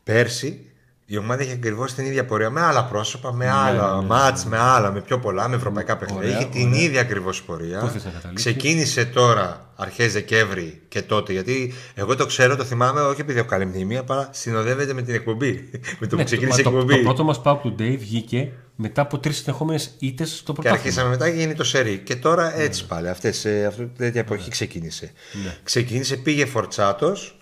πέρσι 0.04 0.69
η 1.12 1.16
ομάδα 1.16 1.42
είχε 1.42 1.52
ακριβώς 1.52 1.94
την 1.94 2.04
ίδια 2.04 2.24
πορεία 2.24 2.50
με 2.50 2.60
άλλα 2.60 2.84
πρόσωπα, 2.84 3.32
με 3.32 3.48
άλλα 3.50 3.94
ναι, 3.94 4.00
ναι, 4.00 4.06
μάτς, 4.06 4.44
με 4.44 4.58
άλλα, 4.58 4.90
με 4.92 5.00
πιο 5.00 5.18
πολλά, 5.18 5.48
με 5.48 5.56
ευρωπαϊκά 5.56 5.96
παιχνίδια. 5.96 6.26
Ωραία, 6.28 6.38
Είχε 6.38 6.48
την 6.48 6.72
ίδια 6.72 7.00
ακριβώς 7.00 7.42
πορεία. 7.42 7.78
Πού 7.80 7.86
θες 7.86 8.04
να 8.04 8.10
καταλήξεις; 8.10 8.50
Ξεκίνησε 8.52 9.04
τώρα 9.04 9.72
αρχές 9.76 10.12
Δεκέμβρη 10.12 10.80
και 10.88 11.02
τότε. 11.02 11.32
Γιατί 11.32 11.72
εγώ 11.94 12.16
το 12.16 12.26
ξέρω, 12.26 12.56
το 12.56 12.64
θυμάμαι 12.64 13.00
όχι 13.00 13.20
επειδή 13.20 13.38
έχω 13.38 13.48
καλή 13.48 13.66
μνήμη, 13.66 13.96
αλλά 14.08 14.28
συνοδεύεται 14.32 14.92
με 14.92 15.02
την 15.02 15.14
εκπομπή. 15.14 15.70
με 16.00 16.06
το 16.06 16.08
που 16.08 16.16
Ναι, 16.16 16.24
ξεκίνησε 16.24 16.60
η 16.60 16.64
το, 16.64 16.70
το, 16.70 16.76
εκπομπή. 16.76 16.96
το 16.96 17.02
πρώτο 17.02 17.24
μας 17.24 17.40
Pauk 17.44 17.60
Today 17.64 17.96
βγήκε 17.98 18.52
μετά 18.76 19.02
από 19.02 19.18
τρεις 19.18 19.36
συνεχόμενες 19.36 19.94
ήττες 19.98 20.28
στο 20.30 20.52
Και 20.52 20.52
πρωτάθλημα. 20.52 20.76
αρχίσαμε 20.82 21.08
μετά 21.10 21.30
και 21.30 21.36
γίνει 21.36 21.54
το 21.54 21.64
σερί. 21.64 21.98
Και 21.98 22.16
τώρα 22.16 22.56
Ναι. 22.56 22.62
έτσι 22.62 22.86
πάλι. 22.86 23.08
Αυτές, 23.08 23.44
ε, 23.44 23.64
αυτή 23.66 23.82
την 23.82 23.96
τέτοια 23.96 24.20
εποχή 24.20 24.50
ξεκίνησε. 24.50 25.12
Ναι. 25.44 25.56
Ξεκίνησε, 25.62 26.16
πήγε 26.16 26.46
φορτσάτος 26.46 27.34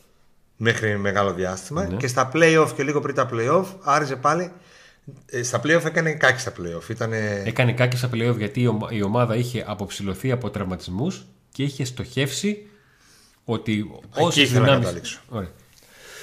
μέχρι 0.60 0.98
μεγάλο 0.98 1.32
διάστημα 1.32 1.84
Ναι. 1.88 1.96
και 1.96 2.06
στα 2.06 2.30
playoff 2.34 2.68
και 2.76 2.82
λίγο 2.82 3.00
πριν 3.00 3.14
τα 3.14 3.28
playoff 3.32 3.64
άρχισε 3.82 4.16
πάλι. 4.16 4.52
ε, 5.26 5.42
Στα 5.42 5.60
playoff 5.64 5.84
έκανε 5.84 6.12
κάκι 6.12 6.40
στα 6.40 6.52
playoff. 6.52 6.88
Ήτανε... 6.90 7.42
Έκανε 7.46 7.72
κάτι 7.72 7.96
στα 7.96 8.08
playoff 8.14 8.36
γιατί 8.36 8.60
η 8.60 8.66
ομα- 8.66 8.88
η 8.90 9.02
ομάδα 9.02 9.36
είχε 9.36 9.64
αποψηλωθεί 9.66 10.30
από 10.32 10.50
τραυματισμούς 10.50 11.26
και 11.52 11.62
είχε 11.62 11.84
στοχεύσει 11.84 12.66
ότι 13.44 13.90
όσες 14.18 14.42
ήθελα 14.42 14.58
να 14.60 14.64
δυνάμει. 14.64 14.82
καταλήξω. 14.84 15.20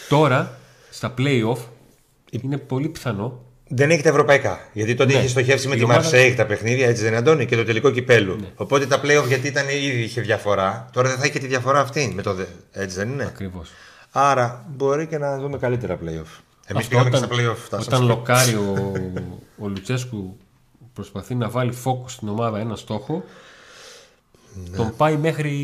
Τώρα 0.09 0.57
στα 0.89 1.13
playoff 1.17 1.57
είναι 2.31 2.57
πολύ 2.57 2.89
πιθανό 2.89 3.43
Δεν 3.67 3.89
έχει 3.91 4.01
τα 4.01 4.09
ευρωπαϊκά. 4.09 4.59
Γιατί 4.73 4.95
τότε 4.95 5.13
Ναι. 5.13 5.19
είχε 5.19 5.27
στοχεύσει 5.27 5.67
με 5.67 5.75
Η 5.75 5.77
τη 5.77 5.83
ομάδα- 5.83 5.99
Μαρσέη 6.01 6.33
τα 6.33 6.45
παιχνίδια, 6.45 6.87
έτσι 6.87 7.01
δεν 7.01 7.09
είναι, 7.11 7.17
Αντώνη, 7.19 7.45
και 7.45 7.55
το 7.55 7.63
τελικό 7.63 7.91
κυπέλου. 7.91 8.35
Ναι. 8.35 8.47
Οπότε 8.55 8.85
τα 8.85 9.01
playoff 9.03 9.23
γιατί 9.27 9.47
ήταν 9.47 9.67
ήδη 9.69 10.01
είχε 10.01 10.21
διαφορά. 10.21 10.89
Τώρα 10.93 11.09
δεν 11.09 11.17
θα 11.17 11.23
έχει 11.25 11.39
τη 11.39 11.47
διαφορά 11.47 11.79
αυτή. 11.79 12.11
Με 12.15 12.21
το 12.21 12.33
δε... 12.33 12.43
Έτσι 12.71 12.95
δεν 12.97 13.09
είναι. 13.09 13.23
ακριβώς. 13.25 13.69
Άρα 14.17 14.65
μπορεί 14.75 15.07
και 15.07 15.17
να 15.17 15.39
δούμε 15.39 15.57
καλύτερα 15.57 15.95
playoff. 15.95 16.41
Εμείς 16.67 16.85
Αυτό 16.85 16.89
πήγαμε 16.89 17.09
και 17.09 17.15
όταν- 17.15 17.29
στα 17.29 17.35
playoff. 17.35 17.55
φτάσαμε 17.55 17.85
Όταν 17.85 17.97
στο- 17.97 18.07
λοκάρει 18.07 18.53
ο, 18.53 18.91
ο 19.63 19.67
Λουτσέσκου 19.67 20.37
προσπαθεί 20.93 21.35
να 21.35 21.49
βάλει 21.49 21.73
focus 21.83 22.05
στην 22.09 22.27
ομάδα 22.29 22.59
ένα 22.59 22.75
στόχο, 22.75 23.23
Ναι. 24.71 24.77
τον 24.77 24.95
πάει 24.97 25.17
μέχρι 25.17 25.59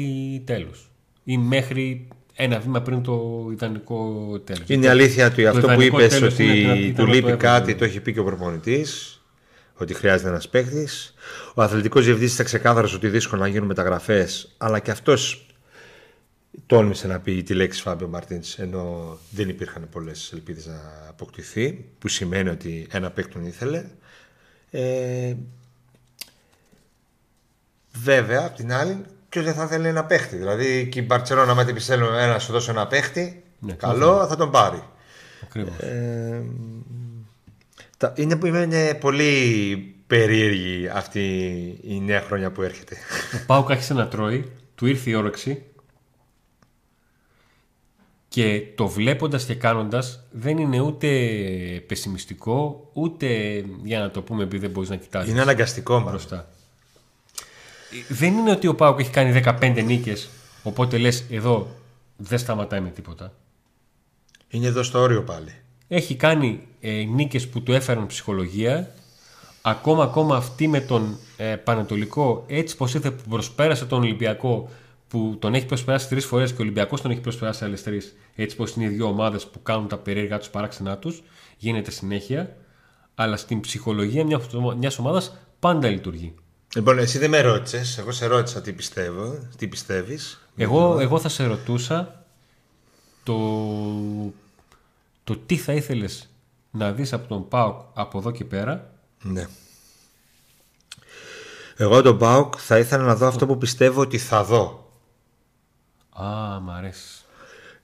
τέλος 0.46 0.90
ή 1.24 1.38
μέχρι 1.38 2.08
ένα 2.36 2.60
βήμα 2.60 2.82
πριν 2.82 3.04
το 3.04 3.48
ιδανικό 3.52 4.14
τέλος. 4.44 4.64
Είναι 4.68 4.86
η 4.86 4.90
αλήθεια 4.90 5.32
του 5.32 5.42
Το 5.42 5.48
αυτό 5.48 5.60
που 5.60 5.66
ιδανικό 5.68 6.00
είπες 6.00 6.14
τέλος 6.20 6.38
είναι 6.40 6.52
ότι 6.52 6.62
να- 6.62 6.74
του 6.74 6.80
ήταν 6.80 6.90
να 6.92 6.96
το 6.96 7.06
λείπει 7.06 7.18
έβγαζε. 7.32 7.58
κάτι, 7.60 7.76
το 7.76 7.84
έχει 7.86 8.00
πει 8.00 8.14
και 8.14 8.20
ο 8.20 8.24
προπονητής. 8.24 9.16
Ότι 9.78 9.94
χρειάζεται 9.94 10.30
ένας 10.30 10.50
παίκτης. 10.50 11.14
Ο 11.54 11.62
αθλητικός 11.62 12.06
διευθυντή 12.06 12.34
ήταν 12.34 12.46
ξεκάθαρο 12.46 12.90
ότι 12.96 13.08
δύσκολο 13.08 13.42
να 13.42 13.48
γίνουν 13.48 13.68
μεταγραφές, 13.68 14.52
αλλά 14.58 14.80
και 14.80 14.92
αυτός 14.92 15.46
τόλμησε 16.66 17.08
να 17.08 17.20
πει 17.20 17.44
τη 17.44 17.54
λέξη 17.54 17.82
Φάμπιο 17.82 18.08
Μαρτίνς, 18.08 18.60
ενώ 18.60 19.18
δεν 19.32 19.50
υπήρχαν 19.50 19.88
πολλές 19.92 20.32
ελπίδες 20.34 20.66
να 20.66 21.06
αποκτηθεί, 21.10 21.86
που 22.00 22.08
σημαίνει 22.08 22.50
ότι 22.50 22.88
ένα 22.92 23.12
παίκτη 23.12 23.32
τον 23.32 23.46
ήθελε. 23.46 23.86
Ε, 24.72 25.34
βέβαια, 27.92 28.46
απ' 28.46 28.56
την 28.56 28.74
άλλη, 28.74 29.02
ποιος 29.30 29.46
δεν 29.46 29.54
θα 29.54 29.68
θέλει 29.68 29.88
ένα 29.88 30.06
παίχτη. 30.06 30.36
Δηλαδή, 30.36 30.88
και 30.92 31.00
η 31.00 31.04
Μπαρσελόνα, 31.08 31.52
άμα 31.52 31.66
την 31.66 31.74
πιστεύω 31.74 32.06
ένα 32.14 32.28
να 32.28 32.40
σου 32.40 32.52
δώσει 32.52 32.70
ένα 32.70 32.88
παίχτη, 32.88 33.44
Ναι, 33.60 33.74
καλό, 33.74 34.28
θα 34.28 34.36
τον 34.36 34.52
πάρει. 34.52 34.84
Ακριβώς. 35.44 35.78
Ε, 35.78 36.44
τα- 37.98 38.14
είναι, 38.16 38.40
είναι 38.44 38.94
πολύ 38.94 39.76
περίεργη 40.08 40.88
αυτή 40.94 41.22
η 41.84 42.00
νέα 42.00 42.22
χρονιά 42.22 42.52
που 42.52 42.62
έρχεται. 42.62 42.96
Ο 43.34 43.44
Πάουκ 43.46 43.72
άρχισε 43.72 43.94
να 43.94 44.08
τρώει, 44.08 44.52
του 44.76 44.86
ήρθε 44.86 45.10
η 45.10 45.14
όρεξη 45.14 45.64
και 48.34 48.64
το 48.76 48.88
βλέποντας 48.88 49.46
και 49.46 49.56
κάνοντας 49.56 50.24
δεν 50.32 50.58
είναι 50.58 50.80
ούτε 50.80 51.08
πεσημιστικό 51.88 52.90
ούτε 52.94 53.28
για 53.84 54.00
να 54.00 54.12
το 54.12 54.22
πούμε 54.22 54.44
επειδή 54.44 54.62
δεν 54.62 54.70
μπορείς 54.70 54.90
να 54.90 54.96
κοιτάξεις 54.96 55.32
Είναι 55.32 55.42
αναγκαστικό 55.42 55.94
μάλλον. 55.94 56.10
μπροστά. 56.10 56.48
Ε, 58.10 58.14
Δεν 58.14 58.34
είναι 58.34 58.52
ότι 58.52 58.68
ο 58.68 58.76
Πάουκ 58.76 59.00
έχει 59.00 59.10
κάνει 59.10 59.42
15 59.46 59.84
νίκες 59.86 60.30
οπότε 60.64 60.98
λες 60.98 61.24
εδώ 61.30 61.68
δεν 62.18 62.38
σταματάει 62.40 62.82
με 62.82 62.90
τίποτα. 62.90 63.34
Είναι 64.50 64.68
εδώ 64.68 64.84
στο 64.84 65.00
όριο 65.00 65.24
πάλι. 65.24 65.54
Έχει 65.88 66.16
κάνει 66.16 66.62
ε, 66.80 66.92
νίκες 66.92 67.48
που 67.48 67.62
του 67.62 67.74
έφεραν 67.74 68.08
ψυχολογία 68.08 68.94
ακόμα 69.62 70.04
ακόμα 70.04 70.36
αυτή 70.36 70.68
με 70.68 70.80
τον 70.80 71.18
ε, 71.38 71.56
Πανατολικό 71.56 72.44
έτσι 72.48 72.78
πως 72.78 72.94
ήρθε 72.94 73.12
που 73.12 73.30
προσπέρασε 73.30 73.86
τον 73.86 74.02
Ολυμπιακό 74.02 74.70
που 75.12 75.38
τον 75.40 75.54
έχει 75.54 75.66
προσπεράσει 75.66 76.08
τρεις 76.08 76.26
φορές 76.26 76.50
και 76.50 76.58
ο 76.58 76.62
Ολυμπιακός 76.62 77.02
τον 77.02 77.12
έχει 77.12 77.20
προσπεράσει 77.20 77.64
άλλες 77.64 77.84
τρεις 77.84 78.16
έτσι 78.36 78.56
πως 78.56 78.76
είναι 78.76 78.86
οι 78.86 78.88
δύο 78.88 79.06
ομάδες 79.06 79.48
που 79.48 79.62
κάνουν 79.62 79.88
τα 79.88 79.98
περίεργα 79.98 80.38
τους 80.38 80.50
παράξενά 80.50 80.98
τους 80.98 81.24
γίνεται 81.58 81.92
συνέχεια 81.92 82.58
αλλά 83.16 83.38
στην 83.38 83.60
ψυχολογία 83.60 84.26
μια, 84.26 84.42
μιας 84.78 85.00
ομάδας 85.00 85.38
πάντα 85.60 85.90
λειτουργεί. 85.90 86.34
Λοιπόν, 86.76 86.98
εσύ 86.98 87.18
δεν 87.18 87.30
με 87.30 87.42
ρώτησες. 87.42 87.98
Εγώ 87.98 88.12
σε 88.12 88.26
ρώτησα 88.26 88.62
τι 88.62 88.74
πιστεύω, 88.74 89.48
τι 89.58 89.68
πιστεύεις. 89.68 90.42
Εγώ, 90.56 91.00
εγώ 91.00 91.20
θα 91.20 91.30
σε 91.30 91.46
ρωτούσα 91.46 92.26
το, 93.24 93.38
το 95.24 95.38
τι 95.46 95.58
θα 95.58 95.74
ήθελες 95.74 96.30
να 96.72 96.92
δεις 96.92 97.14
από 97.14 97.28
τον 97.28 97.48
ΠΑΟΚ 97.48 97.82
από 97.94 98.18
εδώ 98.18 98.32
και 98.32 98.46
πέρα 98.46 98.92
Ναι. 99.22 99.48
Εγώ 101.82 102.02
τον 102.02 102.18
Πάουκ 102.18 102.54
θα 102.58 102.78
ήθελα 102.78 103.04
να 103.04 103.16
δω 103.16 103.28
αυτό 103.28 103.46
που 103.46 103.58
πιστεύω 103.58 104.02
ότι 104.02 104.18
θα 104.18 104.44
δω. 104.44 104.81
Α, 106.24 106.60
μ' 106.60 106.70
αρέσει. 106.70 107.24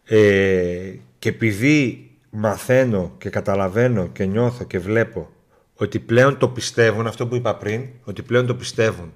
Ε, 0.03 0.93
και 1.19 1.29
επειδή 1.29 2.09
μαθαίνω 2.29 3.15
και 3.17 3.29
καταλαβαίνω 3.29 4.07
και 4.07 4.25
νιώθω 4.25 4.63
και 4.63 4.79
βλέπω 4.79 5.29
ότι 5.75 5.99
πλέον 5.99 6.37
το 6.37 6.47
πιστεύουν, 6.47 7.07
αυτό 7.07 7.27
που 7.27 7.35
είπα 7.35 7.55
πριν, 7.55 7.85
ότι 8.03 8.21
πλέον 8.21 8.45
το 8.45 8.55
πιστεύουν 8.55 9.11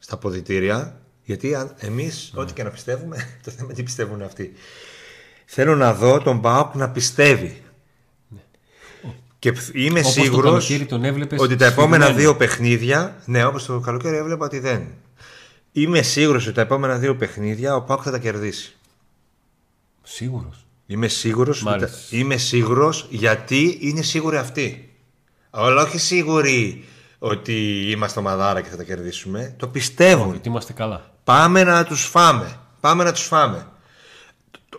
στα 0.00 0.16
ποδητήρια, 0.16 1.00
γιατί 1.24 1.54
αν- 1.54 1.74
εμείς 1.78 2.32
ό,τι 2.34 2.52
και 2.52 2.62
να 2.62 2.70
πιστεύουμε, 2.70 3.16
το 3.44 3.50
θέμα 3.50 3.64
είναι 3.64 3.74
τι 3.74 3.82
πιστεύουν 3.82 4.22
αυτοί. 4.22 4.52
Θέλω 5.44 5.76
να 5.76 5.94
δω 5.94 6.20
τον 6.20 6.40
Πάοκ 6.40 6.74
να 6.74 6.90
πιστεύει. 6.90 7.62
Και 9.38 9.52
π- 9.52 9.58
είμαι 9.74 10.00
Όπως 10.00 10.14
το 10.14 10.20
σίγουρος 10.20 10.44
καλοκαίρι 10.66 10.86
τον 10.86 11.04
έβλεπες 11.04 11.40
ότι 11.40 11.56
τα 11.56 11.66
επόμενα 11.66 12.04
σφιγμένο. 12.04 12.28
δύο 12.28 12.36
παιχνίδια, 12.36 13.16
ναι 13.24 13.44
όπως 13.44 13.64
το 13.66 13.80
καλοκαίρι 13.80 14.16
έβλεπα 14.16 14.44
ότι 14.44 14.58
δεν. 14.58 14.86
Είμαι 15.72 16.02
σίγουρος 16.02 16.44
ότι 16.46 16.54
τα 16.54 16.60
επόμενα 16.60 16.98
δύο 16.98 17.16
παιχνίδια 17.16 17.74
ο 17.74 17.82
Πάοκ 17.82 18.00
θα 18.04 18.10
τα 18.10 18.18
κερδίσει. 18.18 18.76
Σίγουρος. 20.02 20.66
Είμαι 20.86 21.08
σίγουρος, 21.08 21.56
ότι 21.56 21.64
Μάλιστα. 21.70 21.96
τα- 22.10 22.16
είμαι 22.16 22.36
σίγουρος 22.36 23.06
γιατί 23.10 23.78
είναι 23.80 24.02
σίγουροι 24.02 24.36
αυτοί. 24.36 24.94
Αλλά 25.50 25.82
όχι 25.82 25.98
σίγουροι 25.98 26.84
ότι 27.18 27.80
είμαστε 27.90 28.18
ομαδάρα 28.18 28.60
και 28.60 28.68
θα 28.68 28.76
τα 28.76 28.82
κερδίσουμε. 28.82 29.54
Το 29.58 29.68
πιστεύουν. 29.68 30.30
Γιατί 30.30 30.48
είμαστε 30.48 30.72
καλά. 30.72 31.10
Πάμε 31.24 31.64
να 31.64 31.84
τους 31.84 32.04
φάμε. 32.04 32.56
Πάμε 32.80 33.04
να 33.04 33.12
τους 33.12 33.22
φάμε. 33.22 33.66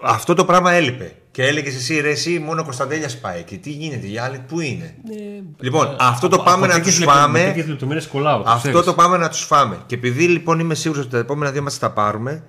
Αυτό 0.02 0.34
το 0.34 0.46
πράγμα 0.46 0.72
έλειπε. 0.72 1.16
Και 1.34 1.44
έλεγες 1.44 1.76
εσύ, 1.76 2.00
ρε, 2.00 2.10
εσύ 2.10 2.40
μόνο 2.40 2.62
ο 2.62 2.64
Κωνσταντέλιας 2.64 3.20
πάει 3.20 3.40
εκεί. 3.40 3.58
Τι 3.58 3.72
γίνεται, 3.72 4.08
οι 4.08 4.18
άλλοι 4.18 4.44
πού 4.48 4.60
είναι; 4.60 4.96
λοιπόν, 5.60 5.96
αυτό 6.00 6.28
το 6.28 6.40
πάμε 6.40 6.68
να 6.68 6.82
τους 6.82 6.98
φάμε. 6.98 7.44
τέτοιες 7.44 7.68
λεπτομέρειες 7.68 8.08
κολλάω. 8.08 8.42
το 8.44 8.50
Αυτό 8.50 8.68
ξέρεις. 8.70 8.86
το 8.86 8.94
πάμε 8.94 9.18
να 9.18 9.30
τους 9.30 9.42
φάμε. 9.42 9.80
Και 9.86 9.96
επειδή 9.96 10.28
λοιπόν 10.28 10.60
είμαι 10.60 10.76
σίγουρος 10.76 11.04
ότι 11.04 11.12
τα 11.14 11.18
επόμενα 11.20 11.52
δύο 11.52 11.62
μάτς 11.62 11.78
θα 11.78 11.88
τα 11.88 11.94
πάρουμε, 11.94 12.44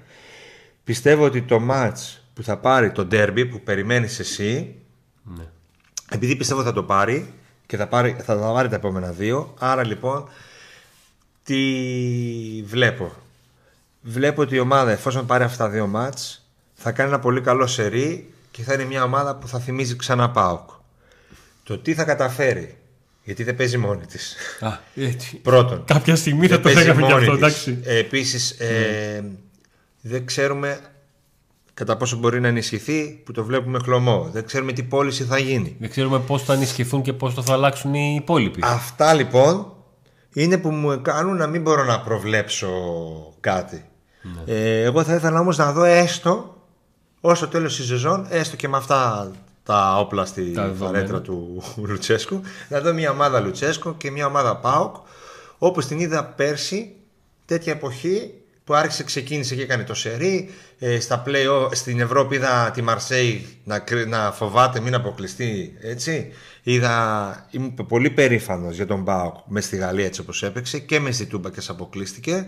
πιστεύω 0.84 1.24
ότι 1.24 1.42
το 1.42 1.60
match 1.70 2.18
που 2.34 2.42
θα 2.42 2.56
πάρει 2.56 2.92
το 2.92 3.08
derby 3.10 3.48
που 3.50 3.60
περιμένεις 3.60 4.18
εσύ, 4.18 4.74
Ναι. 5.22 5.44
επειδή 6.10 6.36
πιστεύω 6.36 6.62
θα 6.62 6.72
το 6.72 6.82
πάρει 6.82 7.32
και 7.66 7.76
θα, 7.76 7.86
πάρει, 7.86 8.16
θα 8.24 8.38
τα 8.38 8.52
πάρει 8.52 8.68
τα 8.68 8.76
επόμενα 8.76 9.10
δύο, 9.10 9.54
άρα 9.58 9.86
λοιπόν 9.86 10.28
τι 11.42 11.56
βλέπω. 12.66 13.12
Βλέπω 14.02 14.42
ότι 14.42 14.54
η 14.54 14.58
ομάδα 14.58 14.90
εφόσον 14.90 15.26
πάρει 15.26 15.44
αυτά 15.44 15.64
τα 15.64 15.70
δύο 15.70 15.86
μάτς 15.86 16.46
θα 16.74 16.92
κάνει 16.92 17.08
ένα 17.08 17.18
πολύ 17.18 17.40
καλό 17.40 17.66
σερί 17.66 18.28
και 18.56 18.62
θα 18.62 18.74
είναι 18.74 18.84
μια 18.84 19.02
ομάδα 19.02 19.36
που 19.36 19.48
θα 19.48 19.58
θυμίζει 19.58 19.96
ξανά 19.96 20.30
ΠΑΟΚ. 20.30 20.68
Το 21.62 21.78
τι 21.78 21.94
θα 21.94 22.04
καταφέρει, 22.04 22.76
γιατί 23.24 23.44
δεν 23.44 23.56
παίζει 23.56 23.78
μόνη 23.78 24.06
της. 24.06 24.36
Α, 24.60 24.78
έτσι. 24.94 25.36
Πρώτον, 25.36 25.84
Κάποια 25.84 26.16
στιγμή 26.16 26.46
θα 26.46 26.54
δεν 26.54 26.56
το 26.56 26.62
παίζει 26.62 26.78
λέγαμε 26.78 27.06
και 27.06 27.12
μόνη 27.12 27.24
αυτό, 27.24 27.32
της. 27.32 27.40
εντάξει. 27.40 27.78
Ε, 27.84 27.98
επίσης, 27.98 28.50
ε, 28.50 29.24
δεν 30.00 30.26
ξέρουμε 30.26 30.80
κατά 31.74 31.96
πόσο 31.96 32.16
μπορεί 32.16 32.40
να 32.40 32.48
ενισχυθεί 32.48 33.20
που 33.24 33.32
το 33.32 33.44
βλέπουμε 33.44 33.78
χλωμό. 33.78 34.28
Δεν 34.32 34.44
ξέρουμε 34.44 34.72
τι 34.72 34.82
πώληση 34.82 35.24
θα 35.24 35.38
γίνει. 35.38 35.76
Δεν 35.80 35.90
ξέρουμε 35.90 36.18
πώς 36.18 36.42
θα 36.42 36.52
ενισχυθούν 36.52 37.02
και 37.02 37.12
πώς 37.12 37.34
το 37.34 37.42
θα 37.42 37.52
αλλάξουν 37.52 37.94
οι 37.94 38.18
υπόλοιποι. 38.20 38.60
Αυτά 38.64 39.14
λοιπόν 39.14 39.72
είναι 40.32 40.58
που 40.58 40.70
μου 40.70 41.00
κάνουν 41.02 41.36
να 41.36 41.46
μην 41.46 41.62
μπορώ 41.62 41.84
να 41.84 42.00
προβλέψω 42.00 42.70
κάτι. 43.40 43.84
Ναι. 44.22 44.52
Ε, 44.54 44.82
εγώ 44.82 45.04
θα 45.04 45.14
ήθελα 45.14 45.40
όμως 45.40 45.56
να 45.56 45.72
δω 45.72 45.84
έστω 45.84 46.53
ω 47.26 47.32
το 47.32 47.48
τέλος 47.48 47.76
τη 47.76 47.82
σεζόν, 47.82 48.26
έστω 48.30 48.56
και 48.56 48.68
με 48.68 48.76
αυτά 48.76 49.30
τα 49.62 49.96
όπλα 49.98 50.24
στη 50.24 50.50
Τα 50.52 50.62
δεδομένα. 50.66 50.92
φαρέτρα 50.92 51.20
του 51.20 51.62
Λουτσέσκου, 51.76 52.40
να 52.68 52.80
δω 52.80 52.92
μια 52.92 53.10
ομάδα 53.10 53.40
Λουτσέσκου 53.40 53.96
και 53.96 54.10
μια 54.10 54.26
ομάδα 54.26 54.56
ΠΑΟΚ, 54.56 54.96
όπως 55.58 55.86
την 55.86 55.98
είδα 55.98 56.24
πέρσι, 56.24 56.94
τέτοια 57.44 57.72
εποχή 57.72 58.34
που 58.64 58.74
άρχισε, 58.74 59.04
ξεκίνησε 59.04 59.54
και 59.54 59.62
έκανε 59.62 59.82
το 59.84 59.94
σερί. 59.94 60.50
Ε, 60.78 61.00
στα 61.00 61.22
play, 61.26 61.68
στην 61.72 62.00
Ευρώπη 62.00 62.34
είδα 62.34 62.70
τη 62.74 62.82
Μαρσέη 62.82 63.46
να, 63.64 63.78
κρι- 63.78 64.08
να 64.08 64.32
φοβάται 64.32 64.80
μην 64.80 64.94
αποκλειστεί. 64.94 65.76
Έτσι. 65.80 66.32
Είδα, 66.62 67.46
είμαι 67.50 67.72
πολύ 67.88 68.10
περήφανος 68.10 68.74
για 68.74 68.86
τον 68.86 69.04
ΠΑΟΚ 69.04 69.34
μες 69.46 69.64
στη 69.64 69.76
Γαλλία 69.76 70.04
έτσι 70.04 70.20
όπως 70.20 70.42
έπαιξε 70.42 70.78
και 70.78 71.00
μες 71.00 71.14
στη 71.14 71.26
Τούμπα 71.26 71.50
και 71.50 71.60
σε 71.60 71.70
αποκλείστηκε. 71.70 72.46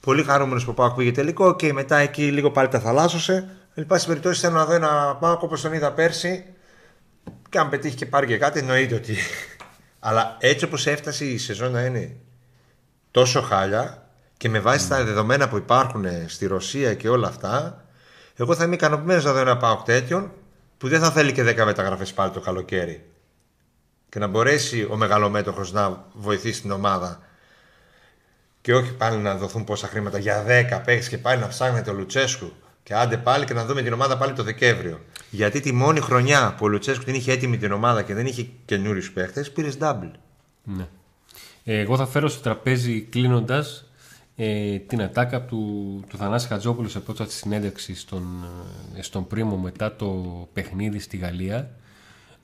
Πολύ 0.00 0.22
χαρούμενος 0.22 0.64
που 0.64 0.70
ο 0.70 0.74
Πάοκ 0.74 0.94
πήγε 0.96 1.12
τελικό 1.12 1.56
και 1.56 1.72
μετά 1.72 1.96
εκεί 1.96 2.22
λίγο 2.30 2.50
πάλι 2.50 2.68
τα 2.68 2.80
θαλάσσωσε. 2.80 3.48
Εν 3.74 3.86
πάση 3.86 4.06
περιπτώσει 4.06 4.40
θέλω 4.40 4.54
να 4.54 4.64
δω 4.64 4.72
ένα 4.72 5.16
Πάοκ 5.20 5.42
όπως 5.42 5.60
τον 5.60 5.72
είδα 5.72 5.92
πέρσι. 5.92 6.44
Και 7.48 7.58
αν 7.58 7.68
πετύχει 7.68 7.96
και 7.96 8.06
πάρει 8.06 8.26
και 8.26 8.38
κάτι, 8.38 8.58
εννοείται 8.58 8.94
ότι. 8.94 9.16
Αλλά 9.98 10.36
έτσι 10.40 10.64
όπως 10.64 10.86
έφτασε 10.86 11.24
η 11.24 11.38
σεζόν 11.38 11.72
να 11.72 11.84
είναι 11.84 12.16
τόσο 13.10 13.40
χάλια 13.40 14.08
και 14.36 14.48
με 14.48 14.60
βάση 14.60 14.88
τα 14.88 15.04
δεδομένα 15.04 15.48
που 15.48 15.56
υπάρχουν 15.56 16.06
στη 16.26 16.46
Ρωσία 16.46 16.94
και 16.94 17.08
όλα 17.08 17.28
αυτά, 17.28 17.84
εγώ 18.36 18.54
θα 18.54 18.64
είμαι 18.64 18.74
ικανοποιημένος 18.74 19.24
να 19.24 19.32
δω 19.32 19.38
ένα 19.38 19.56
Πάοκ 19.56 19.84
τέτοιον 19.84 20.32
που 20.78 20.88
δεν 20.88 21.00
θα 21.00 21.10
θέλει 21.10 21.32
και 21.32 21.42
10 21.42 21.64
μεταγραφές 21.64 22.12
πάλι 22.12 22.30
το 22.30 22.40
καλοκαίρι. 22.40 23.04
Και 24.08 24.18
να 24.18 24.26
μπορέσει 24.26 24.86
ο 24.90 24.96
μεγαλομέτωχος 24.96 25.72
να 25.72 26.04
βοηθήσει 26.12 26.60
την 26.60 26.70
ομάδα 26.70 27.20
και 28.60 28.74
όχι 28.74 28.92
πάλι 28.92 29.16
να 29.16 29.34
δοθούν 29.34 29.64
πόσα 29.64 29.86
χρήματα 29.86 30.18
για 30.18 30.44
10 30.46 30.80
παίξει 30.84 31.08
και 31.08 31.18
πάλι 31.18 31.40
να 31.40 31.48
ψάχνεται 31.48 31.90
ο 31.90 31.92
Λουτσέσκου. 31.92 32.52
Και 32.90 32.96
άντε 32.96 33.16
πάλι 33.16 33.44
και 33.44 33.54
να 33.54 33.64
δούμε 33.64 33.82
την 33.82 33.92
ομάδα 33.92 34.16
πάλι 34.18 34.32
το 34.32 34.42
Δεκέμβριο. 34.42 35.00
Γιατί 35.30 35.60
τη 35.60 35.72
μόνη 35.72 36.00
χρονιά 36.00 36.54
που 36.56 36.64
ο 36.64 36.68
Λουτσέσκου 36.68 37.04
την 37.04 37.14
είχε 37.14 37.32
έτοιμη 37.32 37.56
την 37.56 37.72
ομάδα 37.72 38.02
και 38.02 38.14
δεν 38.14 38.26
είχε 38.26 38.46
καινούριους 38.64 39.12
παίχτες, 39.12 39.52
πήρες 39.52 39.76
double. 39.80 40.10
Ναι. 40.64 40.86
Ε, 41.64 41.78
Εγώ 41.80 41.96
θα 41.96 42.06
φέρω 42.06 42.28
στο 42.28 42.42
τραπέζι 42.42 43.00
κλείνοντας 43.00 43.90
ε, 44.36 44.78
την 44.78 45.02
ατάκα 45.02 45.42
του, 45.44 45.60
του 46.08 46.16
Θανάση 46.16 46.46
Χατζόπουλου 46.46 46.88
σε 46.88 47.00
πρώτη 47.00 47.24
τη 47.24 47.32
συνέντευξη 47.32 47.94
στον, 47.94 48.24
ε, 48.96 49.02
στον 49.02 49.26
Πρίμο 49.26 49.56
μετά 49.56 49.96
το 49.96 50.16
παιχνίδι 50.52 50.98
στη 50.98 51.16
Γαλλία. 51.16 51.70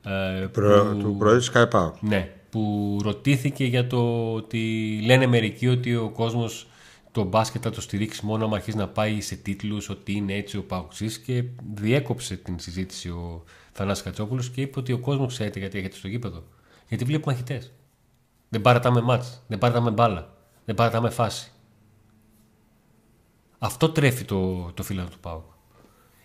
Ε, 0.04 0.46
Προ, 0.52 0.84
που- 0.92 0.98
Του 1.02 1.14
προέδρου 1.18 1.38
της 1.40 1.50
ΚΑΕΠΑΟ. 1.50 1.92
Ναι, 2.00 2.30
που 2.50 2.96
ρωτήθηκε 3.02 3.64
για 3.64 3.86
το 3.86 4.32
ότι 4.32 4.60
λένε 5.06 5.26
μερικοί 5.26 5.68
ότι 5.68 5.96
ο 5.96 6.10
κόσμος 6.10 6.66
το 7.16 7.24
μπάσκετ 7.24 7.60
θα 7.64 7.70
το 7.70 7.80
στηρίξεις 7.80 8.20
μόνο 8.20 8.44
άμα 8.44 8.56
αρχίσεις 8.56 8.80
να 8.80 8.88
πάει 8.88 9.20
σε 9.20 9.36
τίτλους, 9.36 9.88
ότι 9.88 10.12
είναι 10.12 10.34
έτσι 10.34 10.56
ο 10.56 10.64
Παουξής 10.64 11.18
και 11.18 11.44
διέκοψε 11.74 12.36
την 12.36 12.58
συζήτηση 12.58 13.08
ο 13.08 13.44
Θανάσης 13.72 14.04
Κατσόπουλος 14.04 14.50
και 14.50 14.60
είπε 14.60 14.78
ότι 14.78 14.92
ο 14.92 14.98
κόσμος 14.98 15.32
ξέρετε 15.32 15.58
γιατί 15.58 15.78
έχετε 15.78 15.96
στο 15.96 16.08
γήπεδο. 16.08 16.44
Γιατί 16.88 17.04
βλέπει 17.04 17.26
μαχητές. 17.26 17.72
Δεν 18.48 18.60
παρατάμε 18.60 19.00
μάτς, 19.00 19.42
δεν 19.46 19.58
παρατάμε 19.58 19.90
μπάλα, 19.90 20.34
δεν 20.64 20.74
παρατάμε 20.74 21.10
φάση. 21.10 21.52
Αυτό 23.58 23.90
τρέφει 23.90 24.24
το, 24.24 24.72
το 24.72 24.82
φύλλο 24.82 25.04
του 25.04 25.18
Πάουκ. 25.18 25.44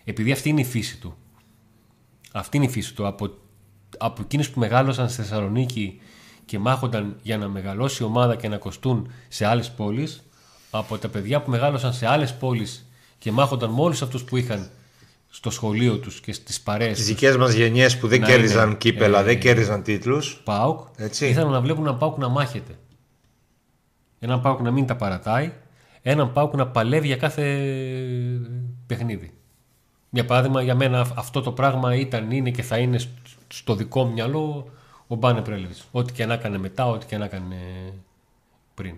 Επειδή 0.04 0.32
αυτή 0.32 0.48
είναι 0.48 0.60
η 0.60 0.64
φύση 0.64 1.00
του. 1.00 1.16
Αυτή 2.32 2.56
είναι 2.56 2.66
η 2.66 2.70
φύση 2.70 2.94
του. 2.94 3.06
Από, 3.06 3.30
από 3.98 4.22
εκείνους 4.22 4.50
που 4.50 4.60
μεγάλωσαν 4.60 5.08
στη 5.08 5.22
Θεσσαλονίκη 5.22 6.00
και 6.44 6.58
μάχονταν 6.58 7.16
για 7.22 7.38
να 7.38 7.48
μεγαλώσει 7.48 8.02
η 8.02 8.06
ομάδα 8.06 8.36
και 8.36 8.48
να 8.48 8.56
κοστούν 8.56 9.10
σε 9.28 9.46
άλλες 9.46 9.70
πόλεις, 9.70 10.26
από 10.74 10.98
τα 10.98 11.08
παιδιά 11.08 11.42
που 11.42 11.50
μεγάλωσαν 11.50 11.92
σε 11.92 12.06
άλλες 12.06 12.34
πόλεις 12.34 12.86
και 13.18 13.32
μάχονταν 13.32 13.70
με 13.70 13.80
όλους 13.80 14.02
αυτούς 14.02 14.24
που 14.24 14.36
είχαν 14.36 14.70
στο 15.30 15.50
σχολείο 15.50 15.98
τους 15.98 16.20
και 16.20 16.32
στις 16.32 16.60
παρέες 16.60 16.88
Τις 16.96 16.98
τους 16.98 17.06
δικές 17.14 17.36
μας 17.36 17.52
γενιές 17.52 17.98
που 17.98 18.08
δεν 18.08 18.20
Να 18.20 18.26
κέρδιζαν 18.26 18.68
είναι, 18.68 18.78
κύπελα, 18.78 19.20
ε, 19.20 19.22
δεν 19.22 19.40
κέρδιζαν 19.40 19.82
τίτλους. 19.82 20.40
ΠΑΟΚ, 20.44 20.86
Έτσι. 20.96 21.26
ήθελαν 21.28 21.50
να 21.50 21.60
βλέπουν 21.60 21.82
έναν 21.86 21.98
ΠΑΟΚ 21.98 22.18
να 22.18 22.28
μάχεται. 22.28 22.78
Έναν 24.18 24.40
ΠΑΟΚ 24.40 24.60
να 24.60 24.70
μην 24.70 24.86
τα 24.86 24.96
παρατάει, 24.96 25.52
έναν 26.02 26.32
ΠΑΟΚ 26.32 26.54
να 26.54 26.66
παλεύει 26.66 27.06
για 27.06 27.16
κάθε 27.16 27.42
παιχνίδι. 28.86 29.32
Για 30.10 30.24
παράδειγμα, 30.24 30.62
για 30.62 30.74
μένα 30.74 31.00
αυ- 31.00 31.18
αυτό 31.18 31.40
το 31.42 31.52
πράγμα 31.52 31.94
ήταν, 31.94 32.30
είναι 32.30 32.50
και 32.50 32.62
θα 32.62 32.78
είναι 32.78 32.98
σ- 32.98 33.08
στο 33.48 33.74
δικό 33.74 34.04
μου 34.04 34.12
μυαλό 34.12 34.70
ο 35.06 35.14
Μπάνε 35.14 35.40
Πρέλεβιτς. 35.40 35.84
Ό,τι 35.90 36.12
και 36.12 36.26
να 36.26 36.34
έκανε 36.34 36.58
μετά, 36.58 36.86
ό,τι 36.88 37.06
και 37.06 37.16
να 37.18 37.24
έκανε 37.24 37.56
πριν. 38.74 38.94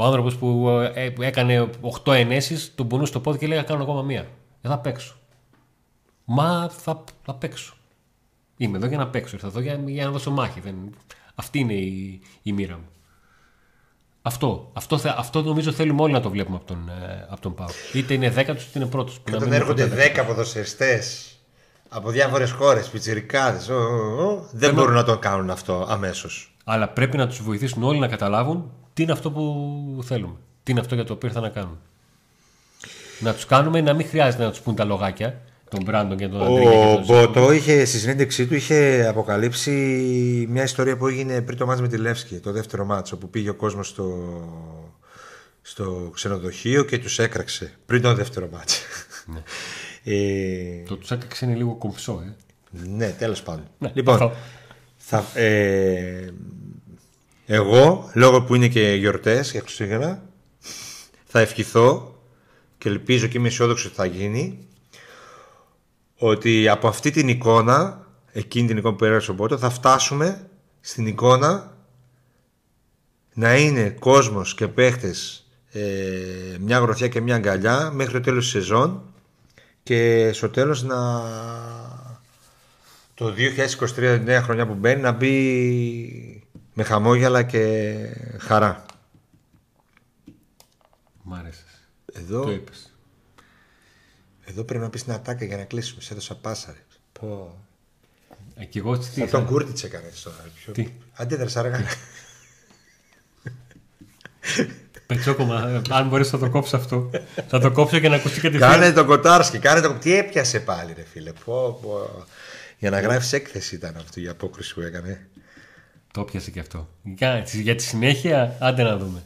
Ο 0.00 0.04
άνθρωπος 0.04 0.36
που 0.36 0.68
ε, 0.94 1.08
που 1.10 1.22
έκανε 1.22 1.70
8 2.04 2.12
ενέσεις, 2.12 2.72
τον 2.74 2.88
πονούσε 2.88 3.10
στο 3.10 3.20
πόδι 3.20 3.38
και 3.38 3.46
λέει: 3.46 3.62
Κάνω 3.62 3.82
ακόμα 3.82 4.02
μία. 4.02 4.26
Δεν 4.60 4.70
θα 4.70 4.78
παίξω. 4.78 5.14
Μα 6.24 6.68
θα, 6.68 7.04
θα 7.24 7.34
παίξω. 7.34 7.74
Είμαι 8.56 8.76
εδώ 8.76 8.86
για 8.86 8.98
να 8.98 9.06
παίξω. 9.08 9.34
Ήρθα 9.36 9.46
εδώ 9.46 9.60
για, 9.60 9.80
για 9.86 10.04
να 10.04 10.10
δώσω 10.10 10.30
μάχη. 10.30 10.60
Δεν... 10.60 10.74
Αυτή 11.34 11.58
είναι 11.58 11.72
η, 11.72 12.20
η 12.42 12.52
μοίρα 12.52 12.74
μου. 12.74 12.88
Αυτό, 14.22 14.70
αυτό, 14.72 14.98
θε- 14.98 15.18
αυτό 15.18 15.42
νομίζω 15.42 15.72
θέλουμε 15.72 16.02
όλοι 16.02 16.12
να 16.12 16.20
το 16.20 16.30
βλέπουμε 16.30 16.56
από 16.56 16.66
τον, 16.66 16.88
ε, 16.88 17.26
από 17.30 17.40
τον 17.40 17.54
Πάο. 17.54 17.68
Είτε 17.92 18.14
είναι 18.14 18.30
δέκατος 18.30 18.64
είτε 18.66 18.78
είναι 18.78 18.88
πρώτος. 18.88 19.20
Και 19.24 19.34
όταν 19.34 19.52
έρχονται 19.52 20.12
10 20.16 20.24
ποδοσφαιριστές 20.26 21.34
από 21.88 22.10
διάφορες 22.10 22.50
χώρες, 22.50 22.88
πιτσιρικάδες, 22.88 23.70
δεν 24.52 24.74
μπορούν 24.74 24.94
να 24.94 25.04
το 25.04 25.18
κάνουν 25.18 25.50
αυτό 25.50 25.86
αμέσως. 25.88 26.54
Αλλά 26.64 26.88
πρέπει 26.88 27.16
να 27.16 27.26
τους 27.26 27.42
βοηθήσουν 27.42 27.82
όλοι 27.82 27.98
να 27.98 28.08
καταλάβουν 28.08 28.72
τι 29.00 29.06
είναι 29.06 29.14
αυτό 29.14 29.30
που 29.30 30.02
θέλουμε; 30.02 30.34
Τι 30.62 30.70
είναι 30.70 30.80
αυτό 30.80 30.94
για 30.94 31.04
το 31.04 31.12
οποίο 31.12 31.28
ήρθαν 31.28 31.42
να 31.42 31.48
κάνουν; 31.48 31.78
Να 33.20 33.34
τους 33.34 33.46
κάνουμε 33.46 33.80
να 33.80 33.92
μην 33.94 34.06
χρειάζεται 34.08 34.42
να 34.44 34.50
τους 34.50 34.60
πούν 34.60 34.74
τα 34.74 34.84
λογάκια, 34.84 35.40
τον 35.70 35.82
Μπράντον 35.84 36.16
και 36.16 36.28
τον 36.28 36.42
Αντρίγια. 36.42 36.70
και 36.70 36.76
Ο 36.76 36.94
τον 36.94 37.04
Ζήκο. 37.04 37.16
Μπότο 37.16 37.52
είχε 37.52 37.84
στη 37.84 37.98
συνέντευξή 37.98 38.46
του 38.46 38.54
είχε 38.54 39.06
αποκαλύψει 39.08 39.70
μια 40.50 40.62
ιστορία 40.62 40.96
που 40.96 41.06
έγινε 41.06 41.40
πριν 41.42 41.58
το 41.58 41.66
μάτς 41.66 41.80
με 41.80 41.88
τη 41.88 41.96
Λεύσκη, 41.96 42.36
το 42.38 42.52
δεύτερο 42.52 42.84
μάτς, 42.84 43.12
όπου 43.12 43.30
πήγε 43.30 43.48
ο 43.48 43.54
κόσμος 43.54 43.88
στο, 43.88 44.18
στο 45.62 46.10
ξενοδοχείο 46.14 46.84
και 46.84 46.98
τους 46.98 47.18
έκραξε 47.18 47.72
πριν 47.86 48.02
το 48.02 48.14
δεύτερο 48.14 48.48
μάτς. 48.52 48.82
ε, 50.04 50.82
Το 50.88 50.96
τους 50.96 51.10
έκαξε 51.10 51.44
είναι 51.44 51.54
λίγο 51.54 51.74
κομψό, 51.74 52.22
ε. 52.26 52.34
ναι, 52.96 53.08
τέλος 53.08 53.42
πάντων. 53.42 53.64
Ναι, 53.78 53.90
λοιπόν, 53.94 54.14
αυτό. 54.14 54.32
θα, 54.96 55.24
ε, 55.40 56.28
εγώ, 57.52 58.10
λόγω 58.14 58.42
που 58.42 58.54
είναι 58.54 58.68
και 58.68 58.80
γιορτές 58.80 59.50
για 59.50 59.60
Χριστούγεννα, 59.60 60.22
θα 61.24 61.40
ευχηθώ 61.40 62.18
και 62.78 62.88
ελπίζω 62.88 63.26
και 63.26 63.38
είμαι 63.38 63.48
αισιόδοξος 63.48 63.86
ότι 63.86 63.94
θα 63.94 64.04
γίνει 64.04 64.68
ότι 66.16 66.68
από 66.68 66.88
αυτή 66.88 67.10
την 67.10 67.28
εικόνα, 67.28 68.06
εκείνη 68.32 68.66
την 68.66 68.76
εικόνα 68.76 68.94
που 68.94 69.00
πέρασε 69.04 69.30
ο 69.30 69.34
Μπότο, 69.34 69.58
θα 69.58 69.70
φτάσουμε 69.70 70.48
στην 70.80 71.06
εικόνα 71.06 71.76
να 73.34 73.56
είναι 73.56 73.90
κόσμος 73.90 74.54
και 74.54 74.68
παίχτες 74.68 75.46
ε, 75.72 75.80
μια 76.60 76.78
γροθιά 76.78 77.08
και 77.08 77.20
μια 77.20 77.34
αγκαλιά 77.34 77.90
μέχρι 77.94 78.12
το 78.12 78.20
τέλος 78.20 78.42
της 78.42 78.52
σεζόν 78.52 79.02
και 79.82 80.30
στο 80.32 80.48
τέλος 80.48 80.82
να 80.82 80.98
το 83.14 83.34
2023 83.96 84.20
νέα 84.24 84.42
χρονιά 84.42 84.66
που 84.66 84.74
μπαίνει 84.74 85.00
να 85.00 85.12
μπει 85.12 86.29
με 86.74 86.82
χαμόγελα 86.82 87.42
και 87.42 87.96
χαρά. 88.38 88.84
Μ' 91.22 91.34
άρεσες. 91.34 91.88
Εδώ, 92.12 92.42
Το 92.44 92.50
είπες. 92.50 92.92
εδώ 94.44 94.64
πρέπει 94.64 94.82
να 94.82 94.90
πεις 94.90 95.04
την 95.04 95.12
ατάκα 95.12 95.44
για 95.44 95.56
να 95.56 95.64
κλείσουμε. 95.64 96.02
Σε 96.02 96.12
έδωσα 96.12 96.36
πάσα. 96.36 96.72
ρε. 96.72 96.84
Πω. 97.12 97.58
Ε, 98.54 98.64
και 98.64 98.78
εγώ 98.78 98.98
τι. 98.98 99.06
Θα 99.20 99.26
τον 99.26 99.46
κούρτιτσε 99.46 99.88
κανείς 99.88 100.22
τώρα. 100.22 100.44
Πιο... 100.54 100.72
Τι; 100.72 100.92
Αντίδρασε 101.14 101.58
αργά. 101.58 101.84
Πετσόκομα, 105.06 105.82
αν 105.90 106.08
μπορείς 106.08 106.32
να 106.32 106.38
το 106.38 106.50
κόψει 106.50 106.76
αυτό. 106.76 107.10
θα 107.48 107.58
το 107.60 107.70
κόψω 107.72 107.98
και 107.98 108.08
να 108.08 108.16
ακουστεί 108.16 108.40
και 108.40 108.50
τη 108.50 108.58
κάνε 108.58 108.92
το 108.92 109.04
κοτάρσκι, 109.04 109.58
κάνε 109.58 109.80
το... 109.80 109.92
Τι 109.94 110.14
έπιασε 110.14 110.60
πάλι 110.60 110.92
ρε 110.92 111.02
φίλε. 111.02 111.32
Πω, 111.44 111.78
πω. 111.82 112.24
Για 112.78 112.90
να 112.90 113.00
γράφεις 113.00 113.32
έκθεση 113.32 113.74
ήταν 113.74 113.96
αυτή 113.96 114.22
η 114.22 114.28
απόκριση 114.28 114.74
που 114.74 114.80
έκανε. 114.80 115.28
Το 116.12 116.24
πιασε 116.24 116.50
και 116.50 116.60
αυτό. 116.60 116.88
Για, 117.02 117.44
για 117.62 117.74
τη 117.74 117.82
συνέχεια, 117.82 118.56
άντε 118.60 118.82
να 118.82 118.96
δούμε. 118.96 119.22